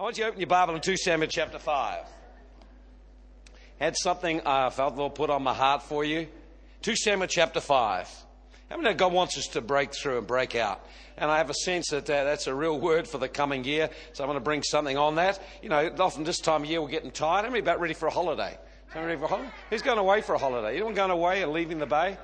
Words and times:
I 0.00 0.02
want 0.02 0.16
you 0.16 0.24
to 0.24 0.28
open 0.30 0.40
your 0.40 0.46
Bible 0.46 0.74
in 0.74 0.80
2 0.80 0.96
Samuel 0.96 1.28
chapter 1.28 1.58
5. 1.58 1.98
Had 3.78 3.98
something 3.98 4.40
I 4.46 4.70
felt 4.70 4.94
the 4.94 5.00
Lord 5.02 5.14
put 5.14 5.28
on 5.28 5.42
my 5.42 5.52
heart 5.52 5.82
for 5.82 6.02
you. 6.02 6.26
2 6.80 6.96
Samuel 6.96 7.28
chapter 7.28 7.60
5. 7.60 8.08
How 8.70 8.76
many 8.78 8.88
know 8.88 8.94
God 8.94 9.12
wants 9.12 9.36
us 9.36 9.48
to 9.48 9.60
break 9.60 9.92
through 9.92 10.16
and 10.16 10.26
break 10.26 10.56
out? 10.56 10.80
And 11.18 11.30
I 11.30 11.36
have 11.36 11.50
a 11.50 11.54
sense 11.54 11.90
that 11.90 12.08
uh, 12.08 12.24
that's 12.24 12.46
a 12.46 12.54
real 12.54 12.80
word 12.80 13.08
for 13.08 13.18
the 13.18 13.28
coming 13.28 13.62
year. 13.62 13.90
So 14.14 14.24
I'm 14.24 14.28
going 14.28 14.38
to 14.38 14.42
bring 14.42 14.62
something 14.62 14.96
on 14.96 15.16
that. 15.16 15.38
You 15.62 15.68
know, 15.68 15.94
often 15.98 16.24
this 16.24 16.38
time 16.38 16.62
of 16.62 16.70
year 16.70 16.80
we're 16.80 16.88
getting 16.88 17.10
tired. 17.10 17.44
How 17.44 17.50
many 17.50 17.60
about 17.60 17.78
ready 17.78 17.92
for 17.92 18.06
a 18.06 18.10
holiday? 18.10 18.56
Ready 18.94 19.18
for 19.18 19.26
a 19.26 19.28
holiday? 19.28 19.50
Who's 19.68 19.82
going 19.82 19.98
away 19.98 20.22
for 20.22 20.34
a 20.34 20.38
holiday? 20.38 20.76
Anyone 20.76 20.94
going 20.94 21.10
away 21.10 21.42
and 21.42 21.52
leaving 21.52 21.78
the 21.78 21.84
bay? 21.84 22.16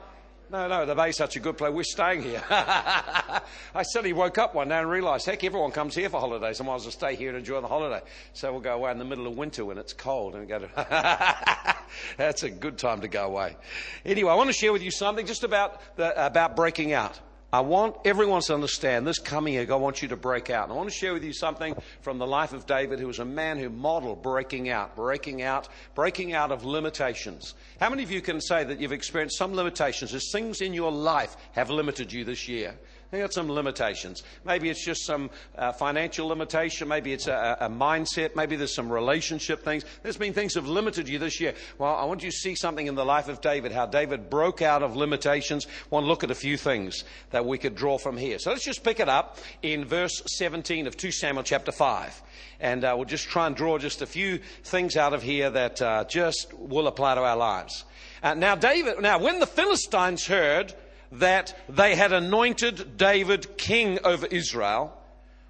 No, 0.48 0.68
no, 0.68 0.86
the 0.86 0.94
bay's 0.94 1.16
such 1.16 1.34
a 1.34 1.40
good 1.40 1.58
place. 1.58 1.72
We're 1.72 1.82
staying 1.82 2.22
here. 2.22 2.42
I 2.50 3.42
suddenly 3.82 4.12
woke 4.12 4.38
up 4.38 4.54
one 4.54 4.68
day 4.68 4.78
and 4.78 4.88
realised, 4.88 5.26
heck, 5.26 5.42
everyone 5.42 5.72
comes 5.72 5.94
here 5.96 6.08
for 6.08 6.20
holidays. 6.20 6.60
I 6.60 6.64
might 6.64 6.76
as 6.76 6.82
well 6.84 6.92
stay 6.92 7.16
here 7.16 7.30
and 7.30 7.38
enjoy 7.38 7.60
the 7.60 7.66
holiday. 7.66 8.00
So 8.32 8.52
we'll 8.52 8.60
go 8.60 8.74
away 8.74 8.92
in 8.92 8.98
the 8.98 9.04
middle 9.04 9.26
of 9.26 9.36
winter 9.36 9.64
when 9.64 9.76
it's 9.76 9.92
cold 9.92 10.36
and 10.36 10.46
go 10.46 10.60
to. 10.60 11.76
That's 12.16 12.44
a 12.44 12.50
good 12.50 12.78
time 12.78 13.00
to 13.00 13.08
go 13.08 13.26
away. 13.26 13.56
Anyway, 14.04 14.30
I 14.30 14.36
want 14.36 14.48
to 14.48 14.52
share 14.52 14.72
with 14.72 14.82
you 14.82 14.92
something 14.92 15.26
just 15.26 15.42
about 15.42 15.80
the, 15.96 16.24
about 16.24 16.54
breaking 16.54 16.92
out. 16.92 17.18
I 17.56 17.60
want 17.60 17.96
everyone 18.04 18.42
to 18.42 18.54
understand 18.54 19.06
this 19.06 19.18
coming 19.18 19.54
year, 19.54 19.66
I 19.72 19.76
want 19.76 20.02
you 20.02 20.08
to 20.08 20.16
break 20.16 20.50
out. 20.50 20.64
And 20.64 20.74
I 20.74 20.76
want 20.76 20.90
to 20.90 20.94
share 20.94 21.14
with 21.14 21.24
you 21.24 21.32
something 21.32 21.74
from 22.02 22.18
the 22.18 22.26
life 22.26 22.52
of 22.52 22.66
David, 22.66 23.00
who 23.00 23.06
was 23.06 23.18
a 23.18 23.24
man 23.24 23.56
who 23.56 23.70
modeled 23.70 24.22
breaking 24.22 24.68
out, 24.68 24.94
breaking 24.94 25.40
out, 25.40 25.66
breaking 25.94 26.34
out 26.34 26.52
of 26.52 26.66
limitations. 26.66 27.54
How 27.80 27.88
many 27.88 28.02
of 28.02 28.10
you 28.10 28.20
can 28.20 28.42
say 28.42 28.62
that 28.62 28.78
you've 28.78 28.92
experienced 28.92 29.38
some 29.38 29.54
limitations? 29.54 30.10
There's 30.10 30.30
things 30.30 30.60
in 30.60 30.74
your 30.74 30.92
life 30.92 31.34
have 31.52 31.70
limited 31.70 32.12
you 32.12 32.24
this 32.24 32.46
year. 32.46 32.74
They 33.10 33.20
got 33.20 33.32
some 33.32 33.48
limitations. 33.48 34.24
Maybe 34.44 34.68
it's 34.68 34.84
just 34.84 35.04
some 35.04 35.30
uh, 35.56 35.72
financial 35.72 36.26
limitation. 36.26 36.88
Maybe 36.88 37.12
it's 37.12 37.28
a, 37.28 37.56
a, 37.60 37.68
mindset. 37.68 38.34
Maybe 38.34 38.56
there's 38.56 38.74
some 38.74 38.92
relationship 38.92 39.62
things. 39.62 39.84
There's 40.02 40.16
been 40.16 40.32
things 40.32 40.54
have 40.54 40.66
limited 40.66 41.08
you 41.08 41.20
this 41.20 41.40
year. 41.40 41.54
Well, 41.78 41.94
I 41.94 42.04
want 42.04 42.24
you 42.24 42.30
to 42.30 42.36
see 42.36 42.56
something 42.56 42.86
in 42.86 42.96
the 42.96 43.04
life 43.04 43.28
of 43.28 43.40
David, 43.40 43.70
how 43.70 43.86
David 43.86 44.28
broke 44.28 44.60
out 44.60 44.82
of 44.82 44.96
limitations. 44.96 45.66
I 45.66 45.94
want 45.94 46.04
to 46.04 46.08
look 46.08 46.24
at 46.24 46.32
a 46.32 46.34
few 46.34 46.56
things 46.56 47.04
that 47.30 47.46
we 47.46 47.58
could 47.58 47.76
draw 47.76 47.96
from 47.96 48.16
here. 48.16 48.40
So 48.40 48.50
let's 48.50 48.64
just 48.64 48.82
pick 48.82 48.98
it 48.98 49.08
up 49.08 49.38
in 49.62 49.84
verse 49.84 50.22
17 50.26 50.88
of 50.88 50.96
2 50.96 51.12
Samuel 51.12 51.44
chapter 51.44 51.70
5. 51.70 52.22
And 52.58 52.84
uh, 52.84 52.94
we'll 52.96 53.04
just 53.04 53.28
try 53.28 53.46
and 53.46 53.54
draw 53.54 53.78
just 53.78 54.02
a 54.02 54.06
few 54.06 54.40
things 54.64 54.96
out 54.96 55.12
of 55.12 55.22
here 55.22 55.48
that 55.50 55.80
uh, 55.80 56.04
just 56.04 56.52
will 56.54 56.88
apply 56.88 57.14
to 57.14 57.22
our 57.22 57.36
lives. 57.36 57.84
Uh, 58.20 58.34
now, 58.34 58.56
David, 58.56 59.00
now 59.00 59.20
when 59.20 59.38
the 59.38 59.46
Philistines 59.46 60.26
heard 60.26 60.74
that 61.12 61.58
they 61.68 61.94
had 61.94 62.12
anointed 62.12 62.96
David 62.96 63.56
king 63.56 63.98
over 64.04 64.26
Israel, 64.26 64.96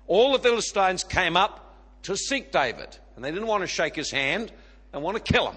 all 0.06 0.32
the 0.32 0.38
Philistines 0.38 1.04
came 1.04 1.36
up 1.36 1.74
to 2.02 2.16
seek 2.16 2.52
David. 2.52 2.96
And 3.16 3.24
they 3.24 3.30
didn't 3.30 3.48
want 3.48 3.62
to 3.62 3.66
shake 3.66 3.96
his 3.96 4.10
hand 4.10 4.52
and 4.92 5.02
want 5.02 5.16
to 5.16 5.32
kill 5.32 5.50
him. 5.50 5.56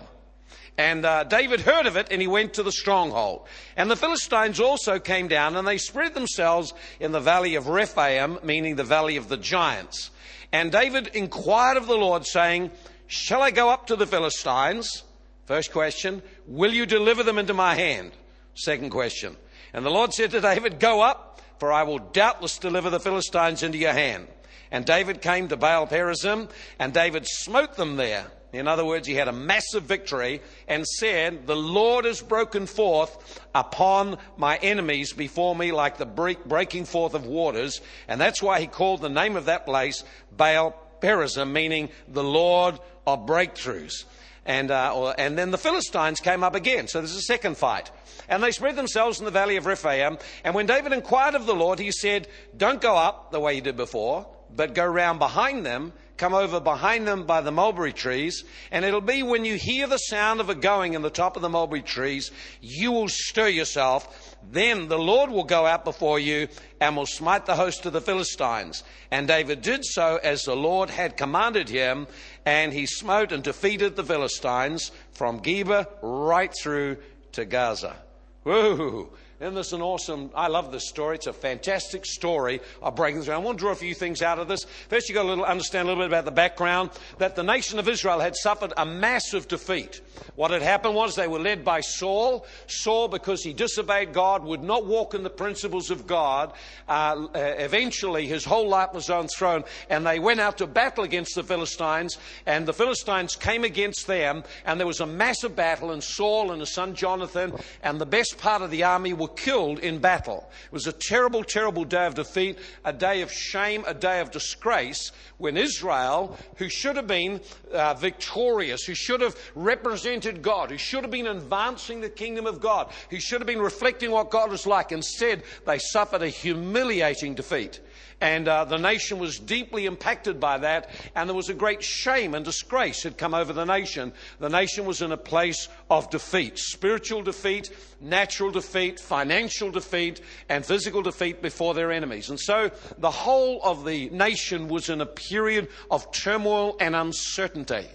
And 0.78 1.06
uh, 1.06 1.25
David 1.25 1.59
heard 1.59 1.88
of 1.88 1.97
it 1.97 2.08
and 2.09 2.22
he 2.22 2.28
went 2.28 2.53
to 2.53 2.64
the 2.64 2.72
stronghold. 2.72 3.45
And 3.75 3.91
the 3.91 3.97
Philistines 3.97 4.61
also 4.61 4.97
came 4.97 5.28
down 5.28 5.58
and 5.58 5.67
they 5.67 5.78
spread 5.78 6.13
themselves 6.13 6.73
in 7.02 7.11
the 7.11 7.19
valley 7.19 7.56
of 7.56 7.67
Rephaim, 7.67 8.39
meaning 8.44 8.78
the 8.78 8.86
valley 8.86 9.17
of 9.17 9.28
the 9.28 9.36
giants. 9.36 10.09
And 10.53 10.72
David 10.72 11.08
inquired 11.08 11.78
of 11.78 11.86
the 11.86 11.97
Lord, 11.97 12.25
saying, 12.25 12.72
Shall 13.08 13.41
I 13.41 13.52
go 13.52 13.69
up 13.69 13.88
to 13.88 13.95
the 13.95 14.08
Philistines? 14.08 15.03
First 15.45 15.72
question, 15.72 16.22
will 16.47 16.73
you 16.73 16.86
deliver 16.86 17.23
them 17.23 17.38
into 17.38 17.53
my 17.53 17.75
hand? 17.75 18.11
Second 18.56 18.91
question, 18.91 19.36
and 19.73 19.86
the 19.86 19.92
Lord 19.92 20.14
said 20.14 20.31
to 20.31 20.42
David, 20.42 20.80
Go 20.80 21.02
up, 21.02 21.42
for 21.59 21.72
I 21.72 21.84
will 21.84 22.00
doubtless 22.00 22.58
deliver 22.58 22.89
the 22.89 23.00
Philistines 23.00 23.64
into 23.64 23.78
your 23.78 23.94
hand. 23.94 24.28
And 24.72 24.86
David 24.86 25.22
came 25.22 25.48
to 25.48 25.58
Baal 25.58 25.88
Perazim, 25.88 26.50
and 26.78 26.94
David 26.94 27.28
smote 27.28 27.75
them 27.75 27.95
there. 27.95 28.28
In 28.52 28.67
other 28.67 28.86
words, 28.86 29.08
he 29.08 29.14
had 29.14 29.28
a 29.28 29.34
massive 29.34 29.84
victory 29.84 30.42
and 30.67 30.86
said, 30.86 31.45
The 31.45 31.56
Lord 31.56 32.06
has 32.06 32.22
broken 32.22 32.66
forth 32.66 33.40
upon 33.53 34.17
my 34.38 34.58
enemies 34.58 35.13
before 35.13 35.56
me 35.56 35.72
like 35.72 35.97
the 35.97 36.06
breaking 36.06 36.85
forth 36.85 37.13
of 37.13 37.28
waters. 37.28 37.79
And 38.08 38.19
that's 38.19 38.41
why 38.41 38.59
he 38.59 38.68
called 38.68 39.02
the 39.02 39.09
name 39.09 39.35
of 39.35 39.46
that 39.46 39.66
place 39.66 40.03
Baal 40.35 40.75
Perazim, 41.00 41.52
meaning 41.52 41.90
the 42.08 42.24
Lord 42.24 42.79
of 43.06 43.28
breakthroughs. 43.28 44.06
And, 44.45 44.72
uh, 44.72 45.13
and 45.17 45.38
then 45.38 45.51
the 45.51 45.57
Philistines 45.57 46.19
came 46.19 46.44
up 46.44 46.55
again. 46.55 46.88
So 46.88 47.00
there's 47.00 47.16
a 47.16 47.22
second 47.22 47.57
fight. 47.57 47.91
And 48.27 48.44
they 48.44 48.51
spread 48.51 48.75
themselves 48.75 49.19
in 49.19 49.25
the 49.25 49.31
valley 49.31 49.57
of 49.57 49.66
Rephaim. 49.66 50.17
And 50.44 50.55
when 50.55 50.66
David 50.66 50.94
inquired 50.94 51.35
of 51.35 51.45
the 51.45 51.55
Lord, 51.55 51.79
he 51.79 51.91
said, 51.91 52.27
Don't 52.55 52.81
go 52.81 52.95
up 52.95 53.31
the 53.31 53.39
way 53.39 53.55
you 53.55 53.61
did 53.61 53.75
before, 53.75 54.28
but 54.55 54.73
go 54.73 54.85
round 54.85 55.19
behind 55.19 55.66
them, 55.66 55.94
come 56.17 56.33
over 56.33 56.59
behind 56.59 57.07
them 57.07 57.25
by 57.25 57.41
the 57.41 57.51
mulberry 57.51 57.94
trees. 57.94 58.44
And 58.72 58.85
it'll 58.85 59.01
be 59.01 59.23
when 59.23 59.45
you 59.45 59.55
hear 59.55 59.88
the 59.88 59.97
sound 59.97 60.41
of 60.41 60.49
a 60.49 60.55
going 60.55 60.94
in 60.94 61.01
the 61.01 61.09
top 61.09 61.35
of 61.35 61.41
the 61.41 61.49
mulberry 61.49 61.81
trees, 61.81 62.31
you 62.61 62.91
will 62.91 63.07
stir 63.07 63.47
yourself. 63.47 64.35
Then 64.51 64.88
the 64.88 64.99
Lord 64.99 65.29
will 65.29 65.44
go 65.44 65.66
out 65.66 65.83
before 65.83 66.19
you 66.19 66.47
and 66.79 66.95
will 66.95 67.05
smite 67.05 67.45
the 67.45 67.55
host 67.55 67.85
of 67.85 67.94
the 67.94 68.01
Philistines. 68.01 68.83
And 69.11 69.28
David 69.28 69.61
did 69.61 69.85
so 69.85 70.19
as 70.22 70.44
the 70.44 70.55
Lord 70.55 70.89
had 70.89 71.17
commanded 71.17 71.69
him, 71.69 72.07
and 72.45 72.73
he 72.73 72.85
smote 72.85 73.31
and 73.31 73.44
defeated 73.44 73.95
the 73.95 74.03
Philistines 74.03 74.91
from 75.11 75.41
Geba 75.41 75.88
right 76.01 76.53
through 76.61 76.97
to 77.33 77.45
Gaza. 77.45 77.95
Whoa. 78.44 79.09
Isn't 79.39 79.55
this 79.55 79.72
an 79.72 79.81
awesome? 79.81 80.31
I 80.35 80.50
love 80.50 80.73
this 80.73 80.89
story. 80.89 81.16
It's 81.16 81.27
a 81.27 81.31
fantastic 81.31 82.05
story 82.05 82.59
of 82.81 82.97
breaking 82.97 83.22
through. 83.22 83.35
I 83.35 83.38
want 83.38 83.57
to 83.57 83.63
draw 83.63 83.72
a 83.72 83.75
few 83.75 83.95
things 83.95 84.22
out 84.22 84.38
of 84.38 84.50
this. 84.50 84.66
First, 84.89 85.07
you've 85.07 85.16
got 85.16 85.33
to 85.33 85.44
understand 85.45 85.88
a 85.88 85.91
little 85.91 86.03
bit 86.03 86.09
about 86.09 86.25
the 86.25 86.31
background 86.31 86.89
that 87.19 87.38
the 87.38 87.44
nation 87.44 87.79
of 87.79 87.88
Israel 87.88 88.19
had 88.19 88.35
suffered 88.35 88.73
a 88.75 88.85
massive 88.85 89.47
defeat. 89.47 90.01
What 90.35 90.51
had 90.51 90.61
happened 90.61 90.95
was 90.95 91.16
they 91.16 91.29
were 91.29 91.39
led 91.39 91.63
by 91.63 91.79
Saul. 91.79 92.45
Saul, 92.67 93.07
because 93.07 93.41
he 93.41 93.53
disobeyed 93.53 94.11
God, 94.11 94.44
would 94.44 94.61
not 94.61 94.85
walk 94.85 95.13
in 95.13 95.23
the 95.23 95.29
principles 95.29 95.89
of 95.89 96.05
God. 96.05 96.51
Uh, 96.89 97.28
uh 97.33 97.39
eventually, 97.39 98.28
his 98.28 98.44
whole 98.44 98.67
life 98.67 98.94
was 98.94 99.09
overthrown, 99.09 99.63
and 99.89 100.05
they 100.05 100.19
went 100.19 100.41
out 100.41 100.57
to 100.57 100.67
battle 100.67 101.05
against 101.05 101.35
the 101.35 101.44
Philistines, 101.44 102.17
and 102.45 102.66
the 102.66 102.73
Philistines 102.73 103.38
came 103.38 103.63
against 103.63 104.05
them, 104.05 104.44
and 104.66 104.81
there 104.81 104.88
was 104.88 104.99
a 104.99 105.05
massive 105.05 105.55
battle, 105.55 105.91
and 105.91 106.03
Saul 106.03 106.51
and 106.51 106.59
his 106.59 106.73
son 106.73 106.94
Jonathan 106.94 107.53
and 107.81 108.01
the 108.01 108.05
best 108.05 108.38
part 108.38 108.61
of 108.61 108.69
the 108.69 108.83
army 108.83 109.13
were 109.13 109.28
killed 109.35 109.79
in 109.79 110.00
battle. 110.00 110.50
It 110.66 110.72
was 110.72 110.88
a 110.88 110.91
terrible, 110.91 111.44
terrible 111.44 111.84
day 111.84 112.06
of 112.06 112.16
defeat, 112.16 112.59
a 112.85 112.94
day 112.94 113.22
of 113.22 113.31
shame, 113.31 113.84
a 113.88 113.94
day 113.94 114.19
of 114.19 114.31
disgrace 114.31 115.12
when 115.38 115.57
Israel, 115.57 116.38
who 116.57 116.69
should 116.69 116.95
have 116.95 117.07
been 117.07 117.40
uh, 117.73 117.94
victorious, 117.94 118.84
who 118.84 118.94
should 118.94 119.22
have 119.22 119.38
represented 119.56 120.41
God, 120.41 120.72
who 120.72 120.78
should 120.78 121.03
have 121.03 121.12
been 121.12 121.28
advancing 121.28 122.01
the 122.01 122.09
kingdom 122.09 122.45
of 122.45 122.59
God, 122.59 122.91
who 123.09 123.19
should 123.19 123.40
have 123.40 123.47
been 123.47 123.62
reflecting 123.62 124.12
what 124.12 124.29
God 124.29 124.51
was 124.51 124.67
like, 124.67 124.91
instead 124.91 125.44
they 125.66 125.79
suffered 125.79 126.22
a 126.22 126.29
humiliating 126.29 127.35
defeat. 127.35 127.79
And 128.22 128.47
uh, 128.47 128.66
the 128.66 128.78
nation 128.78 129.18
was 129.18 129.40
deeply 129.40 129.85
impacted 129.85 130.40
by 130.40 130.57
that, 130.57 130.90
and 131.16 131.30
there 131.30 131.35
was 131.35 131.50
a 131.50 131.53
great 131.53 131.84
shame 131.84 132.35
and 132.35 132.44
disgrace 132.44 133.03
had 133.03 133.18
come 133.18 133.34
over 133.34 133.53
the 133.53 133.66
nation. 133.66 134.12
The 134.40 134.50
nation 134.50 134.85
was 134.85 135.02
in 135.02 135.12
a 135.12 135.18
place 135.18 135.69
of 135.90 136.09
defeat 136.09 136.58
spiritual 136.58 137.22
defeat, 137.22 137.72
natural 138.02 138.52
defeat, 138.52 139.00
financial 139.00 139.72
defeat, 139.72 140.22
and 140.50 140.66
physical 140.66 141.02
defeat 141.02 141.41
before 141.41 141.74
their 141.74 141.91
enemies. 141.91 142.29
And 142.29 142.40
so 142.40 142.72
the 142.97 143.12
whole 143.12 143.62
of 143.63 143.85
the 143.85 144.09
nation 144.09 144.68
was 144.68 144.90
in 144.90 145.02
a 145.02 145.06
period 145.06 145.69
of 145.90 146.12
turmoil 146.12 146.75
and 146.79 146.96
uncertainty 146.96 147.88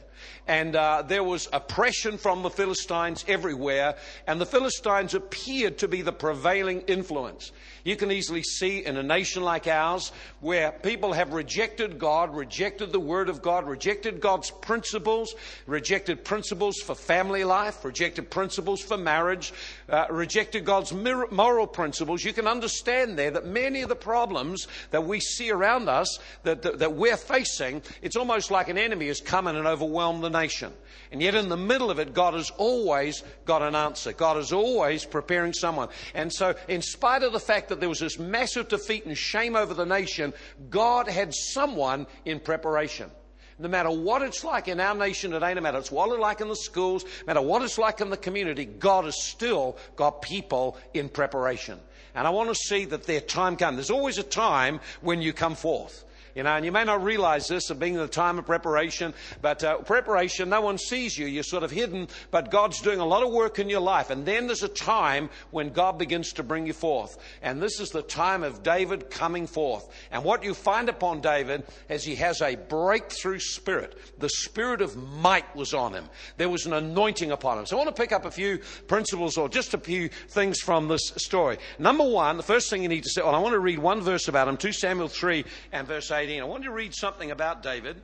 and 0.47 0.77
uh, 0.77 1.03
there 1.03 1.25
was 1.25 1.49
oppression 1.53 2.19
from 2.19 2.43
the 2.43 2.51
Philistines 2.51 3.25
everywhere, 3.29 3.97
and 4.27 4.41
the 4.41 4.47
Philistines 4.47 5.15
appeared 5.15 5.79
to 5.79 5.89
be 5.89 6.03
the 6.03 6.12
prevailing 6.12 6.83
influence. 6.83 7.53
You 7.85 7.97
can 7.97 8.11
easily 8.11 8.43
see 8.43 8.84
in 8.84 8.97
a 8.97 9.03
nation 9.03 9.43
like 9.43 9.67
ours 9.67 10.11
where 10.41 10.73
people 10.73 11.13
have 11.13 11.34
rejected 11.34 11.99
God, 11.99 12.34
rejected 12.34 12.93
the 12.93 13.01
Word 13.01 13.29
of 13.29 13.43
God, 13.43 13.67
rejected 13.67 14.21
God's 14.21 14.51
principles, 14.51 15.34
rejected 15.66 16.25
principles 16.25 16.78
for 16.78 16.95
family 16.95 17.45
life, 17.45 17.84
rejected 17.84 18.31
principles 18.31 18.81
for 18.81 18.97
marriage, 18.97 19.53
uh, 19.89 20.07
rejected 20.10 20.65
God's 20.65 20.92
moral 20.92 21.66
principles. 21.66 22.25
You 22.25 22.33
can 22.33 22.47
understand 22.47 23.19
there 23.19 23.31
that 23.31 23.47
many 23.47 23.83
of 23.83 23.89
the 23.89 23.97
problems 23.97 24.66
that 24.91 25.04
we 25.04 25.21
see 25.21 25.51
around 25.51 25.89
us 25.89 26.19
that, 26.42 26.63
that, 26.63 26.78
that 26.78 26.95
we're 26.95 27.16
facing, 27.16 27.83
it's 28.03 28.16
almost 28.16 28.51
like 28.51 28.69
an 28.69 28.78
enemy 28.78 29.09
has 29.09 29.21
come 29.21 29.47
in 29.47 29.57
and 29.57 29.66
overwhelmed 29.66 30.22
the 30.22 30.31
nation. 30.31 30.72
And 31.13 31.22
yet, 31.22 31.34
in 31.34 31.48
the 31.48 31.57
middle 31.57 31.91
of 31.91 31.98
it, 31.98 32.15
God 32.15 32.34
has 32.34 32.51
always 32.51 33.22
got 33.45 33.63
an 33.63 33.75
answer. 33.75 34.13
God 34.13 34.36
is 34.36 34.53
always 34.53 35.04
preparing 35.04 35.53
someone. 35.53 35.89
And 36.15 36.33
so, 36.33 36.54
in 36.66 36.83
spite 36.83 37.22
of 37.22 37.33
the 37.33 37.41
fact 37.41 37.69
that 37.69 37.81
there 37.81 37.89
was 37.89 38.01
this 38.01 38.19
massive 38.19 38.69
defeat 38.69 39.07
and 39.07 39.16
shame 39.16 39.54
over 39.54 39.75
the 39.75 39.86
nation, 39.86 40.33
God 40.71 41.09
had 41.09 41.33
someone 41.34 42.07
in 42.25 42.41
preparation. 42.41 43.10
No 43.59 43.68
matter 43.68 43.91
what 43.91 44.22
it's 44.22 44.42
like 44.42 44.68
in 44.68 44.80
our 44.80 44.95
nation 44.95 45.30
today, 45.30 45.54
no 45.54 45.60
matter 45.60 45.80
what 45.91 46.10
it's 46.10 46.21
like 46.21 46.41
in 46.41 46.48
the 46.48 46.56
schools, 46.56 47.04
no 47.04 47.34
matter 47.34 47.42
what 47.42 47.62
it's 47.62 47.78
like 47.78 48.01
in 48.01 48.10
the 48.10 48.16
community, 48.16 48.65
God 48.65 49.04
has 49.04 49.22
still 49.22 49.77
got 49.97 50.22
people 50.22 50.77
in 50.92 51.09
preparation. 51.09 51.78
And 52.15 52.27
I 52.27 52.30
want 52.30 52.48
to 52.48 52.54
see 52.54 52.84
that 52.86 53.04
their 53.04 53.21
time 53.21 53.56
comes. 53.56 53.77
There's 53.77 53.91
always 53.91 54.18
a 54.18 54.24
time 54.24 54.80
when 55.01 55.22
you 55.22 55.33
come 55.33 55.54
forth. 55.54 56.04
You 56.34 56.42
know, 56.42 56.57
and 56.57 56.65
you 56.65 56.72
may 56.72 56.83
not 56.83 57.04
realize 57.04 57.47
this 57.47 57.71
of 57.71 57.78
being 57.78 57.95
in 57.95 58.01
the 58.01 58.09
time 58.09 58.39
of 58.39 58.47
preparation, 58.47 59.15
but 59.41 59.63
uh, 59.63 59.78
preparation, 59.78 60.48
no 60.48 60.60
one 60.60 60.78
sees 60.78 61.16
you. 61.16 61.27
You're 61.27 61.45
sort 61.45 61.63
of 61.63 61.71
hidden, 61.71 62.09
but 62.33 62.51
God's 62.51 62.81
doing 62.81 62.98
a 62.98 63.07
lot 63.07 63.22
of 63.22 63.33
work 63.33 63.60
in 63.60 63.69
your 63.69 63.81
life. 63.81 64.10
And 64.10 64.27
then 64.27 64.47
there's 64.47 64.65
a 64.65 64.69
time 64.69 65.31
when 65.53 65.71
God 65.71 65.97
begins 65.97 66.33
to 66.34 66.42
bring 66.42 66.66
you 66.66 66.72
forth. 66.72 67.19
And 67.41 67.63
this 67.63 67.78
is 67.78 67.91
the 67.91 68.03
time 68.03 68.42
of 68.42 68.65
David 68.65 69.10
coming 69.10 69.47
forth. 69.47 69.89
And 70.10 70.25
what 70.25 70.42
you 70.42 70.54
find 70.54 70.89
upon 70.89 71.21
David 71.21 71.65
is 71.89 72.03
he 72.03 72.16
has 72.16 72.42
a 72.42 72.57
breakthrough 72.57 73.39
spirit. 73.39 73.97
The 74.19 74.28
spirit 74.28 74.81
of 74.81 74.97
might 74.97 75.54
was 75.54 75.72
on 75.72 75.92
him. 75.92 76.09
There 76.36 76.48
was 76.48 76.66
an 76.66 76.72
anointing 76.72 77.31
upon 77.31 77.59
him. 77.59 77.66
So 77.66 77.77
I 77.77 77.84
want 77.84 77.95
to 77.95 78.03
pick 78.03 78.10
up 78.10 78.25
a 78.25 78.31
few 78.31 78.59
principles 78.89 79.36
or 79.36 79.48
just 79.48 79.75
a 79.75 79.78
few 79.78 80.09
things 80.09 80.59
from 80.60 80.89
this 80.89 81.13
story. 81.16 81.59
Number 81.78 82.04
one, 82.04 82.39
the 82.39 82.42
first 82.42 82.71
thing 82.71 82.83
you 82.83 82.89
need 82.89 83.04
to 83.04 83.10
say, 83.10 83.22
well, 83.22 83.36
I 83.36 83.39
want 83.39 83.53
to 83.53 83.60
read 83.60 83.78
one 83.78 84.01
verse 84.01 84.27
about 84.27 84.48
him, 84.48 84.57
2 84.57 84.72
Samuel 84.72 85.09
3 85.09 85.45
and 85.71 85.86
verse 85.86 86.10
18. 86.24 86.41
I 86.41 86.44
want 86.44 86.62
you 86.62 86.71
to 86.71 86.74
read 86.74 86.94
something 86.94 87.30
about 87.30 87.62
David. 87.62 88.00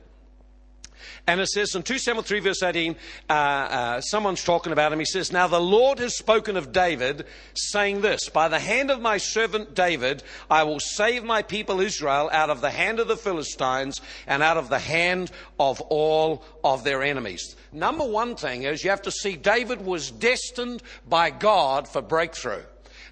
And 1.27 1.41
it 1.41 1.47
says 1.47 1.73
in 1.75 1.81
2 1.81 1.97
Samuel 1.97 2.23
3, 2.23 2.39
verse 2.39 2.61
18, 2.61 2.95
uh, 3.29 3.33
uh, 3.33 4.01
someone's 4.01 4.43
talking 4.43 4.71
about 4.71 4.93
him. 4.93 4.99
He 4.99 5.05
says, 5.05 5.31
Now 5.31 5.47
the 5.47 5.59
Lord 5.59 5.97
has 5.99 6.15
spoken 6.15 6.57
of 6.57 6.71
David, 6.71 7.25
saying 7.55 8.01
this 8.01 8.29
By 8.29 8.47
the 8.47 8.59
hand 8.59 8.91
of 8.91 9.01
my 9.01 9.17
servant 9.17 9.73
David, 9.73 10.21
I 10.49 10.63
will 10.63 10.79
save 10.79 11.23
my 11.23 11.41
people 11.41 11.81
Israel 11.81 12.29
out 12.31 12.51
of 12.51 12.61
the 12.61 12.69
hand 12.69 12.99
of 12.99 13.07
the 13.07 13.17
Philistines 13.17 13.99
and 14.27 14.43
out 14.43 14.57
of 14.57 14.69
the 14.69 14.79
hand 14.79 15.31
of 15.59 15.81
all 15.81 16.43
of 16.63 16.83
their 16.83 17.01
enemies. 17.01 17.55
Number 17.71 18.05
one 18.05 18.35
thing 18.35 18.63
is 18.63 18.83
you 18.83 18.89
have 18.89 19.01
to 19.03 19.11
see 19.11 19.35
David 19.35 19.83
was 19.83 20.11
destined 20.11 20.83
by 21.07 21.31
God 21.31 21.87
for 21.87 22.01
breakthrough. 22.01 22.63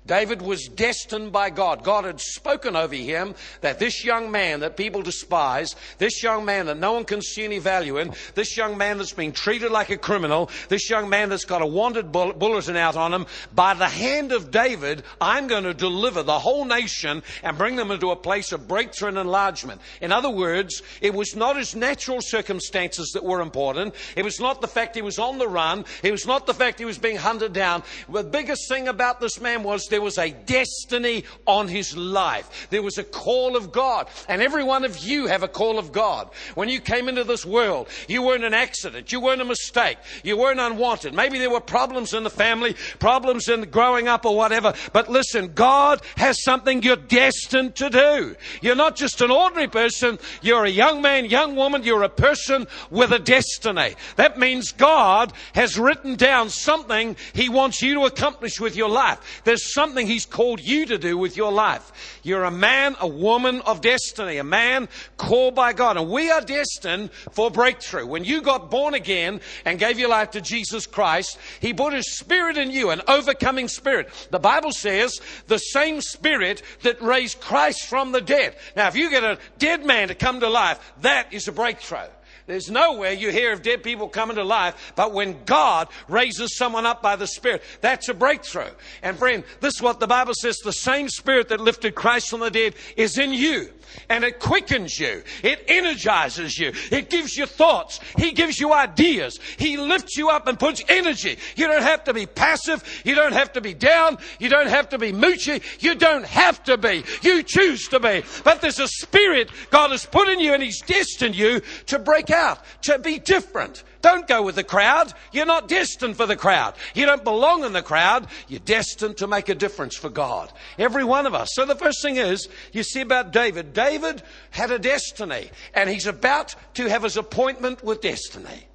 David 0.10 0.42
was 0.42 0.68
destined 0.68 1.32
by 1.32 1.52
God. 1.52 1.84
God 1.84 2.04
had 2.04 2.20
spoken 2.20 2.76
over 2.76 2.96
him 2.96 3.36
that 3.62 3.78
this 3.78 4.04
young 4.04 4.32
man 4.32 4.62
that 4.62 4.76
people 4.76 5.04
despise, 5.04 5.76
this 6.00 6.24
young 6.24 6.46
man 6.46 6.66
that 6.66 6.80
no 6.80 6.94
one 6.94 7.06
can 7.06 7.22
see 7.22 7.46
any 7.46 7.60
value 7.60 8.00
in, 8.00 8.12
this 8.34 8.58
young 8.58 8.76
man 8.76 8.98
that's 8.98 9.14
been 9.14 9.32
treated 9.32 9.72
like 9.72 9.92
a 9.92 9.98
criminal, 9.98 10.50
this 10.68 10.90
young 10.90 11.10
man 11.10 11.30
that's 11.30 11.46
got 11.46 11.62
a 11.62 11.66
wanted 11.68 12.12
bulletin 12.12 12.76
out 12.76 12.96
on 12.96 13.14
him, 13.14 13.28
by 13.54 13.76
the 13.76 13.88
hand 13.88 14.32
of 14.32 14.50
David, 14.50 15.04
I'm 15.22 15.46
going 15.46 15.64
to 15.64 15.76
deliver 15.76 16.24
the 16.24 16.40
whole 16.40 16.66
nation 16.66 17.22
and 17.44 17.56
bring 17.60 17.76
them 17.76 17.92
into 17.92 18.10
a 18.10 18.16
place 18.16 18.52
of 18.52 18.68
breakthrough 18.68 19.10
and 19.10 19.18
enlargement. 19.20 19.80
In 20.02 20.12
other 20.12 20.32
words, 20.32 20.82
it 21.02 21.14
was 21.14 21.36
not 21.36 21.56
his 21.56 21.76
natural 21.76 22.20
circumstances 22.20 23.12
that 23.14 23.24
were 23.24 23.42
important. 23.42 23.94
It 24.16 24.26
was 24.26 24.40
not 24.40 24.60
the 24.60 24.68
fact 24.68 24.96
he 24.96 25.04
was 25.04 25.20
on 25.20 25.38
the 25.38 25.48
run. 25.48 25.86
It 26.02 26.12
was 26.12 26.26
not 26.26 26.48
the 26.48 26.56
fact 26.56 26.80
he 26.80 26.86
was 26.86 26.98
being 26.98 27.18
hunted 27.18 27.54
down. 27.54 27.84
The 28.10 28.24
biggest 28.24 28.68
thing 28.68 28.88
about 28.88 29.20
this 29.20 29.40
man 29.40 29.62
was 29.62 29.86
there 29.86 29.99
was 30.02 30.18
a 30.18 30.32
destiny 30.32 31.24
on 31.46 31.68
his 31.68 31.96
life. 31.96 32.68
There 32.70 32.84
was 32.84 32.98
a 32.98 33.04
call 33.04 33.56
of 33.56 33.72
God. 33.72 34.08
And 34.28 34.42
every 34.42 34.64
one 34.64 34.86
of 34.86 35.00
you 35.00 35.28
have 35.28 35.44
a 35.44 35.48
call 35.48 35.80
of 35.80 35.92
God. 35.92 36.30
When 36.56 36.70
you 36.70 36.80
came 36.80 37.10
into 37.10 37.24
this 37.24 37.46
world, 37.46 37.88
you 38.08 38.22
weren't 38.22 38.44
an 38.44 38.54
accident. 38.54 39.12
You 39.12 39.20
weren't 39.20 39.42
a 39.42 39.46
mistake. 39.46 39.98
You 40.24 40.38
weren't 40.38 40.60
unwanted. 40.60 41.14
Maybe 41.14 41.40
there 41.40 41.50
were 41.50 41.60
problems 41.60 42.14
in 42.14 42.24
the 42.24 42.30
family, 42.30 42.76
problems 43.00 43.48
in 43.50 43.70
growing 43.70 44.08
up 44.08 44.26
or 44.26 44.36
whatever. 44.36 44.74
But 44.94 45.10
listen, 45.10 45.54
God 45.54 46.02
has 46.18 46.44
something 46.44 46.84
you're 46.84 46.96
destined 46.96 47.76
to 47.76 47.90
do. 47.90 48.36
You're 48.62 48.76
not 48.76 48.96
just 48.96 49.22
an 49.22 49.32
ordinary 49.32 49.68
person. 49.68 50.20
You're 50.42 50.66
a 50.66 50.70
young 50.70 51.02
man, 51.02 51.26
young 51.26 51.56
woman. 51.56 51.84
You're 51.84 52.04
a 52.04 52.10
person 52.10 52.68
with 52.90 53.12
a 53.12 53.20
destiny. 53.20 53.96
That 54.16 54.38
means 54.40 54.72
God 54.72 55.34
has 55.54 55.80
written 55.80 56.16
down 56.16 56.50
something 56.50 57.16
He 57.34 57.50
wants 57.50 57.82
you 57.82 57.96
to 57.96 58.06
accomplish 58.06 58.60
with 58.60 58.76
your 58.76 58.90
life. 58.90 59.42
There's 59.44 59.74
something 59.74 59.89
He's 59.98 60.26
called 60.26 60.62
you 60.62 60.86
to 60.88 60.98
do 60.98 61.18
with 61.18 61.38
your 61.38 61.52
life. 61.52 62.20
You're 62.24 62.44
a 62.44 62.52
man, 62.52 62.96
a 63.00 63.08
woman 63.08 63.62
of 63.62 63.82
destiny, 63.82 64.38
a 64.38 64.44
man 64.44 64.90
called 65.18 65.56
by 65.56 65.74
God. 65.74 65.98
And 65.98 66.10
we 66.10 66.30
are 66.32 66.42
destined 66.42 67.12
for 67.32 67.52
breakthrough. 67.52 68.06
When 68.06 68.24
you 68.24 68.42
got 68.42 68.72
born 68.72 68.94
again 68.94 69.42
and 69.66 69.80
gave 69.80 70.00
your 70.00 70.10
life 70.10 70.32
to 70.32 70.42
Jesus 70.42 70.88
Christ, 70.88 71.38
He 71.60 71.74
put 71.74 71.94
His 71.94 72.18
Spirit 72.18 72.58
in 72.58 72.72
you, 72.72 72.90
an 72.90 73.02
overcoming 73.08 73.68
spirit. 73.68 74.10
The 74.32 74.40
Bible 74.40 74.72
says 74.72 75.22
the 75.48 75.58
same 75.58 76.02
Spirit 76.02 76.62
that 76.84 77.02
raised 77.02 77.40
Christ 77.40 77.88
from 77.88 78.12
the 78.12 78.22
dead. 78.22 78.56
Now, 78.76 78.88
if 78.88 78.96
you 78.96 79.10
get 79.10 79.24
a 79.24 79.40
dead 79.58 79.86
man 79.86 80.10
to 80.10 80.16
come 80.16 80.40
to 80.40 80.50
life, 80.50 80.80
that 81.02 81.34
is 81.34 81.48
a 81.48 81.52
breakthrough. 81.52 82.08
There's 82.50 82.72
nowhere 82.72 83.12
you 83.12 83.30
hear 83.30 83.54
of 83.54 83.62
dead 83.62 83.84
people 83.84 84.10
coming 84.10 84.38
to 84.38 84.44
life, 84.44 84.94
but 84.96 85.14
when 85.14 85.44
God 85.46 85.88
raises 86.08 86.58
someone 86.58 86.84
up 86.84 87.00
by 87.00 87.16
the 87.16 87.28
Spirit, 87.28 87.62
that's 87.80 88.10
a 88.10 88.14
breakthrough. 88.16 88.72
And 89.04 89.20
friend, 89.20 89.44
this 89.60 89.76
is 89.76 89.82
what 89.84 90.00
the 90.00 90.08
Bible 90.08 90.34
says 90.34 90.58
the 90.58 90.72
same 90.72 91.10
Spirit 91.10 91.50
that 91.50 91.62
lifted 91.62 91.94
Christ 91.94 92.28
from 92.28 92.40
the 92.40 92.50
dead 92.50 92.74
is 92.98 93.20
in 93.20 93.34
you 93.34 93.72
and 94.10 94.24
it 94.24 94.40
quickens 94.40 95.00
you. 95.00 95.24
It 95.44 95.64
energizes 95.68 96.58
you. 96.58 96.72
It 96.92 97.10
gives 97.10 97.36
you 97.36 97.46
thoughts. 97.46 98.00
He 98.18 98.32
gives 98.32 98.60
you 98.60 98.74
ideas. 98.74 99.40
He 99.58 99.78
lifts 99.78 100.18
you 100.18 100.30
up 100.30 100.48
and 100.48 100.60
puts 100.60 100.84
energy. 100.90 101.38
You 101.56 101.68
don't 101.68 101.84
have 101.84 102.04
to 102.06 102.14
be 102.14 102.26
passive. 102.26 102.84
You 103.06 103.16
don't 103.16 103.34
have 103.34 103.54
to 103.54 103.62
be 103.62 103.74
down. 103.74 104.18
You 104.40 104.50
don't 104.50 104.68
have 104.68 104.90
to 104.90 104.98
be 104.98 105.12
moochy. 105.12 105.64
You 105.82 105.96
don't 105.96 106.26
have 106.26 106.64
to 106.66 106.78
be. 106.78 107.04
You 107.22 107.44
choose 107.44 107.88
to 107.90 108.00
be. 108.00 108.24
But 108.44 108.62
there's 108.62 108.80
a 108.80 108.88
spirit 108.88 109.50
God 109.70 109.92
has 109.92 110.06
put 110.06 110.28
in 110.30 110.40
you 110.40 110.54
and 110.54 110.64
He's 110.64 110.82
destined 110.82 111.36
you 111.36 111.62
to 111.88 112.00
break 112.00 112.30
out, 112.30 112.60
to 112.84 113.00
be 113.00 113.20
different. 113.20 113.84
Don't 114.02 114.28
go 114.28 114.42
with 114.42 114.56
the 114.56 114.64
crowd. 114.64 115.14
You're 115.32 115.46
not 115.46 115.68
destined 115.68 116.16
for 116.16 116.26
the 116.26 116.38
crowd. 116.38 116.76
You 116.94 117.06
don't 117.06 117.24
belong 117.24 117.66
in 117.66 117.74
the 117.74 117.82
crowd. 117.82 118.28
You're 118.48 118.62
destined 118.62 119.18
to 119.18 119.28
make 119.28 119.50
a 119.50 119.56
difference 119.56 119.96
for 119.96 120.10
God. 120.10 120.52
Every 120.78 121.04
one 121.04 121.26
of 121.26 121.36
us. 121.36 121.50
So 121.54 121.66
the 121.66 121.76
first 121.76 122.02
thing 122.02 122.16
is, 122.16 122.48
you 122.72 122.84
see 122.84 123.02
about 123.02 123.34
David. 123.34 123.74
David 123.74 124.24
had 124.52 124.72
a 124.72 124.80
destiny, 124.80 125.50
and 125.74 125.90
he's 125.90 126.08
about 126.08 126.56
to 126.76 126.88
have 126.88 127.04
his 127.04 127.18
appointment 127.18 127.84
with 127.84 128.02
destiny. 128.02 128.68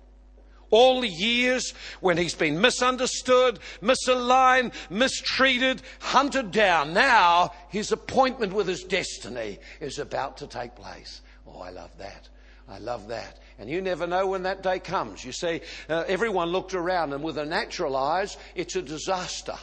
All 0.71 1.00
the 1.00 1.09
years 1.09 1.73
when 2.00 2.19
he's 2.19 2.35
been 2.35 2.61
misunderstood, 2.61 3.61
misaligned, 3.81 4.73
mistreated, 4.91 5.81
hunted 6.00 6.50
down. 6.50 6.93
Now 6.93 7.53
his 7.69 7.93
appointment 7.93 8.53
with 8.53 8.67
his 8.67 8.82
destiny 8.82 9.61
is 9.81 9.99
about 9.99 10.38
to 10.38 10.49
take 10.49 10.75
place. 10.75 11.23
Oh, 11.47 11.61
I 11.61 11.70
love 11.70 11.97
that. 11.99 12.29
I 12.69 12.78
love 12.78 13.08
that. 13.08 13.38
And 13.58 13.69
you 13.69 13.81
never 13.81 14.06
know 14.06 14.26
when 14.26 14.44
that 14.44 14.62
day 14.62 14.78
comes. 14.78 15.25
You 15.25 15.32
see, 15.32 15.61
uh, 15.88 16.05
everyone 16.08 16.49
looked 16.49 16.75
around, 16.75 17.12
and 17.12 17.22
with 17.22 17.37
the 17.37 17.44
natural 17.44 17.96
eyes, 17.96 18.37
it's 18.55 18.76
a 18.76 18.82
disaster. 18.82 19.56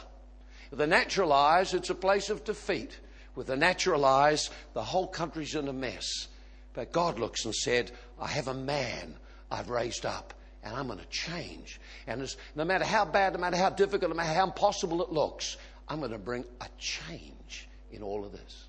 With 0.70 0.78
the 0.78 0.86
natural 0.86 1.32
eyes, 1.32 1.74
it's 1.74 1.90
a 1.90 1.94
place 1.94 2.30
of 2.30 2.44
defeat. 2.44 2.98
With 3.34 3.48
the 3.48 3.56
natural 3.56 4.04
eyes, 4.04 4.50
the 4.72 4.84
whole 4.84 5.06
country's 5.06 5.54
in 5.54 5.68
a 5.68 5.72
mess. 5.72 6.28
But 6.74 6.92
God 6.92 7.18
looks 7.18 7.44
and 7.44 7.54
said, 7.54 7.90
I 8.20 8.28
have 8.28 8.48
a 8.48 8.54
man 8.54 9.14
I've 9.50 9.68
raised 9.68 10.06
up, 10.06 10.32
and 10.62 10.74
I'm 10.74 10.86
going 10.86 10.98
to 10.98 11.06
change. 11.06 11.80
And 12.06 12.26
no 12.54 12.64
matter 12.64 12.84
how 12.84 13.04
bad, 13.04 13.34
no 13.34 13.40
matter 13.40 13.56
how 13.56 13.70
difficult, 13.70 14.10
no 14.10 14.16
matter 14.16 14.32
how 14.32 14.44
impossible 14.44 15.02
it 15.02 15.10
looks, 15.10 15.56
I'm 15.88 15.98
going 15.98 16.12
to 16.12 16.18
bring 16.18 16.44
a 16.60 16.66
change 16.78 17.68
in 17.90 18.02
all 18.02 18.24
of 18.24 18.32
this. 18.32 18.68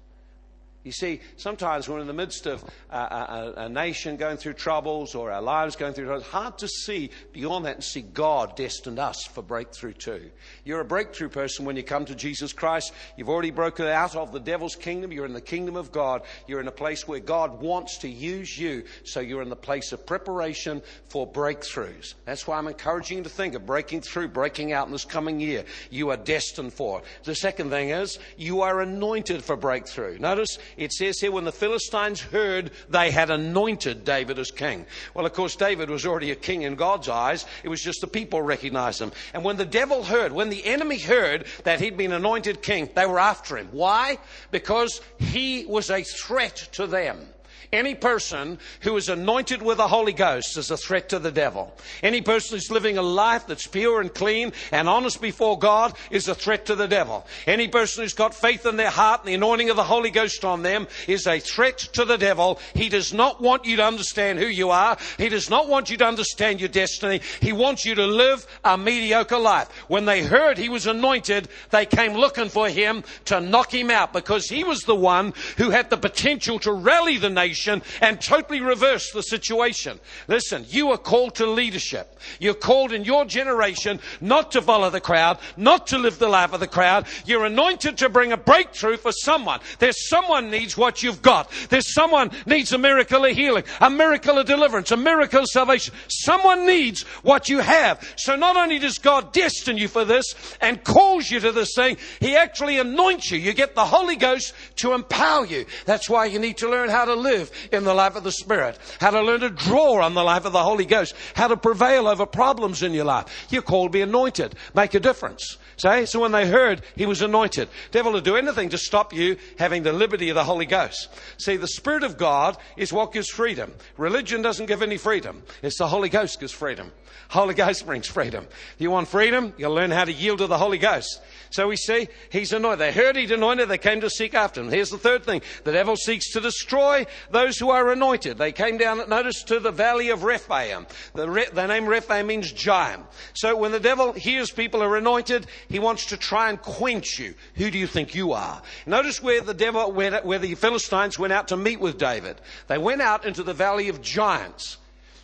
You 0.83 0.91
see, 0.91 1.21
sometimes 1.37 1.87
we're 1.87 1.99
in 1.99 2.07
the 2.07 2.13
midst 2.13 2.45
of 2.45 2.61
a, 2.89 2.97
a, 2.97 3.53
a, 3.57 3.69
nation 3.69 4.17
going 4.17 4.35
through 4.35 4.53
troubles 4.53 5.15
or 5.15 5.31
our 5.31 5.41
lives 5.41 5.77
going 5.77 5.93
through 5.93 6.05
troubles. 6.05 6.23
It's 6.23 6.31
hard 6.31 6.57
to 6.57 6.67
see 6.67 7.09
beyond 7.31 7.65
that 7.65 7.75
and 7.75 7.83
see 7.83 8.01
God 8.01 8.57
destined 8.57 8.99
us 8.99 9.23
for 9.23 9.41
breakthrough 9.41 9.93
too. 9.93 10.29
You're 10.65 10.81
a 10.81 10.85
breakthrough 10.85 11.29
person 11.29 11.63
when 11.63 11.77
you 11.77 11.83
come 11.83 12.03
to 12.05 12.15
Jesus 12.15 12.51
Christ. 12.51 12.91
You've 13.15 13.29
already 13.29 13.51
broken 13.51 13.87
out 13.87 14.17
of 14.17 14.33
the 14.33 14.41
devil's 14.41 14.75
kingdom. 14.75 15.13
You're 15.13 15.25
in 15.25 15.31
the 15.31 15.39
kingdom 15.39 15.77
of 15.77 15.93
God. 15.93 16.23
You're 16.47 16.59
in 16.59 16.67
a 16.67 16.71
place 16.71 17.07
where 17.07 17.21
God 17.21 17.61
wants 17.61 17.99
to 17.99 18.09
use 18.09 18.57
you. 18.57 18.83
So 19.05 19.21
you're 19.21 19.41
in 19.41 19.49
the 19.49 19.55
place 19.55 19.93
of 19.93 20.05
preparation 20.05 20.81
for 21.07 21.25
breakthroughs. 21.25 22.15
That's 22.25 22.45
why 22.45 22.57
I'm 22.57 22.67
encouraging 22.67 23.19
you 23.19 23.23
to 23.23 23.29
think 23.29 23.55
of 23.55 23.65
breaking 23.65 24.01
through, 24.01 24.27
breaking 24.27 24.73
out 24.73 24.87
in 24.87 24.91
this 24.91 25.05
coming 25.05 25.39
year. 25.39 25.63
You 25.89 26.09
are 26.09 26.17
destined 26.17 26.73
for. 26.73 27.03
The 27.23 27.35
second 27.35 27.69
thing 27.69 27.91
is 27.91 28.19
you 28.35 28.63
are 28.63 28.81
anointed 28.81 29.45
for 29.45 29.55
breakthrough. 29.55 30.19
Notice 30.19 30.57
it 30.77 30.91
says 30.91 31.19
here, 31.19 31.31
when 31.31 31.45
the 31.45 31.51
Philistines 31.51 32.21
heard, 32.21 32.71
they 32.89 33.11
had 33.11 33.29
anointed 33.29 34.05
David 34.05 34.39
as 34.39 34.51
king. 34.51 34.85
Well, 35.13 35.25
of 35.25 35.33
course, 35.33 35.55
David 35.55 35.89
was 35.89 36.05
already 36.05 36.31
a 36.31 36.35
king 36.35 36.63
in 36.63 36.75
God's 36.75 37.09
eyes. 37.09 37.45
It 37.63 37.69
was 37.69 37.81
just 37.81 38.01
the 38.01 38.07
people 38.07 38.41
recognized 38.41 39.01
him. 39.01 39.11
And 39.33 39.43
when 39.43 39.57
the 39.57 39.65
devil 39.65 40.03
heard, 40.03 40.31
when 40.31 40.49
the 40.49 40.65
enemy 40.65 40.99
heard 40.99 41.45
that 41.63 41.81
he'd 41.81 41.97
been 41.97 42.11
anointed 42.11 42.61
king, 42.61 42.89
they 42.95 43.05
were 43.05 43.19
after 43.19 43.57
him. 43.57 43.69
Why? 43.71 44.17
Because 44.51 45.01
he 45.19 45.65
was 45.65 45.89
a 45.89 46.03
threat 46.03 46.69
to 46.73 46.87
them. 46.87 47.27
Any 47.73 47.95
person 47.95 48.59
who 48.81 48.95
is 48.97 49.09
anointed 49.09 49.63
with 49.63 49.77
the 49.77 49.87
Holy 49.87 50.13
Ghost 50.13 50.59
is 50.59 50.69
a 50.69 50.77
threat 50.77 51.09
to 51.09 51.17
the 51.17 51.31
devil. 51.31 51.75
Any 52.03 52.21
person 52.21 52.55
who's 52.55 52.69
living 52.69 52.99
a 52.99 53.01
life 53.01 53.47
that's 53.47 53.65
pure 53.65 53.99
and 53.99 54.13
clean 54.13 54.53
and 54.71 54.87
honest 54.87 55.19
before 55.19 55.57
God 55.57 55.95
is 56.11 56.27
a 56.27 56.35
threat 56.35 56.67
to 56.67 56.75
the 56.75 56.87
devil. 56.87 57.25
Any 57.47 57.67
person 57.67 58.03
who's 58.03 58.13
got 58.13 58.35
faith 58.35 58.67
in 58.67 58.77
their 58.77 58.91
heart 58.91 59.21
and 59.21 59.29
the 59.29 59.33
anointing 59.33 59.71
of 59.71 59.75
the 59.75 59.83
Holy 59.83 60.11
Ghost 60.11 60.45
on 60.45 60.61
them 60.61 60.87
is 61.07 61.25
a 61.25 61.39
threat 61.39 61.79
to 61.93 62.05
the 62.05 62.15
devil. 62.15 62.59
He 62.75 62.89
does 62.89 63.11
not 63.11 63.41
want 63.41 63.65
you 63.65 63.77
to 63.77 63.83
understand 63.83 64.37
who 64.37 64.45
you 64.45 64.69
are. 64.69 64.95
He 65.17 65.29
does 65.29 65.49
not 65.49 65.67
want 65.67 65.89
you 65.89 65.97
to 65.97 66.05
understand 66.05 66.59
your 66.59 66.69
destiny. 66.69 67.21
He 67.41 67.53
wants 67.53 67.85
you 67.85 67.95
to 67.95 68.05
live 68.05 68.45
a 68.63 68.77
mediocre 68.77 69.39
life. 69.39 69.67
When 69.87 70.05
they 70.05 70.21
heard 70.21 70.59
he 70.59 70.69
was 70.69 70.85
anointed, 70.85 71.47
they 71.71 71.87
came 71.87 72.13
looking 72.13 72.49
for 72.49 72.69
him 72.69 73.03
to 73.25 73.41
knock 73.41 73.73
him 73.73 73.89
out 73.89 74.13
because 74.13 74.47
he 74.47 74.63
was 74.63 74.81
the 74.81 74.93
one 74.93 75.33
who 75.57 75.71
had 75.71 75.89
the 75.89 75.97
potential 75.97 76.59
to 76.59 76.71
rally 76.71 77.17
the 77.17 77.31
nation 77.31 77.62
and 77.67 78.21
totally 78.21 78.61
reverse 78.61 79.11
the 79.11 79.23
situation. 79.23 79.99
Listen, 80.27 80.65
you 80.69 80.91
are 80.91 80.97
called 80.97 81.35
to 81.35 81.45
leadership. 81.45 82.19
You're 82.39 82.53
called 82.53 82.93
in 82.93 83.03
your 83.03 83.25
generation 83.25 83.99
not 84.21 84.51
to 84.51 84.61
follow 84.61 84.89
the 84.89 85.01
crowd, 85.01 85.39
not 85.57 85.87
to 85.87 85.97
live 85.97 86.19
the 86.19 86.27
life 86.27 86.53
of 86.53 86.59
the 86.59 86.67
crowd. 86.67 87.07
You're 87.25 87.45
anointed 87.45 87.97
to 87.97 88.09
bring 88.09 88.31
a 88.31 88.37
breakthrough 88.37 88.97
for 88.97 89.11
someone. 89.11 89.59
There's 89.79 90.07
someone 90.07 90.49
needs 90.49 90.77
what 90.77 91.03
you've 91.03 91.21
got. 91.21 91.51
There's 91.69 91.93
someone 91.93 92.31
needs 92.45 92.71
a 92.73 92.77
miracle 92.77 93.25
of 93.25 93.35
healing, 93.35 93.63
a 93.81 93.89
miracle 93.89 94.37
of 94.37 94.45
deliverance, 94.45 94.91
a 94.91 94.97
miracle 94.97 95.41
of 95.41 95.47
salvation. 95.47 95.93
Someone 96.07 96.65
needs 96.65 97.03
what 97.23 97.49
you 97.49 97.59
have. 97.59 98.13
So 98.17 98.35
not 98.35 98.55
only 98.55 98.79
does 98.79 98.97
God 98.97 99.33
destine 99.33 99.77
you 99.77 99.87
for 99.87 100.05
this 100.05 100.33
and 100.61 100.83
calls 100.83 101.29
you 101.29 101.39
to 101.39 101.51
this 101.51 101.73
thing, 101.75 101.97
He 102.19 102.35
actually 102.35 102.79
anoints 102.79 103.31
you. 103.31 103.37
You 103.37 103.53
get 103.53 103.75
the 103.75 103.85
Holy 103.85 104.15
Ghost 104.15 104.53
to 104.77 104.93
empower 104.93 105.45
you. 105.45 105.65
That's 105.85 106.09
why 106.09 106.25
you 106.25 106.39
need 106.39 106.57
to 106.57 106.69
learn 106.69 106.89
how 106.89 107.05
to 107.05 107.15
live 107.15 107.42
in 107.71 107.83
the 107.83 107.93
life 107.93 108.15
of 108.15 108.23
the 108.23 108.31
Spirit, 108.31 108.77
how 108.99 109.11
to 109.11 109.21
learn 109.21 109.41
to 109.41 109.49
draw 109.49 110.01
on 110.01 110.13
the 110.13 110.23
life 110.23 110.45
of 110.45 110.53
the 110.53 110.63
Holy 110.63 110.85
Ghost, 110.85 111.15
how 111.35 111.47
to 111.47 111.57
prevail 111.57 112.07
over 112.07 112.25
problems 112.25 112.83
in 112.83 112.93
your 112.93 113.05
life. 113.05 113.47
You're 113.49 113.61
called 113.61 113.91
to 113.91 113.97
be 113.97 114.01
anointed. 114.01 114.55
Make 114.73 114.93
a 114.93 114.99
difference. 114.99 115.57
Say, 115.77 116.05
so 116.05 116.19
when 116.19 116.31
they 116.31 116.47
heard 116.47 116.81
he 116.95 117.05
was 117.05 117.21
anointed, 117.21 117.67
devil 117.91 118.11
will 118.11 118.21
do 118.21 118.35
anything 118.35 118.69
to 118.69 118.77
stop 118.77 119.13
you 119.13 119.37
having 119.57 119.83
the 119.83 119.93
liberty 119.93 120.29
of 120.29 120.35
the 120.35 120.43
Holy 120.43 120.65
Ghost. 120.65 121.09
See, 121.37 121.57
the 121.57 121.67
Spirit 121.67 122.03
of 122.03 122.17
God 122.17 122.57
is 122.77 122.93
what 122.93 123.13
gives 123.13 123.29
freedom. 123.29 123.73
Religion 123.97 124.41
doesn't 124.41 124.67
give 124.67 124.81
any 124.81 124.97
freedom. 124.97 125.43
It's 125.61 125.77
the 125.77 125.87
Holy 125.87 126.09
Ghost 126.09 126.39
gives 126.39 126.51
freedom. 126.51 126.91
Holy 127.29 127.53
Ghost 127.53 127.85
brings 127.85 128.07
freedom. 128.07 128.47
You 128.77 128.91
want 128.91 129.07
freedom? 129.07 129.53
You'll 129.57 129.73
learn 129.73 129.91
how 129.91 130.05
to 130.05 130.13
yield 130.13 130.39
to 130.39 130.47
the 130.47 130.57
Holy 130.57 130.77
Ghost. 130.77 131.21
So 131.49 131.67
we 131.67 131.75
see 131.75 132.07
he's 132.31 132.53
anointed. 132.53 132.79
They 132.79 132.91
heard 132.91 133.15
he'd 133.15 133.31
anointed, 133.31 133.69
they 133.69 133.77
came 133.77 134.01
to 134.01 134.09
seek 134.09 134.33
after 134.33 134.61
him. 134.61 134.69
Here's 134.69 134.89
the 134.89 134.97
third 134.97 135.23
thing. 135.23 135.41
The 135.63 135.71
devil 135.71 135.95
seeks 135.95 136.31
to 136.31 136.41
destroy 136.41 137.05
those 137.31 137.57
who 137.57 137.69
are 137.69 137.91
anointed. 137.91 138.37
They 138.37 138.51
came 138.51 138.77
down, 138.77 139.07
notice, 139.09 139.43
to 139.43 139.59
the 139.59 139.71
valley 139.71 140.09
of 140.09 140.23
Rephaim. 140.23 140.87
The, 141.13 141.47
the 141.53 141.67
name 141.67 141.85
Rephaim 141.85 142.27
means 142.27 142.51
giant. 142.51 143.05
So 143.33 143.55
when 143.55 143.71
the 143.71 143.79
devil 143.79 144.13
hears 144.13 144.51
people 144.51 144.81
are 144.81 144.97
anointed, 144.97 145.47
he 145.69 145.79
wants 145.79 146.07
to 146.07 146.17
try 146.17 146.49
and 146.49 146.61
quench 146.61 147.19
you. 147.19 147.33
Who 147.55 147.69
do 147.69 147.77
you 147.77 147.87
think 147.87 148.15
you 148.15 148.33
are? 148.33 148.61
Notice 148.85 149.21
where 149.21 149.41
the 149.41 149.53
devil, 149.53 149.91
where, 149.91 150.21
where 150.21 150.39
the 150.39 150.55
Philistines 150.55 151.19
went 151.19 151.33
out 151.33 151.49
to 151.49 151.57
meet 151.57 151.79
with 151.79 151.97
David. 151.97 152.41
They 152.67 152.77
went 152.77 153.01
out 153.01 153.25
into 153.25 153.43
the 153.43 153.53
valley 153.53 153.89
of 153.89 154.01
giants. 154.01 154.77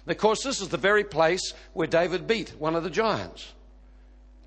And 0.09 0.15
of 0.15 0.21
course, 0.21 0.41
this 0.41 0.59
is 0.59 0.69
the 0.69 0.77
very 0.77 1.03
place 1.03 1.53
where 1.73 1.85
David 1.85 2.25
beat 2.25 2.55
one 2.57 2.75
of 2.75 2.83
the 2.83 2.89
giants 2.89 3.53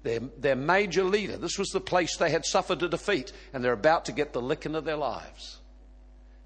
their, 0.03 0.19
their 0.37 0.57
major 0.57 1.05
leader. 1.05 1.37
This 1.37 1.57
was 1.57 1.69
the 1.69 1.79
place 1.79 2.17
they 2.17 2.33
had 2.33 2.45
suffered 2.45 2.83
a 2.83 2.89
defeat, 2.89 3.31
and 3.53 3.63
they're 3.63 3.73
about 3.73 4.07
to 4.07 4.13
get 4.13 4.33
the 4.33 4.43
licking 4.43 4.75
of 4.75 4.85
their 4.85 4.97
lives. 4.97 5.59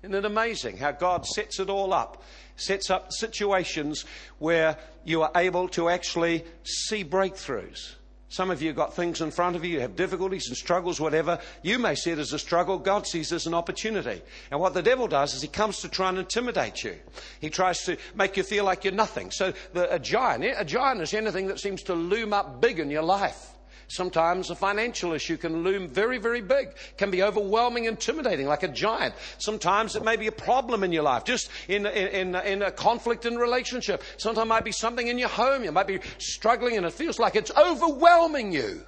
Isn't 0.02 0.14
it 0.14 0.26
amazing 0.26 0.76
how 0.76 0.90
God 0.92 1.24
sets 1.24 1.58
it 1.58 1.70
all 1.70 1.94
up? 1.94 2.24
Sets 2.56 2.90
up 2.90 3.10
situations 3.10 4.04
where 4.38 4.76
you 5.06 5.22
are 5.22 5.32
able 5.34 5.68
to 5.68 5.88
actually 5.88 6.44
see 6.62 7.02
breakthroughs. 7.02 7.94
Some 8.28 8.50
of 8.50 8.60
you 8.60 8.68
have 8.68 8.76
got 8.76 8.94
things 8.94 9.20
in 9.20 9.30
front 9.30 9.54
of 9.54 9.64
you, 9.64 9.74
you 9.74 9.80
have 9.80 9.94
difficulties 9.94 10.48
and 10.48 10.56
struggles, 10.56 11.00
whatever. 11.00 11.38
You 11.62 11.78
may 11.78 11.94
see 11.94 12.10
it 12.10 12.18
as 12.18 12.32
a 12.32 12.38
struggle. 12.38 12.78
God 12.78 13.06
sees 13.06 13.30
it 13.30 13.36
as 13.36 13.46
an 13.46 13.54
opportunity. 13.54 14.20
And 14.50 14.60
what 14.60 14.74
the 14.74 14.82
devil 14.82 15.06
does 15.06 15.34
is 15.34 15.42
he 15.42 15.48
comes 15.48 15.80
to 15.80 15.88
try 15.88 16.08
and 16.08 16.18
intimidate 16.18 16.82
you. 16.82 16.96
He 17.40 17.50
tries 17.50 17.84
to 17.84 17.96
make 18.16 18.36
you 18.36 18.42
feel 18.42 18.64
like 18.64 18.84
you're 18.84 18.92
nothing. 18.92 19.30
So 19.30 19.52
the, 19.72 19.92
a 19.94 19.98
giant, 19.98 20.44
a 20.56 20.64
giant 20.64 21.02
is 21.02 21.14
anything 21.14 21.46
that 21.46 21.60
seems 21.60 21.84
to 21.84 21.94
loom 21.94 22.32
up 22.32 22.60
big 22.60 22.80
in 22.80 22.90
your 22.90 23.02
life. 23.02 23.55
Sometimes 23.88 24.50
a 24.50 24.56
financial 24.56 25.12
issue 25.12 25.36
can 25.36 25.62
loom 25.62 25.88
very, 25.88 26.18
very 26.18 26.40
big, 26.40 26.70
can 26.96 27.10
be 27.10 27.22
overwhelming, 27.22 27.84
intimidating, 27.84 28.46
like 28.46 28.64
a 28.64 28.68
giant. 28.68 29.14
Sometimes 29.38 29.94
it 29.94 30.04
may 30.04 30.16
be 30.16 30.26
a 30.26 30.32
problem 30.32 30.82
in 30.82 30.92
your 30.92 31.04
life, 31.04 31.24
just 31.24 31.50
in, 31.68 31.86
in, 31.86 32.34
in, 32.34 32.62
a 32.62 32.70
conflict 32.70 33.26
in 33.26 33.36
relationship. 33.36 34.02
Sometimes 34.16 34.46
it 34.46 34.48
might 34.48 34.64
be 34.64 34.72
something 34.72 35.06
in 35.06 35.18
your 35.18 35.28
home. 35.28 35.62
You 35.62 35.72
might 35.72 35.86
be 35.86 36.00
struggling 36.18 36.76
and 36.76 36.84
it 36.84 36.92
feels 36.92 37.18
like 37.18 37.36
it's 37.36 37.52
overwhelming 37.56 38.52
you. 38.52 38.82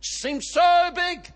Seems 0.00 0.48
so 0.50 0.90
big. 0.94 1.30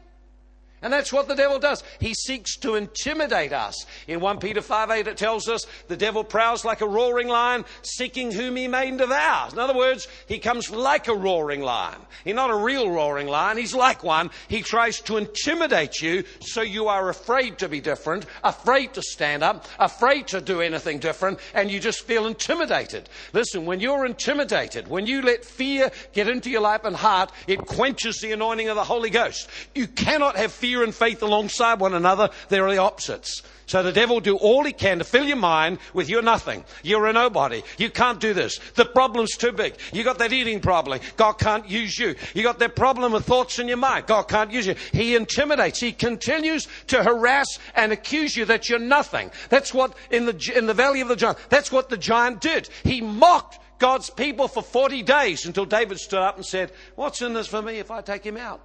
And 0.83 0.93
that's 0.93 1.15
what 1.15 1.29
the 1.29 1.35
devil 1.35 1.59
does. 1.59 1.83
He 1.99 2.13
seeks 2.13 2.59
to 2.59 2.75
intimidate 2.75 3.55
us. 3.55 3.87
In 4.07 4.21
1 4.21 4.39
Peter 4.39 4.61
5 4.61 4.91
8, 4.91 5.07
it 5.07 5.17
tells 5.17 5.49
us 5.49 5.67
the 5.89 5.97
devil 5.97 6.23
prowls 6.23 6.63
like 6.63 6.83
a 6.83 6.87
roaring 6.87 7.29
lion, 7.29 7.65
seeking 7.81 8.31
whom 8.31 8.57
he 8.57 8.69
may 8.69 8.91
devour. 8.91 9.49
In 9.51 9.59
other 9.59 9.75
words, 9.75 10.09
he 10.27 10.39
comes 10.39 10.71
like 10.71 11.09
a 11.09 11.15
roaring 11.15 11.63
lion. 11.63 11.99
He's 12.23 12.35
not 12.35 12.51
a 12.51 12.57
real 12.57 12.91
roaring 12.91 13.29
lion, 13.29 13.57
he's 13.57 13.75
like 13.75 14.05
one. 14.05 14.31
He 14.49 14.61
tries 14.61 15.01
to 15.03 15.17
intimidate 15.17 16.03
you 16.03 16.25
so 16.41 16.61
you 16.61 16.89
are 16.89 17.09
afraid 17.09 17.57
to 17.59 17.69
be 17.69 17.81
different, 17.81 18.27
afraid 18.43 18.93
to 18.93 19.03
stand 19.03 19.43
up, 19.43 19.67
afraid 19.79 20.27
to 20.29 20.41
do 20.43 20.61
anything 20.61 20.99
different, 20.99 21.39
and 21.55 21.71
you 21.71 21.81
just 21.81 22.03
feel 22.03 22.27
intimidated. 22.27 23.09
Listen, 23.33 23.65
when 23.65 23.81
you're 23.81 24.05
intimidated, 24.05 24.89
when 24.89 25.07
you 25.07 25.23
let 25.23 25.47
fear 25.47 25.91
get 26.13 26.29
into 26.29 26.51
your 26.51 26.61
life 26.61 26.85
and 26.85 26.95
heart, 26.95 27.33
it 27.47 27.61
quenches 27.61 28.19
the 28.19 28.33
anointing 28.33 28.69
of 28.69 28.77
the 28.77 28.85
Holy 28.85 29.11
Ghost. 29.11 29.49
You 29.75 29.87
cannot 29.87 30.37
have 30.37 30.53
fear 30.53 30.74
fear 30.75 30.83
and 30.83 30.95
faith 30.95 31.23
alongside 31.23 31.79
one 31.79 31.95
another, 31.95 32.31
they're 32.49 32.69
the 32.69 32.79
opposites. 32.79 33.43
So 33.67 33.85
the 33.85 33.93
devil 33.93 34.17
will 34.17 34.21
do 34.21 34.37
all 34.37 34.65
he 34.65 34.73
can 34.73 34.99
to 34.99 35.05
fill 35.05 35.25
your 35.25 35.37
mind 35.37 35.79
with 35.93 36.11
you're 36.11 36.21
nothing. 36.21 36.65
You're 36.83 37.07
a 37.07 37.13
nobody. 37.13 37.63
You 37.79 37.91
can't 37.91 38.19
do 38.19 38.35
this. 38.35 38.59
The 38.75 38.85
problem's 38.85 39.37
too 39.37 39.53
big. 39.53 39.77
You 39.93 40.03
got 40.03 40.19
that 40.19 40.33
eating 40.33 40.61
problem. 40.61 40.99
God 41.17 41.35
can't 41.35 41.71
use 41.71 41.97
you. 41.97 42.17
You 42.35 42.43
got 42.43 42.59
that 42.59 42.75
problem 42.75 43.13
with 43.13 43.25
thoughts 43.25 43.61
in 43.61 43.69
your 43.69 43.77
mind. 43.77 44.07
God 44.07 44.25
can't 44.25 44.51
use 44.51 44.67
you. 44.67 44.75
He 44.93 45.15
intimidates. 45.15 45.79
He 45.79 45.93
continues 45.93 46.67
to 46.89 47.05
harass 47.05 47.61
and 47.77 47.93
accuse 47.93 48.37
you 48.37 48.45
that 48.47 48.69
you're 48.69 48.81
nothing. 48.81 49.31
That's 49.51 49.73
what 49.73 49.97
in 50.11 50.27
the, 50.27 50.53
in 50.57 50.67
the 50.67 50.75
valley 50.75 51.03
of 51.03 51.09
the 51.09 51.17
giant, 51.17 51.39
that's 51.51 51.71
what 51.71 51.89
the 51.89 51.97
giant 51.97 52.41
did. 52.41 52.69
He 52.83 53.01
mocked 53.01 53.61
God's 53.79 54.11
people 54.11 54.49
for 54.49 54.63
40 54.63 55.05
days 55.05 55.47
until 55.47 55.67
David 55.67 56.01
stood 56.01 56.21
up 56.21 56.35
and 56.35 56.45
said, 56.45 56.73
what's 56.97 57.23
in 57.23 57.33
this 57.33 57.47
for 57.47 57.63
me 57.63 57.79
if 57.79 57.93
I 57.93 58.01
take 58.01 58.25
him 58.25 58.37
out? 58.37 58.61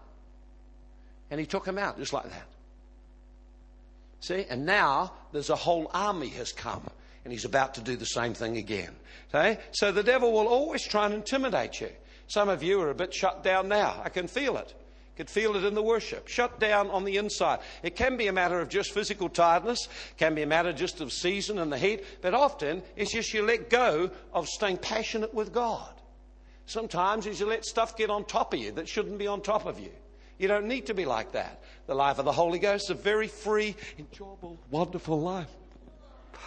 And 1.32 1.40
he 1.40 1.46
took 1.46 1.66
him 1.66 1.78
out 1.78 1.98
just 1.98 2.14
like 2.14 2.30
that. 2.30 2.48
See? 4.22 4.46
And 4.50 4.66
now 4.66 5.14
there's 5.32 5.50
a 5.50 5.56
whole 5.56 5.90
army 5.94 6.30
has 6.30 6.52
come. 6.52 6.84
And 7.24 7.34
he's 7.34 7.46
about 7.46 7.76
to 7.76 7.82
do 7.82 7.96
the 7.96 8.06
same 8.06 8.34
thing 8.34 8.58
again. 8.58 8.96
See? 9.32 9.58
So 9.72 9.92
the 9.92 10.04
devil 10.04 10.32
will 10.32 10.48
always 10.48 10.84
try 10.84 11.06
and 11.06 11.14
intimidate 11.14 11.82
you. 11.82 11.90
Some 12.28 12.50
of 12.50 12.64
you 12.64 12.82
are 12.82 12.90
a 12.90 12.96
bit 12.96 13.14
shut 13.14 13.44
down 13.44 13.68
now. 13.68 14.02
I 14.04 14.10
can 14.10 14.28
feel 14.28 14.58
it. 14.58 14.74
I 14.76 15.18
Could 15.18 15.30
feel 15.30 15.56
it 15.56 15.66
in 15.66 15.74
the 15.74 15.84
worship. 15.84 16.28
Shut 16.28 16.60
down 16.60 16.90
on 16.90 17.04
the 17.04 17.18
inside. 17.18 17.60
It 17.84 17.96
can 17.96 18.18
be 18.18 18.28
a 18.28 18.34
matter 18.34 18.60
of 18.60 18.70
just 18.70 18.92
physical 18.92 19.30
tiredness, 19.30 19.90
can 20.18 20.34
be 20.34 20.44
a 20.44 20.48
matter 20.48 20.72
just 20.72 21.02
of 21.02 21.12
season 21.12 21.60
and 21.60 21.72
the 21.72 21.78
heat, 21.78 22.06
but 22.22 22.34
often 22.34 22.84
it's 22.96 23.12
just 23.12 23.34
you 23.34 23.42
let 23.42 23.70
go 23.70 24.12
of 24.32 24.48
staying 24.48 24.78
passionate 24.78 25.34
with 25.34 25.54
God. 25.54 25.90
Sometimes 26.68 27.26
it's 27.26 27.40
you 27.40 27.48
let 27.48 27.66
stuff 27.66 27.98
get 27.98 28.10
on 28.10 28.24
top 28.26 28.54
of 28.54 28.60
you 28.60 28.72
that 28.74 28.88
shouldn't 28.88 29.18
be 29.18 29.28
on 29.28 29.42
top 29.42 29.66
of 29.66 29.80
you. 29.80 29.92
You 30.40 30.48
don't 30.48 30.66
need 30.66 30.88
to 30.88 30.96
be 30.96 31.06
like 31.06 31.34
that. 31.34 31.62
The 31.86 31.94
life 31.94 32.18
of 32.18 32.26
the 32.26 32.32
Holy 32.32 32.60
Ghost 32.60 32.86
is 32.86 32.90
a 32.92 32.96
very 32.96 33.28
free, 33.28 33.76
enjoyable, 34.00 34.58
wonderful 34.72 35.20
life. 35.20 35.50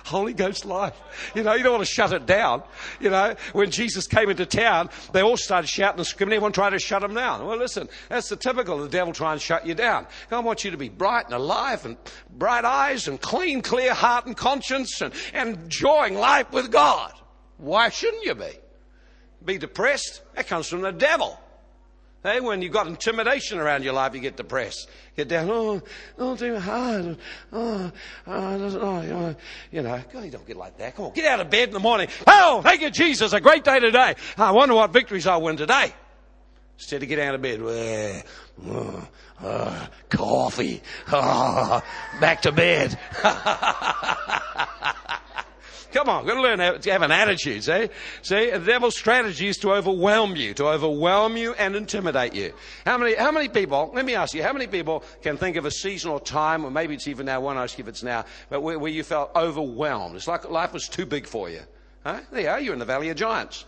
Holy 0.04 0.32
Ghost 0.32 0.64
life. 0.64 0.98
You 1.34 1.42
know, 1.42 1.54
you 1.54 1.62
don't 1.62 1.74
want 1.74 1.84
to 1.84 1.92
shut 1.92 2.12
it 2.12 2.26
down. 2.26 2.62
You 3.00 3.10
know, 3.10 3.36
when 3.52 3.70
Jesus 3.70 4.06
came 4.06 4.30
into 4.30 4.46
town, 4.46 4.88
they 5.12 5.20
all 5.20 5.36
started 5.36 5.68
shouting 5.68 5.98
and 5.98 6.06
screaming. 6.06 6.34
Everyone 6.34 6.52
tried 6.52 6.70
to 6.70 6.78
shut 6.78 7.02
him 7.02 7.14
down. 7.14 7.46
Well, 7.46 7.58
listen, 7.58 7.88
that's 8.08 8.28
the 8.28 8.36
typical 8.36 8.78
the 8.78 8.88
devil 8.88 9.12
trying 9.12 9.36
to 9.36 9.44
shut 9.44 9.66
you 9.66 9.74
down. 9.74 10.06
I 10.30 10.38
want 10.40 10.64
you 10.64 10.70
to 10.70 10.76
be 10.76 10.88
bright 10.88 11.26
and 11.26 11.34
alive 11.34 11.84
and 11.84 11.96
bright 12.30 12.64
eyes 12.64 13.06
and 13.06 13.20
clean, 13.20 13.62
clear 13.62 13.94
heart 13.94 14.26
and 14.26 14.36
conscience 14.36 15.00
and, 15.02 15.12
and 15.34 15.56
enjoying 15.56 16.14
life 16.14 16.50
with 16.50 16.72
God. 16.72 17.12
Why 17.58 17.90
shouldn't 17.90 18.24
you 18.24 18.34
be? 18.34 18.52
Be 19.44 19.58
depressed? 19.58 20.22
That 20.34 20.48
comes 20.48 20.68
from 20.68 20.80
the 20.80 20.92
devil. 20.92 21.38
Hey, 22.22 22.38
when 22.38 22.62
you've 22.62 22.72
got 22.72 22.86
intimidation 22.86 23.58
around 23.58 23.82
your 23.82 23.94
life, 23.94 24.14
you 24.14 24.20
get 24.20 24.36
depressed. 24.36 24.88
Get 25.16 25.26
down, 25.26 25.50
oh, 25.50 25.82
oh, 26.18 26.36
too 26.36 26.54
oh, 26.54 26.60
hard. 26.60 27.16
Oh, 27.52 27.92
oh, 28.28 28.28
oh, 28.28 29.34
you 29.72 29.82
know, 29.82 30.00
God, 30.12 30.24
you 30.24 30.30
don't 30.30 30.46
get 30.46 30.56
like 30.56 30.78
that. 30.78 30.94
Come 30.94 31.06
on, 31.06 31.12
get 31.14 31.24
out 31.24 31.40
of 31.40 31.50
bed 31.50 31.68
in 31.68 31.74
the 31.74 31.80
morning. 31.80 32.06
Oh, 32.28 32.60
thank 32.62 32.80
you, 32.80 32.90
Jesus, 32.90 33.32
a 33.32 33.40
great 33.40 33.64
day 33.64 33.80
today. 33.80 34.14
I 34.38 34.52
wonder 34.52 34.76
what 34.76 34.92
victories 34.92 35.26
I'll 35.26 35.42
win 35.42 35.56
today. 35.56 35.92
Instead 36.78 37.02
of 37.02 37.08
get 37.08 37.18
out 37.18 37.34
of 37.34 37.42
bed, 37.42 38.24
oh, 38.66 39.08
oh, 39.42 39.88
coffee, 40.08 40.80
oh, 41.10 41.82
back 42.20 42.42
to 42.42 42.52
bed. 42.52 42.96
Come 45.92 46.08
on, 46.08 46.26
got 46.26 46.34
to 46.34 46.40
learn 46.40 46.58
how 46.58 46.72
to 46.72 46.90
have 46.90 47.02
an 47.02 47.10
attitude, 47.10 47.64
see? 47.64 47.88
See, 48.22 48.50
the 48.50 48.58
devil's 48.58 48.96
strategy 48.96 49.48
is 49.48 49.58
to 49.58 49.72
overwhelm 49.72 50.36
you, 50.36 50.54
to 50.54 50.66
overwhelm 50.66 51.36
you 51.36 51.52
and 51.54 51.76
intimidate 51.76 52.34
you. 52.34 52.54
How 52.86 52.96
many, 52.96 53.14
how 53.14 53.30
many 53.30 53.48
people, 53.48 53.90
let 53.94 54.04
me 54.04 54.14
ask 54.14 54.34
you, 54.34 54.42
how 54.42 54.52
many 54.52 54.66
people 54.66 55.04
can 55.22 55.36
think 55.36 55.56
of 55.56 55.66
a 55.66 55.70
season 55.70 56.10
or 56.10 56.18
time, 56.18 56.64
or 56.64 56.70
maybe 56.70 56.94
it's 56.94 57.08
even 57.08 57.26
now, 57.26 57.40
one 57.40 57.58
ask 57.58 57.78
if 57.78 57.88
it's 57.88 58.02
now, 58.02 58.24
but 58.48 58.62
where, 58.62 58.78
where 58.78 58.90
you 58.90 59.02
felt 59.02 59.30
overwhelmed? 59.36 60.16
It's 60.16 60.26
like 60.26 60.48
life 60.48 60.72
was 60.72 60.88
too 60.88 61.04
big 61.04 61.26
for 61.26 61.50
you. 61.50 61.60
Huh? 62.04 62.20
There 62.30 62.40
you 62.40 62.48
are, 62.48 62.60
you're 62.60 62.72
in 62.72 62.78
the 62.78 62.84
Valley 62.86 63.10
of 63.10 63.16
Giants. 63.16 63.66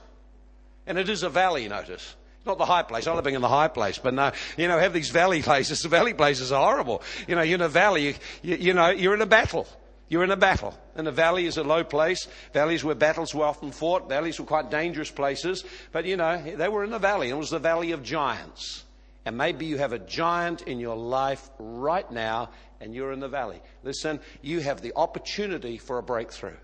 And 0.87 0.99
it 0.99 1.09
is 1.09 1.23
a 1.23 1.29
valley, 1.29 1.69
notice 1.69 2.17
not 2.47 2.59
the 2.59 2.67
high 2.67 2.83
place. 2.83 3.07
I'm 3.07 3.17
living 3.17 3.35
in 3.35 3.41
the 3.41 3.49
high 3.49 3.69
place, 3.69 3.97
but 3.99 4.13
no, 4.13 4.31
you 4.59 4.69
know, 4.69 4.79
have 4.79 4.93
these 4.93 5.09
valley 5.09 5.41
places. 5.51 5.81
The 5.81 5.89
valley 5.89 6.13
places 6.13 6.53
are 6.53 6.63
horrible. 6.63 7.03
You 7.27 7.37
know, 7.37 7.43
you're 7.43 7.55
in 7.55 7.63
a 7.63 7.69
valley. 7.69 8.17
You, 8.43 8.57
you 8.57 8.75
know, 8.75 8.91
you're 8.91 9.15
in 9.15 9.23
a 9.23 9.27
battle. 9.27 9.67
You're 10.09 10.25
in 10.25 10.31
a 10.31 10.37
battle. 10.37 10.79
And 10.97 11.09
a 11.09 11.13
valley 11.13 11.47
is 11.47 11.57
a 11.57 11.65
low 11.65 11.85
place. 11.85 12.29
Valleys 12.53 12.85
where 12.85 12.95
battles 12.95 13.35
were 13.35 13.45
often 13.45 13.73
fought. 13.73 14.09
Valleys 14.09 14.39
were 14.39 14.47
quite 14.47 14.71
dangerous 14.71 15.11
places. 15.11 15.65
But 15.93 16.05
you 16.05 16.17
know, 16.17 16.41
they 16.41 16.69
were 16.69 16.85
in 16.85 16.93
a 16.93 16.99
valley. 16.99 17.31
It 17.31 17.37
was 17.37 17.51
the 17.51 17.59
valley 17.59 17.93
of 17.93 18.03
giants. 18.03 18.85
And 19.25 19.39
maybe 19.39 19.65
you 19.67 19.79
have 19.79 19.93
a 19.93 19.99
giant 19.99 20.63
in 20.63 20.79
your 20.79 20.97
life 20.97 21.49
right 21.59 22.11
now 22.11 22.51
and 22.81 22.95
you're 22.95 23.13
in 23.13 23.21
the 23.21 23.29
valley. 23.29 23.63
Listen, 23.83 24.21
you 24.43 24.61
have 24.61 24.83
the 24.83 24.93
opportunity 24.95 25.79
for 25.79 25.99
a 25.99 26.03
breakthrough. 26.03 26.57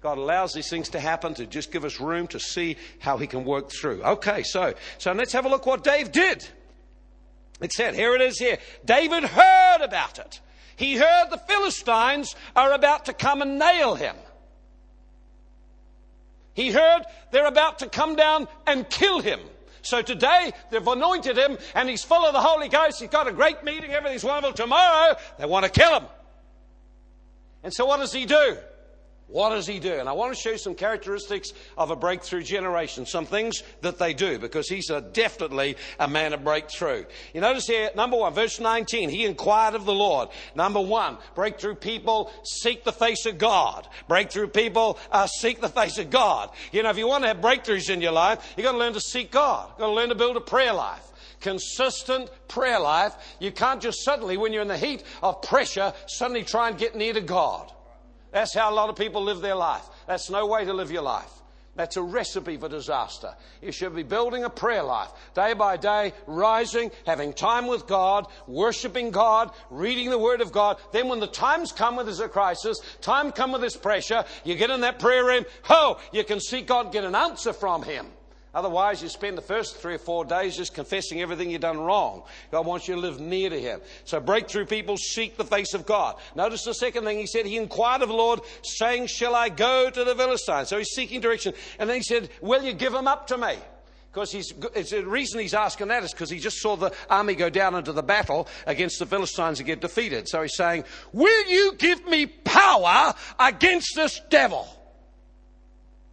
God 0.00 0.18
allows 0.18 0.52
these 0.52 0.68
things 0.68 0.88
to 0.90 1.00
happen 1.00 1.34
to 1.34 1.46
just 1.46 1.70
give 1.70 1.84
us 1.84 2.00
room 2.00 2.26
to 2.28 2.40
see 2.40 2.76
how 2.98 3.16
He 3.16 3.28
can 3.28 3.44
work 3.44 3.70
through. 3.70 4.02
Okay, 4.02 4.42
so, 4.42 4.74
so 4.98 5.12
let's 5.12 5.32
have 5.32 5.46
a 5.46 5.48
look 5.48 5.64
what 5.64 5.84
Dave 5.84 6.10
did. 6.10 6.48
It 7.60 7.72
said, 7.72 7.94
here 7.94 8.16
it 8.16 8.20
is 8.20 8.38
here. 8.38 8.58
David 8.84 9.22
heard 9.22 9.80
about 9.80 10.18
it. 10.18 10.40
He 10.76 10.96
heard 10.96 11.30
the 11.30 11.38
Philistines 11.38 12.34
are 12.56 12.72
about 12.72 13.06
to 13.06 13.12
come 13.12 13.42
and 13.42 13.58
nail 13.58 13.94
him. 13.94 14.16
He 16.54 16.70
heard 16.70 17.02
they're 17.30 17.46
about 17.46 17.78
to 17.80 17.88
come 17.88 18.16
down 18.16 18.48
and 18.66 18.88
kill 18.88 19.20
him. 19.20 19.40
So 19.82 20.02
today 20.02 20.52
they've 20.70 20.86
anointed 20.86 21.36
him 21.36 21.58
and 21.74 21.88
he's 21.88 22.04
full 22.04 22.24
of 22.24 22.32
the 22.32 22.40
Holy 22.40 22.68
Ghost. 22.68 23.00
He's 23.00 23.08
got 23.08 23.26
a 23.26 23.32
great 23.32 23.64
meeting. 23.64 23.90
Everything's 23.90 24.24
wonderful. 24.24 24.54
Tomorrow 24.54 25.16
they 25.38 25.46
want 25.46 25.64
to 25.64 25.70
kill 25.70 26.00
him. 26.00 26.06
And 27.64 27.72
so 27.72 27.86
what 27.86 27.98
does 27.98 28.12
he 28.12 28.26
do? 28.26 28.56
What 29.32 29.50
does 29.50 29.66
he 29.66 29.78
do? 29.78 29.94
And 29.94 30.10
I 30.10 30.12
want 30.12 30.34
to 30.34 30.38
show 30.38 30.50
you 30.50 30.58
some 30.58 30.74
characteristics 30.74 31.54
of 31.78 31.90
a 31.90 31.96
breakthrough 31.96 32.42
generation, 32.42 33.06
some 33.06 33.24
things 33.24 33.62
that 33.80 33.98
they 33.98 34.12
do, 34.12 34.38
because 34.38 34.68
he's 34.68 34.90
a, 34.90 35.00
definitely 35.00 35.76
a 35.98 36.06
man 36.06 36.34
of 36.34 36.44
breakthrough. 36.44 37.06
You 37.32 37.40
notice 37.40 37.66
here, 37.66 37.90
number 37.96 38.18
one, 38.18 38.34
verse 38.34 38.60
19, 38.60 39.08
he 39.08 39.24
inquired 39.24 39.74
of 39.74 39.86
the 39.86 39.94
Lord. 39.94 40.28
Number 40.54 40.80
one, 40.80 41.16
breakthrough 41.34 41.76
people 41.76 42.30
seek 42.44 42.84
the 42.84 42.92
face 42.92 43.24
of 43.24 43.38
God. 43.38 43.88
Breakthrough 44.06 44.48
people 44.48 44.98
uh, 45.10 45.26
seek 45.26 45.62
the 45.62 45.68
face 45.70 45.96
of 45.96 46.10
God. 46.10 46.50
You 46.70 46.82
know, 46.82 46.90
if 46.90 46.98
you 46.98 47.08
want 47.08 47.24
to 47.24 47.28
have 47.28 47.38
breakthroughs 47.38 47.88
in 47.88 48.02
your 48.02 48.12
life, 48.12 48.52
you've 48.56 48.64
got 48.64 48.72
to 48.72 48.78
learn 48.78 48.92
to 48.92 49.00
seek 49.00 49.30
God. 49.30 49.70
You've 49.70 49.78
got 49.78 49.86
to 49.86 49.92
learn 49.92 50.10
to 50.10 50.14
build 50.14 50.36
a 50.36 50.40
prayer 50.40 50.74
life 50.74 51.08
consistent 51.40 52.30
prayer 52.46 52.78
life. 52.78 53.14
You 53.40 53.50
can't 53.50 53.82
just 53.82 54.04
suddenly, 54.04 54.36
when 54.36 54.52
you're 54.52 54.62
in 54.62 54.68
the 54.68 54.78
heat 54.78 55.02
of 55.24 55.42
pressure, 55.42 55.92
suddenly 56.06 56.44
try 56.44 56.68
and 56.68 56.78
get 56.78 56.94
near 56.94 57.12
to 57.14 57.20
God. 57.20 57.72
That's 58.32 58.54
how 58.54 58.70
a 58.70 58.74
lot 58.74 58.88
of 58.88 58.96
people 58.96 59.22
live 59.22 59.40
their 59.40 59.54
life. 59.54 59.84
That's 60.06 60.30
no 60.30 60.46
way 60.46 60.64
to 60.64 60.72
live 60.72 60.90
your 60.90 61.02
life. 61.02 61.30
That's 61.74 61.96
a 61.96 62.02
recipe 62.02 62.58
for 62.58 62.68
disaster. 62.68 63.34
You 63.62 63.72
should 63.72 63.94
be 63.94 64.02
building 64.02 64.44
a 64.44 64.50
prayer 64.50 64.82
life, 64.82 65.08
day 65.34 65.54
by 65.54 65.78
day, 65.78 66.12
rising, 66.26 66.90
having 67.06 67.32
time 67.32 67.66
with 67.66 67.86
God, 67.86 68.26
worshiping 68.46 69.10
God, 69.10 69.50
reading 69.70 70.10
the 70.10 70.18
Word 70.18 70.42
of 70.42 70.52
God. 70.52 70.76
Then 70.92 71.08
when 71.08 71.20
the 71.20 71.26
times 71.26 71.72
come 71.72 71.96
with 71.96 72.06
this 72.06 72.20
crisis, 72.28 72.78
time 73.00 73.32
come 73.32 73.52
with 73.52 73.62
this 73.62 73.76
pressure, 73.76 74.24
you 74.44 74.54
get 74.54 74.68
in 74.68 74.82
that 74.82 74.98
prayer 74.98 75.24
room, 75.24 75.46
ho, 75.62 75.98
you 76.12 76.24
can 76.24 76.40
see 76.40 76.60
God 76.60 76.92
get 76.92 77.04
an 77.04 77.14
answer 77.14 77.54
from 77.54 77.82
Him. 77.82 78.06
Otherwise, 78.54 79.02
you 79.02 79.08
spend 79.08 79.38
the 79.38 79.42
first 79.42 79.76
three 79.76 79.94
or 79.94 79.98
four 79.98 80.26
days 80.26 80.56
just 80.56 80.74
confessing 80.74 81.22
everything 81.22 81.50
you've 81.50 81.62
done 81.62 81.80
wrong. 81.80 82.22
God 82.50 82.66
wants 82.66 82.86
you 82.86 82.94
to 82.94 83.00
live 83.00 83.18
near 83.18 83.48
to 83.48 83.58
Him. 83.58 83.80
So 84.04 84.20
breakthrough 84.20 84.66
people 84.66 84.98
seek 84.98 85.38
the 85.38 85.44
face 85.44 85.72
of 85.72 85.86
God. 85.86 86.16
Notice 86.34 86.64
the 86.64 86.74
second 86.74 87.04
thing 87.04 87.18
he 87.18 87.26
said, 87.26 87.46
he 87.46 87.56
inquired 87.56 88.02
of 88.02 88.08
the 88.08 88.14
Lord, 88.14 88.40
saying, 88.62 89.06
Shall 89.06 89.34
I 89.34 89.48
go 89.48 89.88
to 89.88 90.04
the 90.04 90.14
Philistines? 90.14 90.68
So 90.68 90.76
he's 90.76 90.90
seeking 90.90 91.20
direction. 91.20 91.54
And 91.78 91.88
then 91.88 91.96
he 91.96 92.02
said, 92.02 92.28
Will 92.42 92.62
you 92.62 92.74
give 92.74 92.92
them 92.92 93.08
up 93.08 93.28
to 93.28 93.38
me? 93.38 93.56
Because 94.12 94.30
he's, 94.30 94.48
the 94.48 95.04
reason 95.06 95.40
he's 95.40 95.54
asking 95.54 95.88
that 95.88 96.04
is 96.04 96.12
because 96.12 96.28
he 96.28 96.38
just 96.38 96.60
saw 96.60 96.76
the 96.76 96.92
army 97.08 97.34
go 97.34 97.48
down 97.48 97.74
into 97.74 97.94
the 97.94 98.02
battle 98.02 98.46
against 98.66 98.98
the 98.98 99.06
Philistines 99.06 99.58
and 99.58 99.66
get 99.66 99.80
defeated. 99.80 100.28
So 100.28 100.42
he's 100.42 100.54
saying, 100.54 100.84
Will 101.14 101.48
you 101.48 101.72
give 101.78 102.06
me 102.06 102.26
power 102.26 103.14
against 103.40 103.96
this 103.96 104.20
devil? 104.28 104.68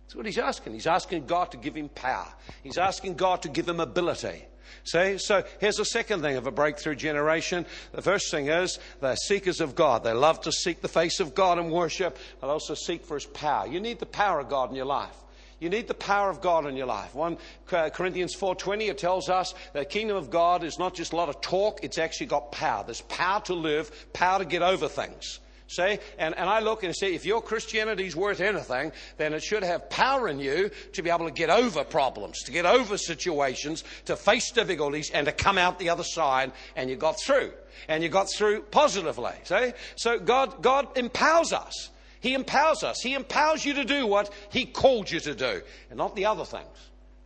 That's 0.09 0.15
what 0.15 0.25
he's 0.25 0.39
asking. 0.39 0.73
He's 0.73 0.87
asking 0.87 1.27
God 1.27 1.51
to 1.51 1.57
give 1.57 1.75
him 1.75 1.87
power. 1.87 2.25
He's 2.63 2.79
asking 2.79 3.13
God 3.13 3.43
to 3.43 3.47
give 3.47 3.69
him 3.69 3.79
ability. 3.79 4.43
See? 4.83 5.19
So 5.19 5.43
here's 5.59 5.75
the 5.75 5.85
second 5.85 6.23
thing 6.23 6.35
of 6.35 6.47
a 6.47 6.51
breakthrough 6.51 6.95
generation. 6.95 7.63
The 7.91 8.01
first 8.01 8.31
thing 8.31 8.47
is 8.47 8.79
they're 9.01 9.15
seekers 9.15 9.61
of 9.61 9.75
God. 9.75 10.03
They 10.03 10.13
love 10.13 10.41
to 10.41 10.51
seek 10.51 10.81
the 10.81 10.87
face 10.87 11.19
of 11.19 11.35
God 11.35 11.59
and 11.59 11.71
worship, 11.71 12.17
but 12.41 12.49
also 12.49 12.73
seek 12.73 13.05
for 13.05 13.17
his 13.17 13.27
power. 13.27 13.67
You 13.67 13.79
need 13.79 13.99
the 13.99 14.07
power 14.07 14.39
of 14.39 14.49
God 14.49 14.71
in 14.71 14.75
your 14.75 14.87
life. 14.87 15.15
You 15.59 15.69
need 15.69 15.87
the 15.87 15.93
power 15.93 16.31
of 16.31 16.41
God 16.41 16.65
in 16.65 16.75
your 16.75 16.87
life. 16.87 17.13
1 17.13 17.37
uh, 17.71 17.89
Corinthians 17.91 18.35
4.20, 18.35 18.89
it 18.89 18.97
tells 18.97 19.29
us 19.29 19.53
the 19.73 19.85
kingdom 19.85 20.17
of 20.17 20.31
God 20.31 20.63
is 20.63 20.79
not 20.79 20.95
just 20.95 21.13
a 21.13 21.17
lot 21.17 21.29
of 21.29 21.39
talk, 21.39 21.83
it's 21.83 21.99
actually 21.99 22.25
got 22.25 22.51
power. 22.51 22.83
There's 22.83 23.01
power 23.01 23.41
to 23.41 23.53
live, 23.53 23.91
power 24.11 24.39
to 24.39 24.45
get 24.45 24.63
over 24.63 24.87
things. 24.87 25.39
See? 25.69 25.99
And, 26.17 26.35
and 26.35 26.49
I 26.49 26.61
look 26.61 26.83
and 26.83 26.95
say, 26.95 27.13
if 27.13 27.25
your 27.25 27.43
Christianity 27.43 28.07
is 28.07 28.15
worth 28.15 28.41
anything, 28.41 28.91
then 29.17 29.33
it 29.33 29.43
should 29.43 29.63
have 29.63 29.87
power 29.91 30.27
in 30.27 30.39
you 30.39 30.71
to 30.93 31.03
be 31.03 31.11
able 31.11 31.27
to 31.27 31.31
get 31.31 31.51
over 31.51 31.83
problems, 31.83 32.41
to 32.43 32.51
get 32.51 32.65
over 32.65 32.97
situations, 32.97 33.83
to 34.05 34.15
face 34.15 34.49
difficulties, 34.51 35.11
and 35.11 35.27
to 35.27 35.31
come 35.31 35.59
out 35.59 35.77
the 35.77 35.89
other 35.89 36.03
side, 36.03 36.51
and 36.75 36.89
you 36.89 36.95
got 36.95 37.21
through. 37.21 37.51
And 37.87 38.01
you 38.01 38.09
got 38.09 38.29
through 38.35 38.63
positively. 38.63 39.33
See? 39.43 39.73
So 39.95 40.17
God, 40.17 40.63
God 40.63 40.97
empowers 40.97 41.53
us. 41.53 41.91
He 42.19 42.33
empowers 42.33 42.83
us. 42.83 42.99
He 43.01 43.13
empowers 43.13 43.63
you 43.63 43.75
to 43.75 43.85
do 43.85 44.07
what 44.07 44.33
He 44.49 44.65
called 44.65 45.11
you 45.11 45.19
to 45.19 45.35
do, 45.35 45.61
and 45.91 45.99
not 45.99 46.15
the 46.15 46.25
other 46.25 46.45
things. 46.45 46.65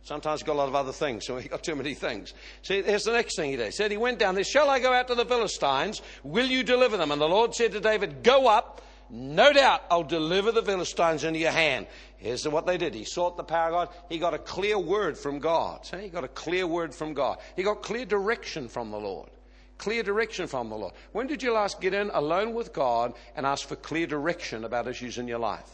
Sometimes 0.04 0.42
got 0.42 0.52
a 0.52 0.58
lot 0.58 0.68
of 0.68 0.74
other 0.74 0.92
things, 0.92 1.24
so 1.24 1.38
he 1.38 1.48
got 1.48 1.64
too 1.64 1.74
many 1.74 1.94
things. 1.94 2.34
See, 2.60 2.82
here's 2.82 3.04
the 3.04 3.12
next 3.12 3.36
thing 3.36 3.50
he 3.50 3.56
did. 3.56 3.66
He 3.66 3.72
said 3.72 3.90
he 3.90 3.96
went 3.96 4.18
down 4.18 4.34
there, 4.34 4.44
Shall 4.44 4.68
I 4.68 4.78
go 4.78 4.92
out 4.92 5.08
to 5.08 5.14
the 5.14 5.24
Philistines? 5.24 6.02
Will 6.22 6.44
you 6.44 6.62
deliver 6.62 6.98
them? 6.98 7.10
And 7.10 7.18
the 7.18 7.28
Lord 7.28 7.54
said 7.54 7.72
to 7.72 7.80
David, 7.80 8.22
Go 8.22 8.46
up. 8.46 8.82
No 9.08 9.52
doubt 9.52 9.82
I'll 9.90 10.02
deliver 10.02 10.52
the 10.52 10.62
Philistines 10.62 11.24
into 11.24 11.38
your 11.38 11.52
hand. 11.52 11.86
Here's 12.16 12.46
what 12.46 12.66
they 12.66 12.76
did. 12.76 12.94
He 12.94 13.04
sought 13.04 13.36
the 13.36 13.44
power 13.44 13.68
of 13.68 13.72
God. 13.72 13.96
He 14.10 14.18
got 14.18 14.34
a 14.34 14.38
clear 14.38 14.78
word 14.78 15.16
from 15.16 15.38
God. 15.38 15.86
See? 15.86 16.02
He 16.02 16.08
got 16.08 16.24
a 16.24 16.28
clear 16.28 16.66
word 16.66 16.94
from 16.94 17.14
God. 17.14 17.38
He 17.56 17.62
got 17.62 17.82
clear 17.82 18.04
direction 18.04 18.68
from 18.68 18.90
the 18.90 18.98
Lord. 18.98 19.30
Clear 19.78 20.02
direction 20.02 20.46
from 20.46 20.68
the 20.68 20.76
Lord. 20.76 20.94
When 21.12 21.26
did 21.26 21.42
you 21.42 21.52
last 21.52 21.80
get 21.80 21.94
in 21.94 22.10
alone 22.10 22.54
with 22.54 22.72
God 22.72 23.14
and 23.36 23.46
ask 23.46 23.66
for 23.68 23.76
clear 23.76 24.06
direction 24.06 24.64
about 24.64 24.86
issues 24.86 25.18
in 25.18 25.28
your 25.28 25.38
life? 25.38 25.70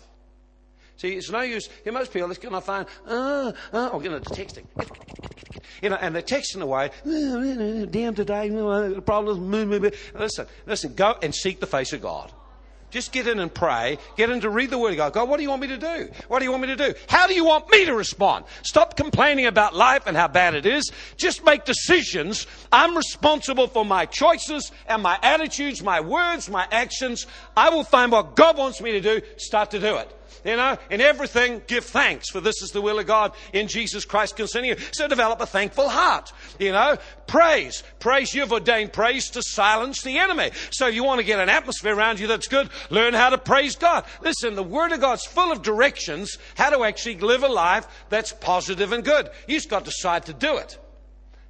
See, 1.01 1.15
it's 1.15 1.31
no 1.31 1.41
use. 1.41 1.71
You 1.83 1.93
most 1.93 2.13
people, 2.13 2.31
it's 2.31 2.39
going 2.39 2.53
to 2.53 2.61
find, 2.61 2.85
uh, 3.07 3.53
uh, 3.73 3.89
or 3.89 4.03
going 4.03 4.21
to 4.21 4.31
texting. 4.33 4.65
You 5.81 5.89
know, 5.89 5.97
and 5.97 6.15
they're 6.15 6.21
texting 6.21 6.61
away, 6.61 6.91
damn 7.91 8.15
today, 8.15 8.51
problems. 9.07 9.41
Listen, 10.15 10.47
listen, 10.67 10.95
go 10.95 11.17
and 11.23 11.35
seek 11.35 11.59
the 11.59 11.67
face 11.67 11.95
of 11.95 12.03
God. 12.03 12.31
Just 12.91 13.13
get 13.13 13.27
in 13.27 13.39
and 13.39 13.55
pray. 13.55 13.97
Get 14.19 14.29
in 14.29 14.43
to 14.43 14.51
read 14.51 14.69
the 14.69 14.77
Word 14.77 14.91
of 14.91 14.99
God. 14.99 15.15
God, 15.15 15.29
what 15.31 15.39
do 15.39 15.43
you 15.43 15.49
want 15.49 15.63
me 15.63 15.69
to 15.69 15.79
do? 15.79 16.11
What 16.29 16.41
do 16.41 16.45
you 16.45 16.51
want 16.51 16.65
me 16.65 16.69
to 16.69 16.77
do? 16.77 16.93
How 17.09 17.27
do 17.27 17.33
you 17.33 17.47
want 17.47 17.71
me 17.71 17.87
to 17.87 17.95
respond? 17.95 18.45
Stop 18.63 18.99
complaining 18.99 19.47
about 19.47 19.75
life 19.75 20.03
and 20.07 20.15
how 20.15 20.29
bad 20.29 20.55
it 20.55 20.67
is. 20.67 20.93
Just 21.17 21.47
make 21.47 21.65
decisions. 21.65 22.47
I'm 22.71 22.95
responsible 22.95 23.69
for 23.69 23.87
my 23.87 24.05
choices 24.05 24.71
and 24.87 25.03
my 25.03 25.19
attitudes, 25.23 25.83
my 25.83 26.01
words, 26.01 26.51
my 26.51 26.69
actions. 26.71 27.27
I 27.57 27.71
will 27.71 27.85
find 27.85 28.13
what 28.13 28.37
God 28.37 28.59
wants 28.59 28.83
me 28.83 28.93
to 28.93 29.01
do, 29.01 29.23
start 29.39 29.71
to 29.71 29.81
do 29.81 29.97
it. 29.97 30.15
You 30.45 30.57
know, 30.57 30.79
in 30.91 31.01
everything, 31.01 31.63
give 31.67 31.85
thanks, 31.85 32.31
for 32.31 32.41
this 32.41 32.63
is 32.63 32.71
the 32.71 32.81
will 32.81 32.99
of 32.99 33.07
God 33.07 33.33
in 33.53 33.69
Jesus 33.69 34.05
Christ 34.05 34.37
concerning 34.37 34.71
you. 34.71 34.77
So 34.93 35.07
develop 35.07 35.41
a 35.41 35.47
thankful 35.47 35.89
heart. 35.89 36.33
You 36.59 36.73
know, 36.73 36.97
praise. 37.27 37.83
Praise, 37.99 38.35
you've 38.35 38.53
ordained 38.53 38.93
praise 38.93 39.31
to 39.31 39.43
silence 39.43 40.03
the 40.03 40.19
enemy. 40.19 40.51
So 40.71 40.89
if 40.89 40.95
you 40.95 41.05
want 41.05 41.21
to 41.21 41.27
get 41.27 41.41
an 41.41 41.49
atmosphere 41.49 41.95
around 41.95 42.21
you 42.21 42.27
that's 42.27 42.49
good, 42.49 42.71
learn 42.89 43.15
how 43.15 43.31
to 43.31 43.39
praise 43.39 43.77
God. 43.77 44.05
Listen, 44.23 44.55
the 44.55 44.63
Word 44.63 44.93
of 44.93 45.01
God's 45.01 45.27
full 45.27 45.53
of 45.53 45.63
directions 45.63 46.39
how 46.57 46.71
to 46.71 46.85
actually 46.85 47.19
live 47.19 47.43
a 47.43 47.49
life 47.49 47.87
that's 48.09 48.33
positive 48.33 48.93
and 48.93 49.05
good. 49.05 49.31
You 49.47 49.57
just 49.57 49.69
got 49.69 49.85
to 49.85 49.91
decide 49.91 50.27
to 50.27 50.33
do 50.33 50.57
it. 50.57 50.79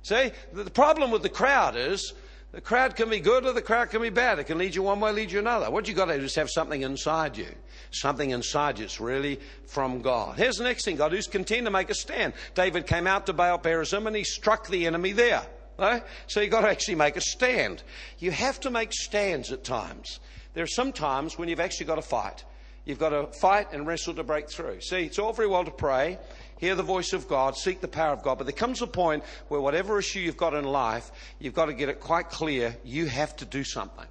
See, 0.03 0.33
the 0.53 0.71
problem 0.71 1.11
with 1.11 1.23
the 1.23 1.29
crowd 1.29 1.77
is 1.77 2.15
the 2.53 2.61
crowd 2.61 2.97
can 2.97 3.09
be 3.09 3.21
good 3.21 3.47
or 3.47 3.53
the 3.53 3.63
crowd 3.63 3.91
can 3.91 4.03
be 4.03 4.11
bad. 4.11 4.41
It 4.41 4.45
can 4.45 4.59
lead 4.59 4.75
you 4.75 4.83
one 4.83 4.99
way, 4.99 5.13
lead 5.13 5.31
you 5.31 5.39
another. 5.39 5.71
What 5.71 5.87
you 5.87 5.95
got 5.95 6.07
to 6.07 6.19
do 6.19 6.25
is 6.25 6.35
have 6.35 6.51
something 6.51 6.83
inside 6.83 7.37
you. 7.37 7.47
Something 7.93 8.31
inside 8.31 8.79
you 8.79 8.85
that's 8.85 9.01
really 9.01 9.39
from 9.67 10.03
God. 10.03 10.37
Here's 10.37 10.57
the 10.57 10.65
next 10.65 10.85
thing. 10.85 10.97
God 10.97 11.13
who's 11.13 11.29
content 11.29 11.67
to 11.67 11.71
make 11.71 11.91
a 11.91 11.95
stand. 11.95 12.33
David 12.55 12.87
came 12.87 13.07
out 13.07 13.27
to 13.27 13.33
Baal 13.33 13.59
Perazim 13.59 14.07
and 14.07 14.17
he 14.17 14.25
struck 14.25 14.67
the 14.69 14.87
enemy 14.87 15.13
there. 15.13 15.43
Right? 15.79 16.03
So 16.27 16.41
you've 16.41 16.51
got 16.51 16.63
to 16.63 16.69
actually 16.69 16.97
make 16.97 17.17
a 17.17 17.21
stand. 17.21 17.83
You 18.19 18.33
have 18.33 18.61
to 18.61 18.71
make 18.71 18.93
stands 18.93 19.51
at 19.53 19.65
times. 19.65 20.21
There 20.53 20.65
are 20.65 20.69
some 20.69 20.93
times 20.93 21.39
when 21.39 21.49
you've 21.49 21.61
actually 21.61 21.87
got 21.87 21.95
to 21.95 22.03
fight. 22.03 22.45
You've 22.85 22.99
got 22.99 23.11
to 23.11 23.27
fight 23.39 23.73
and 23.73 23.87
wrestle 23.87 24.15
to 24.15 24.25
break 24.25 24.51
through. 24.51 24.81
See, 24.81 25.05
it's 25.05 25.19
all 25.19 25.33
very 25.33 25.49
well 25.49 25.65
to 25.65 25.71
pray 25.71 26.19
hear 26.61 26.75
the 26.75 26.83
voice 26.83 27.15
of 27.15 27.27
God, 27.27 27.57
seek 27.57 27.81
the 27.81 27.89
power 27.89 28.13
of 28.13 28.23
God. 28.23 28.37
But 28.37 28.45
there 28.45 28.53
comes 28.53 28.83
a 28.83 28.87
point 28.87 29.25
where 29.49 29.61
whatever 29.61 29.99
issue 29.99 30.21
you've 30.21 30.37
got 30.37 30.55
in 30.55 30.65
life, 30.65 31.11
you've 31.39 31.55
got 31.55 31.67
to 31.67 31.73
get 31.73 31.89
it 31.89 32.01
quite 32.01 32.29
clear. 32.29 32.77
You 32.85 33.07
have 33.07 33.35
to 33.37 33.47
do 33.47 33.65
something. 33.65 34.07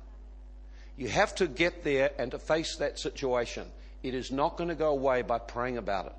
You 0.97 1.07
have 1.09 1.35
to 1.35 1.47
get 1.47 1.83
there 1.83 2.09
and 2.17 2.31
to 2.31 2.39
face 2.39 2.75
that 2.77 2.99
situation. 2.99 3.67
It 4.01 4.15
is 4.15 4.31
not 4.31 4.57
going 4.57 4.69
to 4.69 4.75
go 4.75 4.89
away 4.89 5.21
by 5.21 5.37
praying 5.37 5.77
about 5.77 6.07
it. 6.07 6.15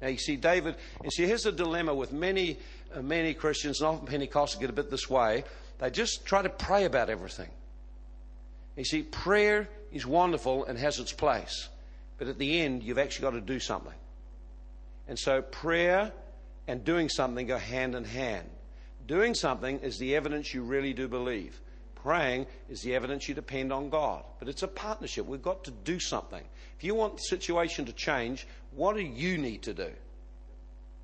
Now, 0.00 0.08
you 0.08 0.16
see, 0.16 0.36
David, 0.36 0.74
and 1.02 1.12
see, 1.12 1.26
here's 1.26 1.46
a 1.46 1.52
dilemma 1.52 1.94
with 1.94 2.12
many, 2.12 2.58
uh, 2.94 3.02
many 3.02 3.34
Christians, 3.34 3.80
and 3.80 3.88
often 3.88 4.06
Pentecostals 4.06 4.60
get 4.60 4.70
a 4.70 4.72
bit 4.72 4.90
this 4.90 5.08
way. 5.08 5.44
They 5.78 5.90
just 5.90 6.24
try 6.24 6.42
to 6.42 6.48
pray 6.48 6.84
about 6.84 7.10
everything. 7.10 7.48
You 8.76 8.84
see, 8.84 9.02
prayer 9.02 9.68
is 9.92 10.06
wonderful 10.06 10.64
and 10.64 10.78
has 10.78 10.98
its 10.98 11.12
place. 11.12 11.68
But 12.24 12.30
at 12.30 12.38
the 12.38 12.60
end, 12.62 12.82
you've 12.82 12.98
actually 12.98 13.24
got 13.24 13.30
to 13.32 13.42
do 13.42 13.60
something. 13.60 13.92
And 15.06 15.18
so 15.18 15.42
prayer 15.42 16.10
and 16.66 16.82
doing 16.82 17.10
something 17.10 17.46
go 17.46 17.58
hand 17.58 17.94
in 17.94 18.04
hand. 18.04 18.48
Doing 19.06 19.34
something 19.34 19.80
is 19.80 19.98
the 19.98 20.16
evidence 20.16 20.54
you 20.54 20.62
really 20.62 20.94
do 20.94 21.06
believe. 21.06 21.60
Praying 21.96 22.46
is 22.70 22.80
the 22.80 22.94
evidence 22.94 23.28
you 23.28 23.34
depend 23.34 23.74
on 23.74 23.90
God. 23.90 24.24
But 24.38 24.48
it's 24.48 24.62
a 24.62 24.68
partnership. 24.68 25.26
We've 25.26 25.42
got 25.42 25.64
to 25.64 25.70
do 25.70 26.00
something. 26.00 26.42
If 26.78 26.82
you 26.82 26.94
want 26.94 27.16
the 27.16 27.24
situation 27.24 27.84
to 27.84 27.92
change, 27.92 28.46
what 28.70 28.96
do 28.96 29.02
you 29.02 29.36
need 29.36 29.60
to 29.64 29.74
do? 29.74 29.90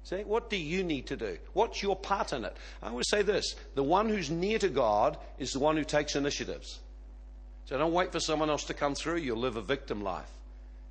See, 0.04 0.22
what 0.22 0.48
do 0.48 0.56
you 0.56 0.82
need 0.82 1.06
to 1.08 1.18
do? 1.18 1.36
What's 1.52 1.82
your 1.82 1.96
part 1.96 2.32
in 2.32 2.46
it? 2.46 2.56
I 2.82 2.88
always 2.88 3.10
say 3.10 3.20
this 3.20 3.56
the 3.74 3.82
one 3.82 4.08
who's 4.08 4.30
near 4.30 4.58
to 4.58 4.70
God 4.70 5.18
is 5.38 5.50
the 5.50 5.58
one 5.58 5.76
who 5.76 5.84
takes 5.84 6.16
initiatives. 6.16 6.80
So 7.66 7.76
don't 7.76 7.92
wait 7.92 8.10
for 8.10 8.20
someone 8.20 8.48
else 8.48 8.64
to 8.64 8.74
come 8.74 8.94
through. 8.94 9.18
You'll 9.18 9.36
live 9.36 9.56
a 9.56 9.62
victim 9.62 10.02
life. 10.02 10.32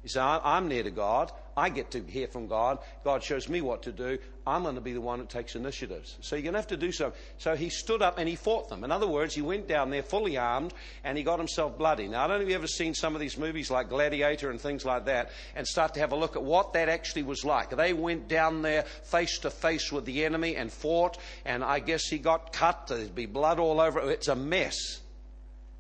You 0.04 0.10
say, 0.10 0.22
I'm 0.22 0.70
near 0.70 0.84
to 0.84 0.92
God. 0.92 1.32
I 1.58 1.68
get 1.68 1.92
to 1.92 2.02
hear 2.02 2.28
from 2.28 2.48
God. 2.48 2.80
God 3.04 3.22
shows 3.22 3.50
me 3.50 3.60
what 3.60 3.84
to 3.84 3.92
do. 3.92 4.18
I'm 4.48 4.64
going 4.64 4.76
to 4.76 4.82
be 4.82 4.94
the 4.94 5.02
one 5.02 5.20
that 5.20 5.30
takes 5.30 5.56
initiatives. 5.56 6.16
So 6.22 6.38
you're 6.38 6.44
going 6.44 6.54
to 6.54 6.60
have 6.60 6.68
to 6.68 6.78
do 6.78 6.94
something. 6.94 7.20
So 7.38 7.58
he 7.58 7.68
stood 7.68 8.02
up 8.02 8.18
and 8.18 8.30
he 8.30 8.38
fought 8.38 8.70
them. 8.70 8.86
In 8.86 8.94
other 8.94 9.08
words, 9.08 9.36
he 9.36 9.42
went 9.42 9.68
down 9.68 9.90
there 9.90 10.02
fully 10.02 10.38
armed 10.38 10.74
and 11.04 11.18
he 11.18 11.24
got 11.26 11.38
himself 11.38 11.78
bloody. 11.78 12.08
Now, 12.08 12.24
I 12.24 12.28
don't 12.28 12.38
know 12.38 12.44
if 12.44 12.50
you've 12.50 12.56
ever 12.56 12.68
seen 12.68 12.94
some 12.94 13.14
of 13.14 13.20
these 13.20 13.38
movies 13.38 13.70
like 13.70 13.90
Gladiator 13.90 14.50
and 14.50 14.60
things 14.60 14.86
like 14.86 15.06
that 15.06 15.32
and 15.54 15.68
start 15.68 15.96
to 15.96 16.00
have 16.00 16.14
a 16.14 16.16
look 16.16 16.38
at 16.38 16.44
what 16.44 16.72
that 16.74 16.88
actually 16.88 17.24
was 17.24 17.44
like. 17.44 17.72
They 17.72 17.92
went 17.92 18.30
down 18.30 18.62
there 18.62 18.84
face 18.84 19.40
to 19.40 19.50
face 19.50 19.92
with 19.92 20.06
the 20.06 20.24
enemy 20.24 20.56
and 20.56 20.72
fought, 20.72 21.18
and 21.44 21.62
I 21.62 21.80
guess 21.80 22.06
he 22.06 22.20
got 22.20 22.54
cut. 22.54 22.88
There'd 22.88 23.14
be 23.14 23.26
blood 23.26 23.60
all 23.60 23.82
over. 23.82 24.10
It's 24.10 24.30
a 24.30 24.36
mess. 24.36 25.02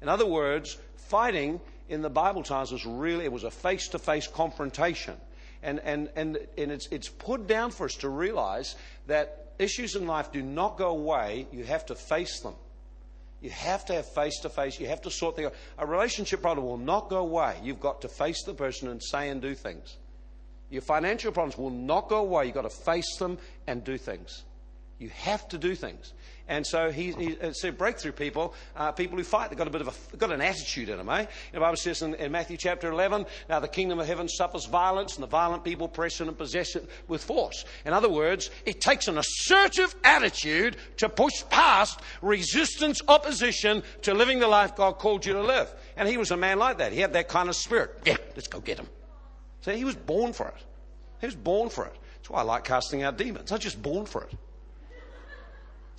In 0.01 0.09
other 0.09 0.25
words, 0.25 0.77
fighting 1.07 1.61
in 1.89 2.01
the 2.01 2.09
Bible 2.09 2.43
times 2.43 2.71
was 2.71 2.85
really, 2.85 3.25
it 3.25 3.31
was 3.31 3.43
a 3.43 3.51
face 3.51 3.89
to 3.89 3.99
face 3.99 4.27
confrontation. 4.27 5.15
And, 5.61 5.79
and, 5.79 6.09
and, 6.15 6.37
and 6.57 6.71
it's, 6.71 6.87
it's 6.87 7.09
put 7.09 7.47
down 7.47 7.71
for 7.71 7.85
us 7.85 7.95
to 7.95 8.09
realize 8.09 8.75
that 9.07 9.51
issues 9.59 9.95
in 9.95 10.07
life 10.07 10.31
do 10.31 10.41
not 10.41 10.77
go 10.77 10.89
away. 10.89 11.47
You 11.51 11.65
have 11.65 11.85
to 11.87 11.95
face 11.95 12.39
them. 12.39 12.53
You 13.41 13.49
have 13.49 13.85
to 13.85 13.93
have 13.93 14.05
face 14.13 14.39
to 14.41 14.49
face. 14.49 14.79
You 14.79 14.87
have 14.87 15.01
to 15.01 15.11
sort 15.11 15.35
things 15.35 15.47
out. 15.47 15.55
A 15.77 15.85
relationship 15.85 16.41
problem 16.41 16.65
will 16.65 16.77
not 16.77 17.09
go 17.09 17.19
away. 17.19 17.57
You've 17.63 17.79
got 17.79 18.01
to 18.01 18.07
face 18.07 18.43
the 18.43 18.53
person 18.53 18.87
and 18.87 19.01
say 19.01 19.29
and 19.29 19.41
do 19.41 19.55
things. 19.55 19.97
Your 20.69 20.81
financial 20.81 21.31
problems 21.31 21.57
will 21.57 21.71
not 21.71 22.09
go 22.09 22.17
away. 22.17 22.45
You've 22.45 22.55
got 22.55 22.61
to 22.61 22.69
face 22.69 23.17
them 23.17 23.37
and 23.65 23.83
do 23.83 23.97
things. 23.97 24.43
You 24.99 25.09
have 25.09 25.47
to 25.49 25.57
do 25.57 25.73
things. 25.73 26.13
And 26.49 26.65
so 26.65 26.91
he, 26.91 27.11
he 27.11 27.37
said 27.53 27.77
breakthrough 27.77 28.11
people, 28.11 28.55
uh, 28.75 28.91
people 28.91 29.17
who 29.19 29.23
fight, 29.23 29.51
they've 29.51 29.57
got 29.57 29.67
a 29.67 29.71
bit 29.71 29.81
of 29.81 30.09
a, 30.13 30.17
got 30.17 30.31
an 30.31 30.41
attitude 30.41 30.89
in 30.89 30.97
them, 30.97 31.07
eh? 31.07 31.27
The 31.53 31.59
Bible 31.59 31.77
says 31.77 32.01
in, 32.01 32.15
in, 32.15 32.31
Matthew 32.31 32.57
chapter 32.57 32.91
11, 32.91 33.27
now 33.47 33.59
the 33.59 33.67
kingdom 33.67 33.99
of 33.99 34.07
heaven 34.07 34.27
suffers 34.27 34.65
violence 34.65 35.13
and 35.13 35.21
the 35.21 35.27
violent 35.27 35.63
people 35.63 35.87
press 35.87 36.19
in 36.19 36.27
and 36.27 36.35
possess 36.35 36.75
it 36.75 36.89
with 37.07 37.23
force. 37.23 37.65
In 37.85 37.93
other 37.93 38.09
words, 38.09 38.49
it 38.65 38.81
takes 38.81 39.07
an 39.07 39.19
assertive 39.19 39.93
attitude 40.03 40.77
to 40.97 41.07
push 41.07 41.43
past 41.51 41.99
resistance, 42.23 42.99
opposition 43.07 43.83
to 44.01 44.15
living 44.15 44.39
the 44.39 44.47
life 44.47 44.75
God 44.75 44.93
called 44.93 45.27
you 45.27 45.33
to 45.33 45.43
live. 45.43 45.71
And 45.97 46.09
he 46.09 46.17
was 46.17 46.31
a 46.31 46.37
man 46.37 46.57
like 46.57 46.79
that. 46.79 46.93
He 46.93 46.99
had 46.99 47.13
that 47.13 47.27
kind 47.27 47.47
of 47.47 47.55
spirit. 47.55 47.95
Yeah, 48.05 48.17
let's 48.35 48.47
go 48.47 48.59
get 48.59 48.79
him. 48.79 48.87
So 49.61 49.71
he 49.71 49.85
was 49.85 49.95
born 49.95 50.33
for 50.33 50.47
it. 50.47 50.63
He 51.19 51.27
was 51.27 51.35
born 51.35 51.69
for 51.69 51.85
it. 51.85 51.93
That's 52.15 52.31
why 52.31 52.39
I 52.39 52.43
like 52.43 52.63
casting 52.63 53.03
out 53.03 53.17
demons. 53.19 53.51
I 53.51 53.55
was 53.55 53.63
just 53.63 53.79
born 53.79 54.07
for 54.07 54.23
it. 54.23 54.33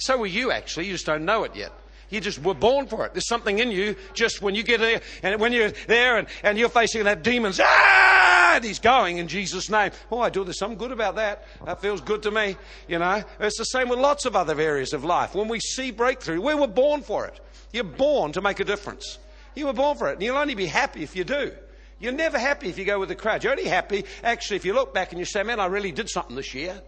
So 0.00 0.18
were 0.18 0.26
you 0.26 0.50
actually, 0.50 0.86
you 0.86 0.92
just 0.92 1.06
don't 1.06 1.24
know 1.24 1.44
it 1.44 1.54
yet. 1.54 1.72
You 2.08 2.20
just 2.20 2.42
were 2.42 2.54
born 2.54 2.88
for 2.88 3.06
it. 3.06 3.14
There's 3.14 3.28
something 3.28 3.60
in 3.60 3.70
you 3.70 3.94
just 4.14 4.42
when 4.42 4.54
you 4.56 4.64
get 4.64 4.80
there 4.80 5.00
and 5.22 5.40
when 5.40 5.52
you're 5.52 5.70
there 5.86 6.18
and, 6.18 6.26
and 6.42 6.58
you're 6.58 6.68
facing 6.68 7.04
that 7.04 7.22
demons, 7.22 7.60
ah, 7.62 8.54
and 8.56 8.64
he's 8.64 8.80
going 8.80 9.18
in 9.18 9.28
Jesus' 9.28 9.70
name. 9.70 9.92
Oh, 10.10 10.18
I 10.18 10.28
do. 10.28 10.42
There's 10.42 10.58
something 10.58 10.78
good 10.78 10.90
about 10.90 11.14
that. 11.16 11.44
That 11.64 11.80
feels 11.80 12.00
good 12.00 12.22
to 12.24 12.32
me. 12.32 12.56
You 12.88 12.98
know, 12.98 13.22
it's 13.38 13.58
the 13.58 13.64
same 13.64 13.88
with 13.88 14.00
lots 14.00 14.24
of 14.24 14.34
other 14.34 14.60
areas 14.60 14.92
of 14.92 15.04
life. 15.04 15.36
When 15.36 15.46
we 15.46 15.60
see 15.60 15.92
breakthrough, 15.92 16.40
we 16.40 16.54
were 16.54 16.66
born 16.66 17.02
for 17.02 17.26
it. 17.26 17.38
You're 17.72 17.84
born 17.84 18.32
to 18.32 18.40
make 18.40 18.58
a 18.58 18.64
difference. 18.64 19.18
You 19.54 19.66
were 19.66 19.72
born 19.72 19.96
for 19.96 20.08
it. 20.08 20.14
And 20.14 20.22
you'll 20.22 20.36
only 20.36 20.56
be 20.56 20.66
happy 20.66 21.04
if 21.04 21.14
you 21.14 21.22
do. 21.22 21.52
You're 22.00 22.12
never 22.12 22.38
happy 22.38 22.68
if 22.68 22.78
you 22.78 22.86
go 22.86 22.98
with 22.98 23.10
the 23.10 23.14
crowd. 23.14 23.44
You're 23.44 23.52
only 23.52 23.68
happy, 23.68 24.04
actually, 24.24 24.56
if 24.56 24.64
you 24.64 24.72
look 24.72 24.94
back 24.94 25.12
and 25.12 25.18
you 25.18 25.26
say, 25.26 25.42
man, 25.42 25.60
I 25.60 25.66
really 25.66 25.92
did 25.92 26.08
something 26.08 26.34
this 26.34 26.54
year. 26.54 26.80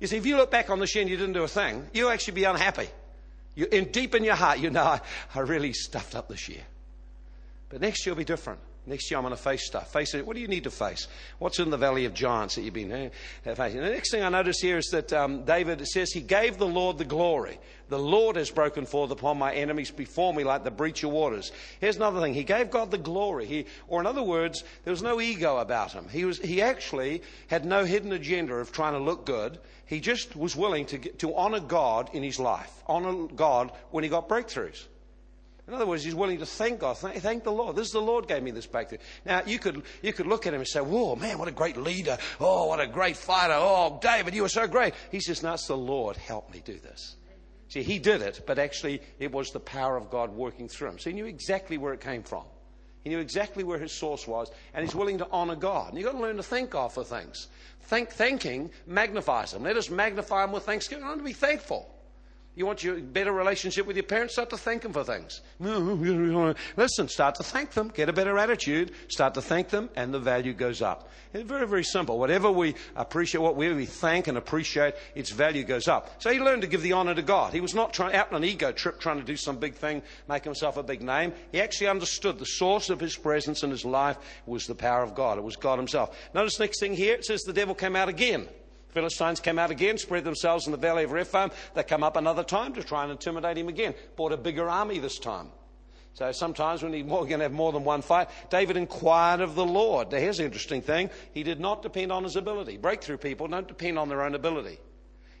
You 0.00 0.06
see, 0.06 0.16
if 0.16 0.26
you 0.26 0.36
look 0.36 0.50
back 0.50 0.70
on 0.70 0.78
this 0.78 0.94
year 0.94 1.02
and 1.02 1.10
you 1.10 1.16
didn't 1.16 1.32
do 1.32 1.42
a 1.42 1.48
thing, 1.48 1.86
you'll 1.92 2.10
actually 2.10 2.34
be 2.34 2.44
unhappy. 2.44 2.88
You, 3.54 3.66
in 3.72 3.86
deep 3.86 4.14
in 4.14 4.24
your 4.24 4.34
heart, 4.34 4.58
you 4.58 4.70
know, 4.70 4.82
I, 4.82 5.00
I 5.34 5.40
really 5.40 5.72
stuffed 5.72 6.14
up 6.14 6.28
this 6.28 6.48
year. 6.48 6.62
But 7.70 7.80
next 7.80 8.04
year 8.04 8.14
will 8.14 8.18
be 8.18 8.24
different. 8.24 8.60
Next 8.88 9.10
year 9.10 9.18
I'm 9.18 9.24
going 9.24 9.36
to 9.36 9.42
face 9.42 9.66
stuff. 9.66 9.92
Face 9.92 10.14
it. 10.14 10.24
What 10.24 10.36
do 10.36 10.40
you 10.40 10.46
need 10.46 10.64
to 10.64 10.70
face? 10.70 11.08
What's 11.40 11.58
in 11.58 11.70
the 11.70 11.76
valley 11.76 12.04
of 12.04 12.14
giants 12.14 12.54
that 12.54 12.62
you've 12.62 12.74
been 12.74 12.92
uh, 12.92 13.54
facing? 13.54 13.80
The 13.80 13.90
next 13.90 14.12
thing 14.12 14.22
I 14.22 14.28
notice 14.28 14.60
here 14.60 14.78
is 14.78 14.86
that 14.92 15.12
um, 15.12 15.44
David 15.44 15.84
says 15.88 16.12
he 16.12 16.20
gave 16.20 16.56
the 16.56 16.66
Lord 16.66 16.96
the 16.98 17.04
glory. 17.04 17.58
The 17.88 17.98
Lord 17.98 18.36
has 18.36 18.50
broken 18.50 18.86
forth 18.86 19.10
upon 19.10 19.38
my 19.38 19.52
enemies 19.52 19.90
before 19.90 20.32
me 20.32 20.44
like 20.44 20.62
the 20.62 20.70
breach 20.70 21.02
of 21.02 21.10
waters. 21.10 21.50
Here's 21.80 21.96
another 21.96 22.20
thing. 22.20 22.34
He 22.34 22.44
gave 22.44 22.70
God 22.70 22.92
the 22.92 22.98
glory. 22.98 23.46
He, 23.46 23.66
or 23.88 24.00
in 24.00 24.06
other 24.06 24.22
words, 24.22 24.62
there 24.84 24.92
was 24.92 25.02
no 25.02 25.20
ego 25.20 25.58
about 25.58 25.92
him. 25.92 26.08
He 26.08 26.24
was, 26.24 26.38
he 26.38 26.62
actually 26.62 27.22
had 27.48 27.64
no 27.64 27.84
hidden 27.84 28.12
agenda 28.12 28.54
of 28.54 28.70
trying 28.70 28.92
to 28.92 29.00
look 29.00 29.26
good. 29.26 29.58
He 29.86 29.98
just 29.98 30.36
was 30.36 30.54
willing 30.54 30.86
to, 30.86 30.98
to 30.98 31.34
honor 31.34 31.60
God 31.60 32.10
in 32.12 32.22
his 32.22 32.38
life. 32.38 32.72
Honor 32.86 33.26
God 33.34 33.72
when 33.90 34.04
he 34.04 34.10
got 34.10 34.28
breakthroughs. 34.28 34.86
In 35.68 35.74
other 35.74 35.86
words, 35.86 36.04
he's 36.04 36.14
willing 36.14 36.38
to 36.38 36.46
thank 36.46 36.78
God. 36.78 36.96
Thank, 36.96 37.16
thank, 37.16 37.42
the 37.42 37.50
Lord. 37.50 37.74
This 37.74 37.88
is 37.88 37.92
the 37.92 38.00
Lord 38.00 38.28
gave 38.28 38.42
me 38.42 38.52
this 38.52 38.66
breakthrough. 38.66 38.98
Now, 39.24 39.42
you 39.44 39.58
could, 39.58 39.82
you 40.00 40.12
could 40.12 40.28
look 40.28 40.46
at 40.46 40.54
him 40.54 40.60
and 40.60 40.68
say, 40.68 40.80
whoa, 40.80 41.16
man, 41.16 41.38
what 41.38 41.48
a 41.48 41.52
great 41.52 41.76
leader. 41.76 42.18
Oh, 42.38 42.66
what 42.66 42.80
a 42.80 42.86
great 42.86 43.16
fighter. 43.16 43.56
Oh, 43.56 43.98
David, 44.00 44.34
you 44.34 44.42
were 44.42 44.48
so 44.48 44.68
great. 44.68 44.94
He 45.10 45.18
says, 45.18 45.42
no, 45.42 45.54
it's 45.54 45.66
the 45.66 45.76
Lord. 45.76 46.16
Help 46.16 46.52
me 46.52 46.62
do 46.64 46.78
this. 46.78 47.16
See, 47.68 47.82
he 47.82 47.98
did 47.98 48.22
it, 48.22 48.42
but 48.46 48.60
actually 48.60 49.02
it 49.18 49.32
was 49.32 49.50
the 49.50 49.58
power 49.58 49.96
of 49.96 50.08
God 50.08 50.30
working 50.30 50.68
through 50.68 50.90
him. 50.90 50.98
So 51.00 51.10
he 51.10 51.14
knew 51.14 51.26
exactly 51.26 51.78
where 51.78 51.92
it 51.92 52.00
came 52.00 52.22
from. 52.22 52.44
He 53.02 53.10
knew 53.10 53.18
exactly 53.18 53.64
where 53.64 53.78
his 53.78 53.92
source 53.92 54.26
was, 54.26 54.50
and 54.72 54.84
he's 54.84 54.94
willing 54.94 55.18
to 55.18 55.28
honor 55.30 55.56
God. 55.56 55.90
And 55.90 55.98
you've 55.98 56.06
got 56.06 56.16
to 56.16 56.22
learn 56.22 56.36
to 56.36 56.42
thank 56.44 56.70
God 56.70 56.92
for 56.92 57.02
things. 57.02 57.48
Thank, 57.82 58.10
thanking 58.10 58.70
magnifies 58.86 59.52
them. 59.52 59.64
Let 59.64 59.76
us 59.76 59.90
magnify 59.90 60.42
them 60.42 60.52
with 60.52 60.64
thanksgiving. 60.64 61.04
I 61.04 61.08
want 61.08 61.20
to 61.20 61.24
be 61.24 61.32
thankful. 61.32 61.88
You 62.56 62.64
want 62.64 62.82
your 62.82 62.98
better 62.98 63.32
relationship 63.32 63.86
with 63.86 63.96
your 63.96 64.04
parents? 64.04 64.32
Start 64.32 64.48
to 64.48 64.56
thank 64.56 64.80
them 64.80 64.94
for 64.94 65.04
things. 65.04 65.42
Listen, 65.60 67.06
start 67.06 67.34
to 67.34 67.42
thank 67.42 67.72
them. 67.72 67.88
Get 67.88 68.08
a 68.08 68.14
better 68.14 68.38
attitude. 68.38 68.92
Start 69.08 69.34
to 69.34 69.42
thank 69.42 69.68
them, 69.68 69.90
and 69.94 70.12
the 70.12 70.18
value 70.18 70.54
goes 70.54 70.80
up. 70.80 71.10
It's 71.34 71.46
very, 71.46 71.66
very 71.66 71.84
simple. 71.84 72.18
Whatever 72.18 72.50
we 72.50 72.74
appreciate, 72.96 73.42
what 73.42 73.56
we 73.56 73.84
thank 73.84 74.26
and 74.26 74.38
appreciate, 74.38 74.94
its 75.14 75.30
value 75.30 75.64
goes 75.64 75.86
up. 75.86 76.22
So 76.22 76.32
he 76.32 76.40
learned 76.40 76.62
to 76.62 76.68
give 76.68 76.80
the 76.80 76.94
honor 76.94 77.14
to 77.14 77.20
God. 77.20 77.52
He 77.52 77.60
was 77.60 77.74
not 77.74 77.92
trying, 77.92 78.14
out 78.14 78.32
on 78.32 78.42
an 78.42 78.48
ego 78.48 78.72
trip 78.72 79.00
trying 79.00 79.18
to 79.18 79.24
do 79.24 79.36
some 79.36 79.58
big 79.58 79.74
thing, 79.74 80.02
make 80.26 80.44
himself 80.44 80.78
a 80.78 80.82
big 80.82 81.02
name. 81.02 81.34
He 81.52 81.60
actually 81.60 81.88
understood 81.88 82.38
the 82.38 82.46
source 82.46 82.88
of 82.88 82.98
his 82.98 83.16
presence 83.16 83.64
in 83.64 83.70
his 83.70 83.84
life 83.84 84.16
was 84.46 84.66
the 84.66 84.74
power 84.74 85.02
of 85.02 85.14
God. 85.14 85.36
It 85.36 85.44
was 85.44 85.56
God 85.56 85.78
himself. 85.78 86.16
Notice 86.32 86.58
next 86.58 86.80
thing 86.80 86.94
here, 86.94 87.16
it 87.16 87.26
says 87.26 87.42
the 87.42 87.52
devil 87.52 87.74
came 87.74 87.96
out 87.96 88.08
again. 88.08 88.48
Philistines 88.88 89.40
came 89.40 89.58
out 89.58 89.70
again, 89.70 89.98
spread 89.98 90.24
themselves 90.24 90.66
in 90.66 90.72
the 90.72 90.78
valley 90.78 91.04
of 91.04 91.12
Rephaim. 91.12 91.50
They 91.74 91.82
come 91.82 92.02
up 92.02 92.16
another 92.16 92.44
time 92.44 92.72
to 92.74 92.82
try 92.82 93.02
and 93.02 93.12
intimidate 93.12 93.58
him 93.58 93.68
again. 93.68 93.94
Brought 94.16 94.32
a 94.32 94.36
bigger 94.36 94.68
army 94.68 94.98
this 94.98 95.18
time. 95.18 95.48
So 96.14 96.32
sometimes 96.32 96.82
when 96.82 96.94
you're 96.94 97.04
going 97.04 97.28
to 97.28 97.40
have 97.40 97.52
more 97.52 97.72
than 97.72 97.84
one 97.84 98.00
fight, 98.00 98.30
David 98.48 98.78
inquired 98.78 99.42
of 99.42 99.54
the 99.54 99.66
Lord. 99.66 100.10
Now 100.10 100.18
here's 100.18 100.38
the 100.38 100.46
interesting 100.46 100.80
thing. 100.80 101.10
He 101.34 101.42
did 101.42 101.60
not 101.60 101.82
depend 101.82 102.10
on 102.10 102.24
his 102.24 102.36
ability. 102.36 102.78
Breakthrough 102.78 103.18
people 103.18 103.48
don't 103.48 103.68
depend 103.68 103.98
on 103.98 104.08
their 104.08 104.22
own 104.22 104.34
ability. 104.34 104.78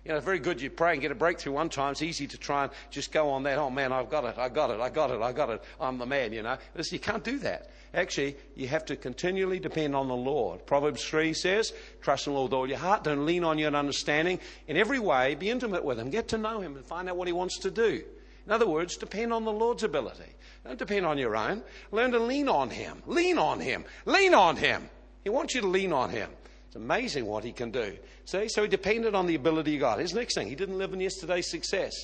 You 0.04 0.10
know, 0.10 0.18
it's 0.18 0.24
very 0.24 0.38
good 0.38 0.60
you 0.60 0.68
pray 0.68 0.92
and 0.92 1.00
get 1.00 1.10
a 1.10 1.16
breakthrough 1.16 1.54
one 1.54 1.70
time. 1.70 1.92
It's 1.92 2.02
easy 2.02 2.26
to 2.26 2.36
try 2.36 2.64
and 2.64 2.72
just 2.90 3.10
go 3.10 3.30
on 3.30 3.42
that. 3.44 3.58
Oh 3.58 3.70
man, 3.70 3.90
I've 3.90 4.10
got 4.10 4.24
it, 4.24 4.38
I 4.38 4.48
got 4.50 4.70
it, 4.70 4.78
I 4.78 4.90
got 4.90 5.10
it, 5.10 5.20
I 5.20 5.32
got 5.32 5.50
it. 5.50 5.64
I'm 5.80 5.98
the 5.98 6.06
man, 6.06 6.32
you 6.32 6.42
know. 6.42 6.58
Listen, 6.76 6.94
you 6.94 7.00
can't 7.00 7.24
do 7.24 7.38
that. 7.38 7.70
Actually, 7.96 8.36
you 8.54 8.68
have 8.68 8.84
to 8.84 8.94
continually 8.94 9.58
depend 9.58 9.96
on 9.96 10.06
the 10.06 10.14
Lord. 10.14 10.66
Proverbs 10.66 11.02
3 11.02 11.32
says, 11.32 11.72
Trust 12.02 12.26
in 12.26 12.34
the 12.34 12.38
Lord 12.38 12.50
with 12.50 12.58
all 12.58 12.68
your 12.68 12.76
heart. 12.76 13.04
Don't 13.04 13.24
lean 13.24 13.42
on 13.42 13.56
your 13.56 13.74
understanding. 13.74 14.38
In 14.68 14.76
every 14.76 14.98
way, 14.98 15.34
be 15.34 15.48
intimate 15.48 15.82
with 15.82 15.98
Him. 15.98 16.10
Get 16.10 16.28
to 16.28 16.38
know 16.38 16.60
Him 16.60 16.76
and 16.76 16.84
find 16.84 17.08
out 17.08 17.16
what 17.16 17.26
He 17.26 17.32
wants 17.32 17.58
to 17.60 17.70
do. 17.70 18.04
In 18.44 18.52
other 18.52 18.68
words, 18.68 18.98
depend 18.98 19.32
on 19.32 19.46
the 19.46 19.52
Lord's 19.52 19.82
ability. 19.82 20.30
Don't 20.62 20.78
depend 20.78 21.06
on 21.06 21.16
your 21.16 21.36
own. 21.36 21.62
Learn 21.90 22.12
to 22.12 22.18
lean 22.18 22.50
on 22.50 22.68
Him. 22.68 23.02
Lean 23.06 23.38
on 23.38 23.60
Him. 23.60 23.86
Lean 24.04 24.34
on 24.34 24.56
Him. 24.56 24.90
He 25.24 25.30
wants 25.30 25.54
you 25.54 25.62
to 25.62 25.66
lean 25.66 25.94
on 25.94 26.10
Him. 26.10 26.28
It's 26.66 26.76
amazing 26.76 27.24
what 27.24 27.44
He 27.44 27.52
can 27.52 27.70
do. 27.70 27.96
See? 28.26 28.48
So 28.48 28.60
He 28.60 28.68
depended 28.68 29.14
on 29.14 29.26
the 29.26 29.36
ability 29.36 29.76
of 29.76 29.80
God. 29.80 30.00
His 30.00 30.12
next 30.12 30.34
thing, 30.34 30.48
He 30.48 30.54
didn't 30.54 30.76
live 30.76 30.92
in 30.92 31.00
yesterday's 31.00 31.50
success. 31.50 31.94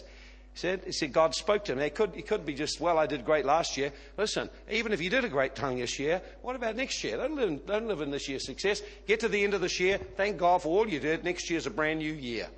He 0.55 0.59
said, 0.59 0.83
he 0.85 0.93
said 0.93 1.13
God 1.13 1.35
spoke 1.35 1.65
to 1.65 1.73
him. 1.73 1.79
It 1.79 1.95
could, 1.95 2.15
it 2.15 2.27
could 2.27 2.45
be 2.45 2.53
just, 2.53 2.81
well, 2.81 2.99
I 2.99 3.07
did 3.07 3.25
great 3.25 3.47
last 3.47 3.77
year. 3.77 3.91
Listen, 4.19 4.51
even 4.71 4.93
if 4.93 5.01
you 5.01 5.09
did 5.09 5.25
a 5.25 5.29
great 5.29 5.55
tongue 5.55 5.79
this 5.79 5.99
year, 5.99 6.21
what 6.43 6.57
about 6.57 6.77
next 6.77 7.03
year? 7.03 7.17
Don't 7.17 7.35
live, 7.35 7.49
in, 7.49 7.61
don't 7.67 7.87
live 7.87 8.03
in 8.03 8.11
this 8.11 8.29
year's 8.29 8.45
success. 8.45 8.83
Get 9.07 9.21
to 9.21 9.29
the 9.29 9.43
end 9.43 9.55
of 9.55 9.63
this 9.63 9.81
year. 9.81 9.99
Thank 10.17 10.37
God 10.37 10.63
for 10.63 10.69
all 10.69 10.89
you 10.89 11.01
did. 11.01 11.25
Next 11.25 11.49
year's 11.49 11.67
a 11.67 11.71
brand 11.71 12.01
new 12.01 12.13
year. 12.13 12.49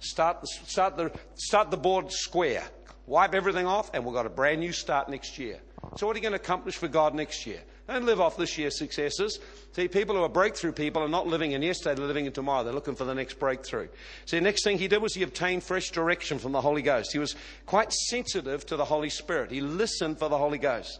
Start, 0.00 0.46
start, 0.48 0.96
the, 0.96 1.12
start 1.34 1.70
the 1.70 1.76
board 1.76 2.10
square. 2.10 2.64
wipe 3.06 3.34
everything 3.34 3.66
off, 3.66 3.90
and 3.94 4.04
we've 4.04 4.14
got 4.14 4.26
a 4.26 4.30
brand 4.30 4.60
new 4.60 4.72
start 4.72 5.08
next 5.08 5.38
year. 5.38 5.60
So, 5.96 6.06
what 6.06 6.16
are 6.16 6.18
you 6.18 6.22
going 6.22 6.32
to 6.32 6.40
accomplish 6.40 6.76
for 6.76 6.88
God 6.88 7.14
next 7.14 7.46
year? 7.46 7.60
Don't 7.86 8.06
live 8.06 8.20
off 8.20 8.38
this 8.38 8.56
year's 8.56 8.78
successes. 8.78 9.38
See, 9.72 9.88
people 9.88 10.16
who 10.16 10.22
are 10.22 10.28
breakthrough 10.28 10.72
people 10.72 11.02
are 11.02 11.08
not 11.08 11.26
living 11.26 11.52
in 11.52 11.60
yesterday, 11.60 11.94
they're 11.94 12.06
living 12.06 12.24
in 12.24 12.32
tomorrow. 12.32 12.64
They're 12.64 12.72
looking 12.72 12.94
for 12.94 13.04
the 13.04 13.14
next 13.14 13.38
breakthrough. 13.38 13.88
See, 14.24 14.38
the 14.38 14.42
next 14.42 14.64
thing 14.64 14.78
he 14.78 14.88
did 14.88 15.02
was 15.02 15.14
he 15.14 15.22
obtained 15.22 15.62
fresh 15.62 15.90
direction 15.90 16.38
from 16.38 16.52
the 16.52 16.62
Holy 16.62 16.80
Ghost. 16.80 17.12
He 17.12 17.18
was 17.18 17.36
quite 17.66 17.92
sensitive 17.92 18.64
to 18.66 18.76
the 18.76 18.84
Holy 18.86 19.10
Spirit. 19.10 19.50
He 19.50 19.60
listened 19.60 20.18
for 20.18 20.30
the 20.30 20.38
Holy 20.38 20.58
Ghost. 20.58 20.98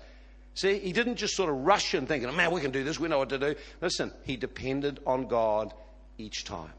See, 0.54 0.78
he 0.78 0.92
didn't 0.92 1.16
just 1.16 1.34
sort 1.34 1.50
of 1.50 1.56
rush 1.56 1.94
in 1.94 2.06
thinking, 2.06 2.28
oh, 2.28 2.32
man, 2.32 2.50
we 2.52 2.60
can 2.60 2.70
do 2.70 2.84
this, 2.84 3.00
we 3.00 3.08
know 3.08 3.18
what 3.18 3.30
to 3.30 3.38
do. 3.38 3.54
Listen, 3.80 4.12
he 4.22 4.36
depended 4.36 5.00
on 5.06 5.26
God 5.26 5.72
each 6.18 6.44
time. 6.44 6.72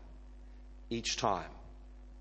Each 0.90 1.18
time. 1.18 1.50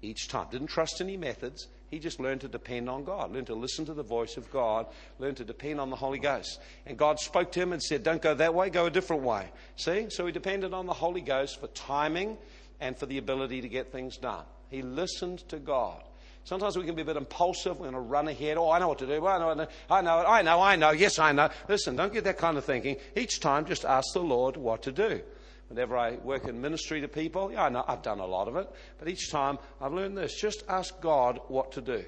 Each 0.03 0.27
time. 0.27 0.47
Didn't 0.51 0.69
trust 0.69 1.01
any 1.01 1.17
methods. 1.17 1.69
He 1.95 2.01
just 2.01 2.19
learned 2.19 2.41
to 2.41 2.49
depend 2.49 2.91
on 2.91 3.05
God, 3.05 3.33
learned 3.33 3.47
to 3.47 3.55
listen 3.55 3.85
to 3.85 3.95
the 3.95 4.03
voice 4.03 4.37
of 4.37 4.51
God, 4.51 4.87
learned 5.21 5.37
to 5.37 5.45
depend 5.45 5.81
on 5.81 5.91
the 5.91 5.97
Holy 5.97 6.19
Ghost. 6.19 6.59
And 6.87 6.99
God 6.99 7.21
spoke 7.21 7.53
to 7.53 7.61
him 7.61 7.73
and 7.73 7.81
said, 7.81 8.03
Don't 8.03 8.21
go 8.21 8.35
that 8.35 8.53
way, 8.53 8.69
go 8.69 8.87
a 8.87 8.91
different 8.91 9.23
way. 9.23 9.49
See? 9.77 10.09
So 10.11 10.27
he 10.27 10.33
depended 10.33 10.75
on 10.75 10.87
the 10.87 10.93
Holy 10.93 11.21
Ghost 11.21 11.61
for 11.61 11.69
timing 11.69 12.37
and 12.81 12.99
for 12.99 13.07
the 13.07 13.19
ability 13.19 13.61
to 13.61 13.69
get 13.69 13.93
things 13.93 14.17
done. 14.17 14.43
He 14.71 14.83
listened 14.83 15.49
to 15.51 15.59
God. 15.59 16.03
Sometimes 16.43 16.77
we 16.77 16.85
can 16.85 16.97
be 16.97 17.03
a 17.03 17.05
bit 17.05 17.17
impulsive. 17.17 17.79
We're 17.79 17.93
going 17.93 17.95
to 17.95 18.01
run 18.01 18.27
ahead. 18.27 18.59
Oh, 18.59 18.71
I 18.71 18.81
know 18.81 18.89
what 18.89 18.99
to 18.99 19.07
do. 19.07 19.25
I 19.25 19.39
know, 19.39 19.69
I 19.89 20.01
know, 20.01 20.27
I 20.27 20.43
know, 20.43 20.61
I 20.61 20.75
know. 20.75 20.91
Yes, 20.91 21.21
I 21.21 21.31
know. 21.31 21.49
Listen, 21.69 21.95
don't 21.95 22.13
get 22.13 22.25
that 22.25 22.39
kind 22.39 22.59
of 22.59 22.65
thinking. 22.65 22.97
Each 23.15 23.39
time, 23.39 23.67
just 23.67 23.85
ask 23.85 24.13
the 24.15 24.21
Lord 24.21 24.57
what 24.57 24.83
to 24.83 24.91
do. 24.91 25.23
Whenever 25.69 25.97
I 25.97 26.17
work 26.17 26.47
in 26.47 26.61
ministry 26.61 27.01
to 27.01 27.09
people, 27.09 27.51
yeah, 27.51 27.65
I 27.65 27.69
know 27.69 27.85
I've 27.87 28.03
done 28.03 28.21
a 28.21 28.27
lot 28.27 28.49
of 28.49 28.57
it, 28.57 28.71
but 28.99 29.09
each 29.09 29.31
time 29.31 29.59
I've 29.81 29.93
learned 29.93 30.17
this 30.17 30.39
just 30.41 30.65
ask 30.69 31.01
God 31.01 31.41
what 31.49 31.73
to 31.73 31.81
do. 31.81 32.05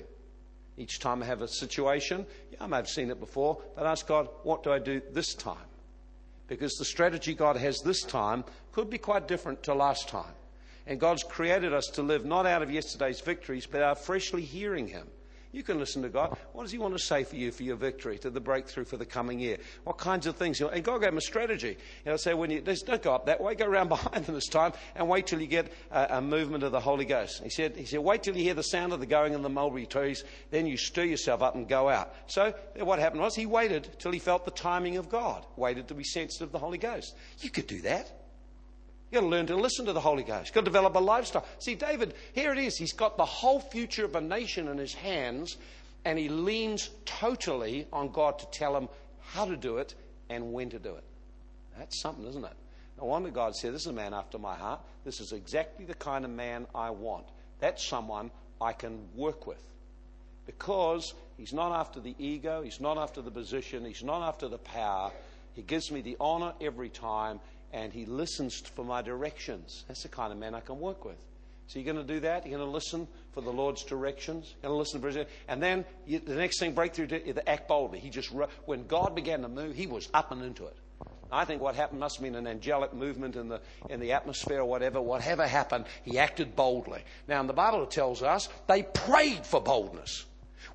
Each 0.76 0.98
time 0.98 1.22
I 1.22 1.26
have 1.26 1.40
a 1.40 1.48
situation, 1.48 2.26
yeah, 2.50 2.58
I 2.60 2.66
may 2.66 2.76
have 2.76 2.88
seen 2.88 3.10
it 3.10 3.18
before, 3.18 3.62
but 3.74 3.86
ask 3.86 4.06
God, 4.06 4.28
what 4.42 4.62
do 4.62 4.70
I 4.72 4.78
do 4.78 5.00
this 5.12 5.34
time? 5.34 5.56
Because 6.48 6.74
the 6.74 6.84
strategy 6.84 7.34
God 7.34 7.56
has 7.56 7.80
this 7.80 8.02
time 8.02 8.44
could 8.72 8.90
be 8.90 8.98
quite 8.98 9.26
different 9.26 9.62
to 9.64 9.74
last 9.74 10.08
time. 10.08 10.34
And 10.86 11.00
God's 11.00 11.24
created 11.24 11.72
us 11.72 11.86
to 11.94 12.02
live 12.02 12.24
not 12.24 12.46
out 12.46 12.62
of 12.62 12.70
yesterday's 12.70 13.20
victories, 13.20 13.66
but 13.66 13.82
out 13.82 13.98
of 13.98 14.04
freshly 14.04 14.42
hearing 14.42 14.86
Him. 14.86 15.08
You 15.56 15.62
can 15.62 15.78
listen 15.78 16.02
to 16.02 16.10
God. 16.10 16.36
What 16.52 16.64
does 16.64 16.72
He 16.72 16.76
want 16.76 16.92
to 16.98 17.02
say 17.02 17.24
for 17.24 17.34
you 17.34 17.50
for 17.50 17.62
your 17.62 17.76
victory, 17.76 18.18
to 18.18 18.28
the 18.28 18.40
breakthrough 18.40 18.84
for 18.84 18.98
the 18.98 19.06
coming 19.06 19.40
year? 19.40 19.56
What 19.84 19.96
kinds 19.96 20.26
of 20.26 20.36
things? 20.36 20.60
And 20.60 20.84
God 20.84 20.98
gave 20.98 21.08
him 21.08 21.16
a 21.16 21.22
strategy. 21.22 21.78
You 22.04 22.10
know, 22.10 22.18
say 22.18 22.34
when 22.34 22.50
you 22.50 22.60
don't 22.60 23.02
go 23.02 23.14
up 23.14 23.24
that 23.24 23.40
way, 23.40 23.54
go 23.54 23.64
around 23.64 23.88
behind 23.96 24.26
them 24.26 24.34
this 24.34 24.48
time, 24.48 24.74
and 24.94 25.08
wait 25.08 25.26
till 25.26 25.40
you 25.40 25.46
get 25.46 25.72
a, 25.90 26.18
a 26.18 26.20
movement 26.20 26.62
of 26.62 26.72
the 26.72 26.80
Holy 26.80 27.06
Ghost. 27.06 27.42
He 27.42 27.48
said, 27.48 27.74
He 27.74 27.86
said, 27.86 28.00
wait 28.00 28.22
till 28.22 28.36
you 28.36 28.42
hear 28.42 28.52
the 28.52 28.62
sound 28.62 28.92
of 28.92 29.00
the 29.00 29.06
going 29.06 29.32
in 29.32 29.40
the 29.40 29.48
mulberry 29.48 29.86
trees, 29.86 30.24
then 30.50 30.66
you 30.66 30.76
stir 30.76 31.04
yourself 31.04 31.40
up 31.40 31.54
and 31.54 31.66
go 31.66 31.88
out. 31.88 32.14
So 32.26 32.52
what 32.80 32.98
happened 32.98 33.22
was 33.22 33.34
he 33.34 33.46
waited 33.46 33.88
till 33.98 34.12
he 34.12 34.18
felt 34.18 34.44
the 34.44 34.50
timing 34.50 34.98
of 34.98 35.08
God, 35.08 35.46
waited 35.56 35.88
to 35.88 35.94
be 35.94 36.04
sensitive 36.04 36.48
to 36.48 36.52
the 36.52 36.58
Holy 36.58 36.76
Ghost. 36.76 37.16
You 37.40 37.48
could 37.48 37.66
do 37.66 37.80
that. 37.80 38.25
You've 39.10 39.20
got 39.22 39.26
to 39.26 39.30
learn 39.30 39.46
to 39.46 39.56
listen 39.56 39.86
to 39.86 39.92
the 39.92 40.00
Holy 40.00 40.24
Ghost. 40.24 40.46
You've 40.46 40.54
got 40.54 40.60
to 40.62 40.64
develop 40.64 40.96
a 40.96 41.00
lifestyle. 41.00 41.46
See, 41.58 41.74
David, 41.76 42.14
here 42.32 42.52
it 42.52 42.58
is. 42.58 42.76
He's 42.76 42.92
got 42.92 43.16
the 43.16 43.24
whole 43.24 43.60
future 43.60 44.04
of 44.04 44.16
a 44.16 44.20
nation 44.20 44.66
in 44.68 44.78
his 44.78 44.94
hands, 44.94 45.56
and 46.04 46.18
he 46.18 46.28
leans 46.28 46.90
totally 47.04 47.86
on 47.92 48.10
God 48.10 48.38
to 48.40 48.46
tell 48.50 48.76
him 48.76 48.88
how 49.20 49.44
to 49.44 49.56
do 49.56 49.78
it 49.78 49.94
and 50.28 50.52
when 50.52 50.70
to 50.70 50.78
do 50.78 50.96
it. 50.96 51.04
That's 51.78 52.00
something, 52.00 52.26
isn't 52.26 52.44
it? 52.44 52.56
No 52.98 53.04
wonder 53.04 53.30
God 53.30 53.54
said, 53.54 53.74
This 53.74 53.82
is 53.82 53.88
a 53.88 53.92
man 53.92 54.14
after 54.14 54.38
my 54.38 54.54
heart. 54.54 54.80
This 55.04 55.20
is 55.20 55.32
exactly 55.32 55.84
the 55.84 55.94
kind 55.94 56.24
of 56.24 56.30
man 56.30 56.66
I 56.74 56.90
want. 56.90 57.26
That's 57.60 57.86
someone 57.86 58.30
I 58.60 58.72
can 58.72 59.06
work 59.14 59.46
with. 59.46 59.62
Because 60.46 61.14
he's 61.36 61.52
not 61.52 61.72
after 61.72 62.00
the 62.00 62.14
ego, 62.18 62.62
he's 62.62 62.80
not 62.80 62.98
after 62.98 63.20
the 63.20 63.30
position, 63.30 63.84
he's 63.84 64.02
not 64.02 64.26
after 64.26 64.48
the 64.48 64.58
power. 64.58 65.12
He 65.54 65.62
gives 65.62 65.90
me 65.90 66.00
the 66.00 66.16
honor 66.20 66.52
every 66.60 66.88
time, 66.88 67.40
and 67.72 67.92
he 67.92 68.06
listens 68.06 68.60
for 68.60 68.84
my 68.84 69.02
directions. 69.02 69.84
That's 69.88 70.02
the 70.02 70.08
kind 70.08 70.32
of 70.32 70.38
man 70.38 70.54
I 70.54 70.60
can 70.60 70.80
work 70.80 71.04
with. 71.04 71.16
So 71.68 71.78
you're 71.78 71.92
going 71.92 72.06
to 72.06 72.14
do 72.14 72.20
that. 72.20 72.46
You're 72.46 72.58
going 72.58 72.68
to 72.68 72.72
listen 72.72 73.08
for 73.32 73.40
the 73.40 73.50
Lord's 73.50 73.82
directions. 73.82 74.54
You're 74.62 74.70
going 74.70 74.74
to 74.74 74.78
listen 74.78 75.00
for 75.00 75.08
His, 75.08 75.26
and 75.48 75.62
then 75.62 75.84
you, 76.06 76.20
the 76.20 76.36
next 76.36 76.60
thing, 76.60 76.72
breakthrough, 76.74 77.08
to, 77.08 77.48
act 77.48 77.66
boldly. 77.68 77.98
He 77.98 78.08
just 78.08 78.30
when 78.66 78.86
God 78.86 79.14
began 79.14 79.42
to 79.42 79.48
move, 79.48 79.74
he 79.74 79.86
was 79.86 80.08
up 80.14 80.30
and 80.30 80.42
into 80.42 80.66
it. 80.66 80.76
I 81.30 81.44
think 81.44 81.60
what 81.60 81.74
happened 81.74 81.98
must 81.98 82.16
have 82.16 82.22
been 82.22 82.36
an 82.36 82.46
angelic 82.46 82.94
movement 82.94 83.34
in 83.34 83.48
the, 83.48 83.60
in 83.90 83.98
the 83.98 84.12
atmosphere 84.12 84.60
or 84.60 84.64
whatever. 84.64 85.00
Whatever 85.00 85.46
happened, 85.46 85.86
he 86.04 86.20
acted 86.20 86.54
boldly. 86.54 87.02
Now, 87.26 87.40
in 87.40 87.48
the 87.48 87.52
Bible, 87.52 87.82
it 87.82 87.90
tells 87.90 88.22
us 88.22 88.48
they 88.68 88.84
prayed 88.84 89.44
for 89.44 89.60
boldness. 89.60 90.24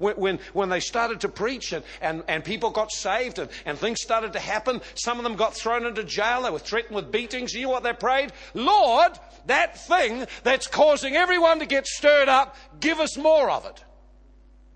When, 0.01 0.15
when, 0.15 0.39
when 0.53 0.69
they 0.69 0.79
started 0.79 1.21
to 1.21 1.29
preach 1.29 1.73
and, 1.73 1.83
and, 2.01 2.23
and 2.27 2.43
people 2.43 2.71
got 2.71 2.91
saved 2.91 3.37
and, 3.37 3.49
and 3.65 3.77
things 3.77 4.01
started 4.01 4.33
to 4.33 4.39
happen, 4.39 4.81
some 4.95 5.17
of 5.19 5.23
them 5.23 5.35
got 5.35 5.55
thrown 5.55 5.85
into 5.85 6.03
jail. 6.03 6.41
They 6.41 6.49
were 6.49 6.59
threatened 6.59 6.95
with 6.95 7.11
beatings. 7.11 7.53
You 7.53 7.63
know 7.63 7.69
what 7.69 7.83
they 7.83 7.93
prayed? 7.93 8.33
Lord, 8.55 9.13
that 9.45 9.79
thing 9.87 10.25
that's 10.43 10.65
causing 10.65 11.15
everyone 11.15 11.59
to 11.59 11.65
get 11.67 11.85
stirred 11.85 12.29
up, 12.29 12.55
give 12.79 12.99
us 12.99 13.15
more 13.15 13.51
of 13.51 13.65
it. 13.65 13.83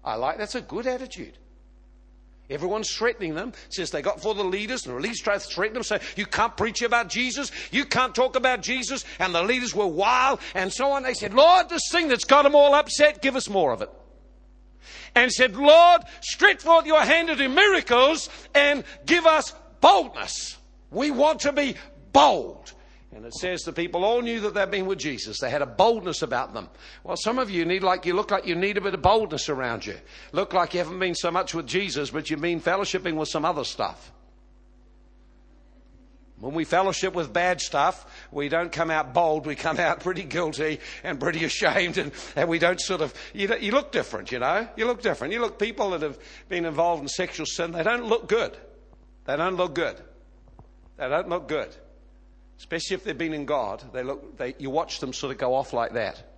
I 0.03 0.15
like 0.15 0.38
that's 0.38 0.55
a 0.55 0.61
good 0.61 0.85
attitude. 0.85 1.38
Everyone's 2.47 2.91
threatening 2.91 3.33
them 3.33 3.53
since 3.69 3.89
they 3.89 4.03
got 4.03 4.21
for 4.21 4.35
the 4.35 4.43
leaders, 4.43 4.85
and 4.85 4.95
the 4.95 4.99
leaders 4.99 5.19
tried 5.19 5.39
to 5.39 5.47
threaten 5.47 5.73
them, 5.73 5.81
say, 5.81 5.99
You 6.15 6.27
can't 6.27 6.55
preach 6.55 6.83
about 6.83 7.09
Jesus, 7.09 7.51
you 7.71 7.85
can't 7.85 8.13
talk 8.13 8.35
about 8.35 8.61
Jesus, 8.61 9.03
and 9.17 9.33
the 9.33 9.41
leaders 9.41 9.73
were 9.73 9.88
wild 9.88 10.39
and 10.53 10.71
so 10.71 10.91
on. 10.91 11.01
They 11.01 11.15
said, 11.15 11.33
Lord, 11.33 11.69
this 11.69 11.89
thing 11.91 12.07
that's 12.07 12.23
got 12.23 12.43
them 12.43 12.53
all 12.53 12.75
upset, 12.75 13.23
give 13.23 13.35
us 13.35 13.49
more 13.49 13.73
of 13.73 13.81
it 13.81 13.89
and 15.15 15.32
said, 15.32 15.56
Lord, 15.56 16.02
stretch 16.21 16.62
forth 16.62 16.86
your 16.86 17.02
hand 17.02 17.28
to 17.30 17.36
do 17.36 17.50
miracles 17.50 18.30
and 18.54 18.84
give 19.06 19.26
us 19.26 19.54
boldness. 19.82 20.58
We 20.91 21.12
want 21.12 21.41
to 21.41 21.52
be 21.52 21.76
bold. 22.12 22.74
And 23.15 23.26
it 23.26 23.34
says 23.34 23.62
the 23.62 23.71
people 23.71 24.04
all 24.04 24.21
knew 24.21 24.41
that 24.41 24.54
they'd 24.54 24.69
been 24.69 24.88
with 24.88 25.00
Jesus. 25.00 25.39
They 25.39 25.50
had 25.50 25.62
a 25.62 25.65
boldness 25.65 26.21
about 26.21 26.54
them. 26.54 26.69
Well, 27.04 27.15
some 27.15 27.39
of 27.39 27.50
you 27.50 27.63
need 27.63 27.82
like 27.82 28.06
you 28.06 28.13
look 28.13 28.30
like 28.30 28.45
you 28.45 28.56
need 28.56 28.78
a 28.78 28.82
bit 28.82 28.93
of 28.93 29.02
boldness 29.02 29.48
around 29.48 29.86
you. 29.86 29.95
Look 30.34 30.52
like 30.52 30.74
you 30.74 30.80
haven't 30.80 31.00
been 31.00 31.15
so 31.15 31.32
much 31.32 31.54
with 31.54 31.65
Jesus, 31.65 32.10
but 32.10 32.30
you've 32.30 32.41
been 32.41 32.60
fellowshipping 32.60 33.15
with 33.15 33.30
some 33.30 33.45
other 33.45 33.63
stuff. 33.63 34.12
When 36.45 36.53
we 36.53 36.63
fellowship 36.63 37.15
with 37.15 37.34
bad 37.34 37.60
stuff, 37.60 38.05
we 38.31 38.49
don't 38.49 38.71
come 38.71 38.91
out 38.91 39.15
bold. 39.15 39.47
We 39.47 39.55
come 39.55 39.79
out 39.79 39.99
pretty 40.01 40.21
guilty 40.21 40.79
and 41.03 41.19
pretty 41.19 41.43
ashamed, 41.43 41.97
and, 41.97 42.12
and 42.36 42.47
we 42.47 42.60
don't 42.60 42.79
sort 42.79 43.01
of. 43.01 43.15
You, 43.34 43.51
you 43.60 43.71
look 43.71 43.91
different, 43.91 44.31
you 44.31 44.38
know. 44.38 44.67
You 44.77 44.86
look 44.86 45.01
different. 45.01 45.34
You 45.34 45.41
look 45.41 45.58
people 45.58 45.89
that 45.89 46.03
have 46.03 46.19
been 46.47 46.65
involved 46.65 47.01
in 47.01 47.08
sexual 47.08 47.47
sin. 47.47 47.71
They 47.71 47.81
don't 47.81 48.05
look 48.05 48.27
good. 48.27 48.55
They 49.25 49.36
don't 49.36 49.55
look 49.55 49.73
good. 49.73 49.99
They 50.97 51.10
don't 51.10 51.29
look 51.29 51.47
good, 51.47 51.75
especially 52.60 52.93
if 52.93 53.03
they've 53.05 53.17
been 53.17 53.34
in 53.34 53.45
God. 53.45 53.84
They 53.91 54.03
look. 54.03 54.38
They, 54.38 54.53
you 54.60 54.69
watch 54.69 54.99
them 54.99 55.13
sort 55.13 55.31
of 55.31 55.39
go 55.39 55.55
off 55.55 55.73
like 55.73 55.93
that 55.93 56.35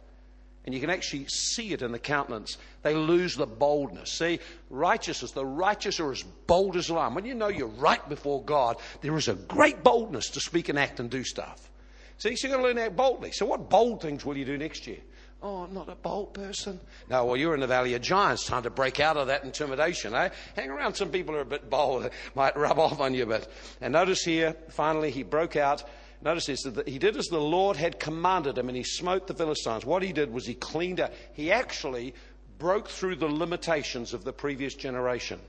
and 0.68 0.74
you 0.74 0.82
can 0.82 0.90
actually 0.90 1.26
see 1.30 1.72
it 1.72 1.82
in 1.82 1.94
the 1.94 1.98
countenance. 1.98 2.58
They 2.82 2.94
lose 2.94 3.38
the 3.38 3.48
boldness. 3.48 4.12
See, 4.12 4.42
righteousness, 4.70 5.32
the 5.32 5.46
righteous 5.46 6.02
are 6.02 6.12
as 6.12 6.24
bold 6.46 6.76
as 6.76 6.92
a. 6.92 7.16
When 7.16 7.24
you 7.24 7.36
know 7.36 7.48
you're 7.48 7.68
right 7.68 8.08
before 8.10 8.44
God, 8.44 8.76
there 9.00 9.16
is 9.16 9.30
a 9.30 9.36
great 9.36 9.82
boldness 9.82 10.30
to 10.32 10.42
speak 10.42 10.68
and 10.68 10.78
act 10.78 11.00
and 11.00 11.10
do 11.10 11.24
stuff. 11.24 11.72
See, 12.18 12.36
so 12.36 12.48
you've 12.50 12.58
got 12.58 12.62
to 12.62 12.68
learn 12.68 12.76
to 12.76 12.82
act 12.84 12.98
boldly. 12.98 13.32
So, 13.32 13.46
what 13.46 13.70
bold 13.70 14.02
things 14.02 14.26
will 14.26 14.36
you 14.36 14.44
do 14.44 14.58
next 14.58 14.88
year? 14.88 14.98
Oh, 15.42 15.60
I'm 15.60 15.74
not 15.74 15.88
a 15.88 15.96
bold 15.96 16.34
person. 16.34 16.82
No, 17.10 17.24
well, 17.24 17.38
you're 17.38 17.54
in 17.54 17.62
the 17.62 17.68
Valley 17.68 17.94
of 17.94 18.02
Giants. 18.02 18.46
Time 18.46 18.64
to 18.64 18.70
break 18.70 19.00
out 19.00 19.16
of 19.16 19.28
that 19.28 19.46
intimidation, 19.46 20.14
eh? 20.14 20.30
Hang 20.58 20.70
around 20.70 20.96
some 20.96 21.12
people 21.12 21.34
who 21.34 21.40
are 21.40 21.44
a 21.44 21.46
bit 21.46 21.70
bold. 21.70 22.10
Might 22.36 22.58
rub 22.58 22.78
off 22.78 23.00
on 23.00 23.14
you 23.14 23.24
a 23.24 23.28
bit. 23.28 23.48
And 23.80 23.94
notice 23.94 24.24
here, 24.24 24.54
finally, 24.68 25.12
he 25.12 25.24
broke 25.24 25.56
out 25.56 25.86
Notice 26.22 26.48
this 26.48 26.64
that 26.64 26.88
he 26.88 26.98
did 26.98 27.16
as 27.16 27.28
the 27.28 27.40
Lord 27.40 27.78
had 27.78 28.00
commanded 28.00 28.58
him 28.58 28.70
and 28.70 28.78
he 28.78 28.84
smote 28.84 29.28
the 29.28 29.34
Philistines. 29.34 29.86
What 29.86 30.02
he 30.04 30.14
did 30.14 30.34
was 30.34 30.46
he 30.46 30.56
cleaned 30.56 31.00
up. 31.00 31.14
He 31.34 31.52
actually 31.52 32.14
broke 32.58 32.90
through 32.90 33.18
the 33.18 33.28
limitations 33.28 34.14
of 34.14 34.24
the 34.24 34.34
previous 34.34 34.74
generation. 34.74 35.40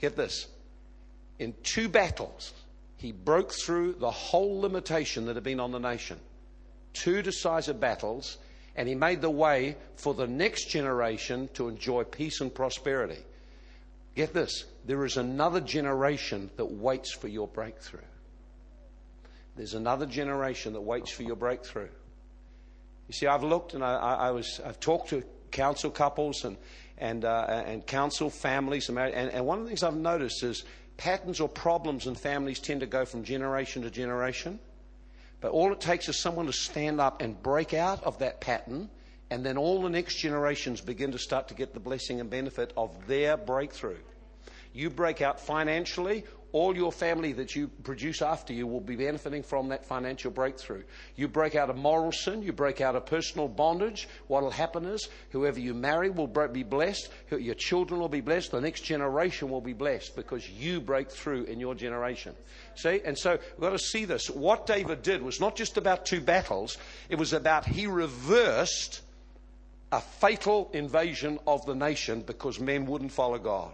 Get 0.00 0.16
this. 0.16 0.46
In 1.38 1.54
two 1.62 1.88
battles, 1.88 2.52
he 2.98 3.12
broke 3.12 3.52
through 3.52 3.94
the 3.94 4.10
whole 4.10 4.60
limitation 4.60 5.26
that 5.26 5.36
had 5.36 5.44
been 5.44 5.60
on 5.60 5.72
the 5.72 5.80
nation. 5.80 6.18
Two 6.92 7.22
decisive 7.22 7.80
battles, 7.80 8.36
and 8.76 8.86
he 8.86 8.94
made 8.94 9.22
the 9.22 9.30
way 9.30 9.76
for 9.96 10.12
the 10.12 10.26
next 10.26 10.68
generation 10.68 11.48
to 11.54 11.68
enjoy 11.68 12.04
peace 12.04 12.40
and 12.40 12.54
prosperity. 12.54 13.18
Get 14.14 14.34
this 14.34 14.66
there 14.84 15.04
is 15.04 15.16
another 15.16 15.60
generation 15.60 16.50
that 16.56 16.66
waits 16.66 17.12
for 17.12 17.28
your 17.28 17.48
breakthrough. 17.48 18.00
There's 19.56 19.74
another 19.74 20.06
generation 20.06 20.72
that 20.72 20.80
waits 20.80 21.10
for 21.10 21.22
your 21.22 21.36
breakthrough. 21.36 21.88
You 23.08 23.14
see, 23.14 23.26
I've 23.26 23.42
looked 23.42 23.74
and 23.74 23.84
I, 23.84 23.96
I 23.96 24.30
was, 24.30 24.60
I've 24.64 24.80
talked 24.80 25.10
to 25.10 25.22
counsel 25.50 25.90
couples 25.90 26.44
and, 26.44 26.56
and, 26.98 27.24
uh, 27.24 27.64
and 27.66 27.86
families, 28.32 28.88
and, 28.88 28.98
and 28.98 29.46
one 29.46 29.58
of 29.58 29.64
the 29.64 29.68
things 29.70 29.82
I've 29.82 29.94
noticed 29.94 30.42
is 30.42 30.64
patterns 30.96 31.40
or 31.40 31.48
problems 31.48 32.06
in 32.06 32.14
families 32.14 32.58
tend 32.58 32.80
to 32.80 32.86
go 32.86 33.04
from 33.04 33.24
generation 33.24 33.82
to 33.82 33.90
generation. 33.90 34.58
But 35.40 35.50
all 35.50 35.72
it 35.72 35.80
takes 35.80 36.08
is 36.08 36.18
someone 36.18 36.46
to 36.46 36.52
stand 36.52 37.00
up 37.00 37.20
and 37.20 37.42
break 37.42 37.74
out 37.74 38.02
of 38.04 38.18
that 38.20 38.40
pattern 38.40 38.88
And 39.32 39.46
then 39.46 39.56
all 39.56 39.80
the 39.80 39.88
next 39.88 40.16
generations 40.16 40.82
begin 40.82 41.12
to 41.12 41.18
start 41.18 41.48
to 41.48 41.54
get 41.54 41.72
the 41.72 41.80
blessing 41.80 42.20
and 42.20 42.28
benefit 42.28 42.70
of 42.76 43.06
their 43.06 43.38
breakthrough. 43.38 43.96
You 44.74 44.90
break 44.90 45.22
out 45.22 45.40
financially, 45.40 46.24
all 46.52 46.76
your 46.76 46.92
family 46.92 47.32
that 47.32 47.56
you 47.56 47.68
produce 47.82 48.20
after 48.20 48.52
you 48.52 48.66
will 48.66 48.80
be 48.80 48.96
benefiting 48.96 49.42
from 49.42 49.68
that 49.68 49.84
financial 49.84 50.30
breakthrough. 50.30 50.82
You 51.16 51.28
break 51.28 51.54
out 51.54 51.70
of 51.70 51.76
moral 51.76 52.12
sin, 52.12 52.42
you 52.42 52.52
break 52.52 52.80
out 52.80 52.94
of 52.94 53.06
personal 53.06 53.48
bondage. 53.48 54.06
What 54.26 54.42
will 54.42 54.50
happen 54.50 54.84
is 54.84 55.08
whoever 55.30 55.58
you 55.58 55.72
marry 55.72 56.10
will 56.10 56.26
be 56.26 56.62
blessed, 56.62 57.08
your 57.30 57.54
children 57.54 58.00
will 58.00 58.08
be 58.08 58.20
blessed, 58.20 58.52
the 58.52 58.60
next 58.60 58.82
generation 58.82 59.48
will 59.48 59.60
be 59.60 59.72
blessed 59.72 60.14
because 60.14 60.48
you 60.48 60.80
break 60.80 61.10
through 61.10 61.44
in 61.44 61.58
your 61.58 61.74
generation. 61.74 62.34
See? 62.74 63.00
And 63.04 63.18
so 63.18 63.38
we've 63.56 63.60
got 63.60 63.70
to 63.70 63.78
see 63.78 64.04
this. 64.04 64.28
What 64.28 64.66
David 64.66 65.02
did 65.02 65.22
was 65.22 65.40
not 65.40 65.56
just 65.56 65.76
about 65.76 66.04
two 66.04 66.20
battles, 66.20 66.76
it 67.08 67.16
was 67.16 67.32
about 67.32 67.66
he 67.66 67.86
reversed 67.86 69.00
a 69.90 70.00
fatal 70.00 70.70
invasion 70.72 71.38
of 71.46 71.64
the 71.66 71.74
nation 71.74 72.22
because 72.22 72.58
men 72.58 72.86
wouldn't 72.86 73.12
follow 73.12 73.38
God. 73.38 73.72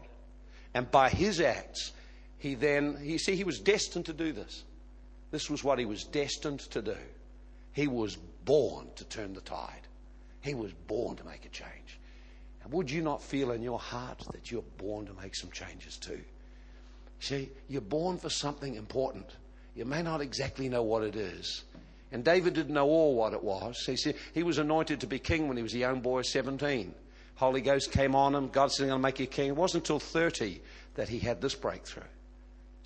And 0.75 0.91
by 0.91 1.09
his 1.09 1.41
acts, 1.41 1.93
he 2.38 2.55
then, 2.55 2.98
you 3.03 3.18
see, 3.18 3.35
he 3.35 3.44
was 3.44 3.59
destined 3.59 4.07
to 4.07 4.12
do 4.12 4.33
this. 4.33 4.64
This 5.31 5.51
was 5.51 5.62
what 5.62 5.79
he 5.79 5.85
was 5.85 6.05
destined 6.05 6.61
to 6.70 6.81
do. 6.81 6.96
He 7.72 7.87
was 7.87 8.16
born 8.44 8.88
to 8.96 9.05
turn 9.05 9.35
the 9.35 9.40
tide. 9.40 9.87
He 10.40 10.55
was 10.55 10.72
born 10.72 11.16
to 11.16 11.24
make 11.24 11.44
a 11.44 11.48
change. 11.48 11.98
And 12.62 12.72
would 12.72 12.90
you 12.90 13.03
not 13.03 13.22
feel 13.22 13.51
in 13.51 13.62
your 13.62 13.79
heart 13.79 14.22
that 14.33 14.51
you're 14.51 14.62
born 14.79 15.07
to 15.07 15.12
make 15.14 15.35
some 15.35 15.51
changes 15.51 15.96
too? 15.96 16.20
See, 17.20 17.51
you're 17.68 17.81
born 17.81 18.18
for 18.18 18.31
something 18.31 18.77
important. 18.77 19.27
You 19.74 19.85
may 19.85 20.03
not 20.03 20.20
exactly 20.20 20.68
know 20.68 20.83
what 20.83 21.03
it 21.03 21.16
is. 21.16 21.64
And 22.11 22.24
David 22.24 22.55
didn't 22.55 22.72
know 22.74 22.87
all 22.87 23.14
what 23.14 23.33
it 23.33 23.42
was. 23.42 23.85
He 23.85 23.96
said 23.96 24.14
he 24.33 24.42
was 24.42 24.59
anointed 24.59 25.01
to 25.01 25.07
be 25.07 25.18
king 25.18 25.48
when 25.48 25.57
he 25.57 25.62
was 25.62 25.74
a 25.74 25.79
young 25.79 26.01
boy, 26.01 26.22
17. 26.22 26.94
Holy 27.35 27.61
Ghost 27.61 27.92
came 27.92 28.14
on 28.14 28.35
him. 28.35 28.48
God 28.48 28.72
said, 28.72 28.85
I'm 28.85 28.88
going 28.88 29.01
to 29.01 29.03
make 29.03 29.20
you 29.20 29.27
king. 29.27 29.48
It 29.48 29.57
wasn't 29.57 29.85
until 29.85 30.01
30 30.01 30.61
that 30.94 31.09
he 31.09 31.18
had 31.18 31.40
this 31.40 31.55
breakthrough. 31.55 32.03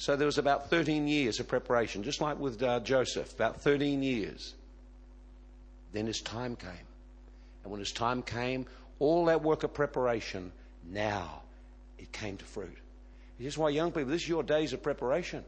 So 0.03 0.17
there 0.17 0.27
was 0.27 0.39
about 0.39 0.69
13 0.69 1.07
years 1.07 1.39
of 1.39 1.47
preparation, 1.47 2.03
just 2.03 2.21
like 2.21 2.37
with 2.37 2.61
uh, 2.61 2.81
Joseph, 2.81 3.33
about 3.35 3.61
13 3.61 4.03
years. 4.03 4.53
Then 5.93 6.09
his 6.09 6.21
time 6.21 6.57
came. 6.57 6.89
And 7.63 7.71
when 7.71 7.79
his 7.79 7.93
time 7.93 8.21
came, 8.21 8.67
all 8.99 9.27
that 9.27 9.45
work 9.45 9.63
of 9.63 9.73
preparation, 9.73 10.51
now 10.91 11.43
it 11.99 12.11
came 12.11 12.37
to 12.37 12.45
fruit. 12.45 12.77
This 13.39 13.53
is 13.53 13.59
why 13.59 13.69
young 13.69 13.93
people, 13.93 14.11
this 14.11 14.23
is 14.23 14.29
your 14.29 14.43
days 14.43 14.73
of 14.73 14.83
preparation. 14.83 15.45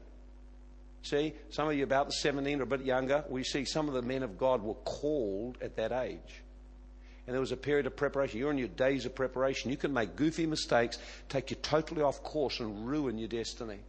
See, 1.03 1.33
some 1.51 1.67
of 1.67 1.75
you 1.75 1.83
about 1.83 2.07
the 2.07 2.13
17 2.13 2.61
or 2.61 2.63
a 2.63 2.67
bit 2.67 2.83
younger, 2.83 3.25
we 3.29 3.43
see 3.43 3.65
some 3.65 3.89
of 3.89 3.95
the 3.95 4.03
men 4.03 4.23
of 4.23 4.39
God 4.39 4.63
were 4.63 4.75
called 4.75 5.59
at 5.63 5.75
that 5.79 5.91
age. 5.91 6.43
And 7.27 7.35
there 7.35 7.41
was 7.41 7.51
a 7.51 7.57
period 7.57 7.87
of 7.87 7.97
preparation. 7.97 8.39
You're 8.39 8.53
in 8.53 8.59
your 8.59 8.69
days 8.69 9.05
of 9.05 9.17
preparation. 9.17 9.73
You 9.73 9.77
can 9.77 9.93
make 9.93 10.15
goofy 10.15 10.47
mistakes, 10.47 10.99
take 11.29 11.51
you 11.51 11.57
totally 11.57 12.03
off 12.03 12.23
course, 12.23 12.61
and 12.61 12.87
ruin 12.87 13.19
your 13.19 13.27
destiny. 13.27 13.81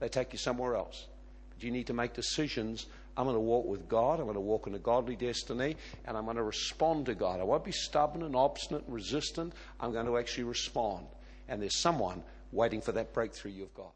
They 0.00 0.08
take 0.08 0.32
you 0.32 0.38
somewhere 0.38 0.76
else. 0.76 1.06
But 1.50 1.62
you 1.62 1.70
need 1.70 1.86
to 1.88 1.94
make 1.94 2.14
decisions. 2.14 2.86
I'm 3.16 3.24
going 3.24 3.36
to 3.36 3.40
walk 3.40 3.66
with 3.66 3.88
God. 3.88 4.20
I'm 4.20 4.26
going 4.26 4.34
to 4.34 4.40
walk 4.40 4.66
in 4.66 4.74
a 4.74 4.78
godly 4.78 5.16
destiny, 5.16 5.76
and 6.04 6.16
I'm 6.16 6.24
going 6.24 6.36
to 6.36 6.44
respond 6.44 7.06
to 7.06 7.14
God. 7.14 7.40
I 7.40 7.44
won't 7.44 7.64
be 7.64 7.72
stubborn 7.72 8.22
and 8.22 8.36
obstinate 8.36 8.84
and 8.84 8.94
resistant. 8.94 9.52
I'm 9.80 9.92
going 9.92 10.06
to 10.06 10.18
actually 10.18 10.44
respond. 10.44 11.06
And 11.48 11.60
there's 11.60 11.76
someone 11.76 12.22
waiting 12.52 12.80
for 12.80 12.92
that 12.92 13.12
breakthrough 13.12 13.50
you've 13.50 13.74
got. 13.74 13.92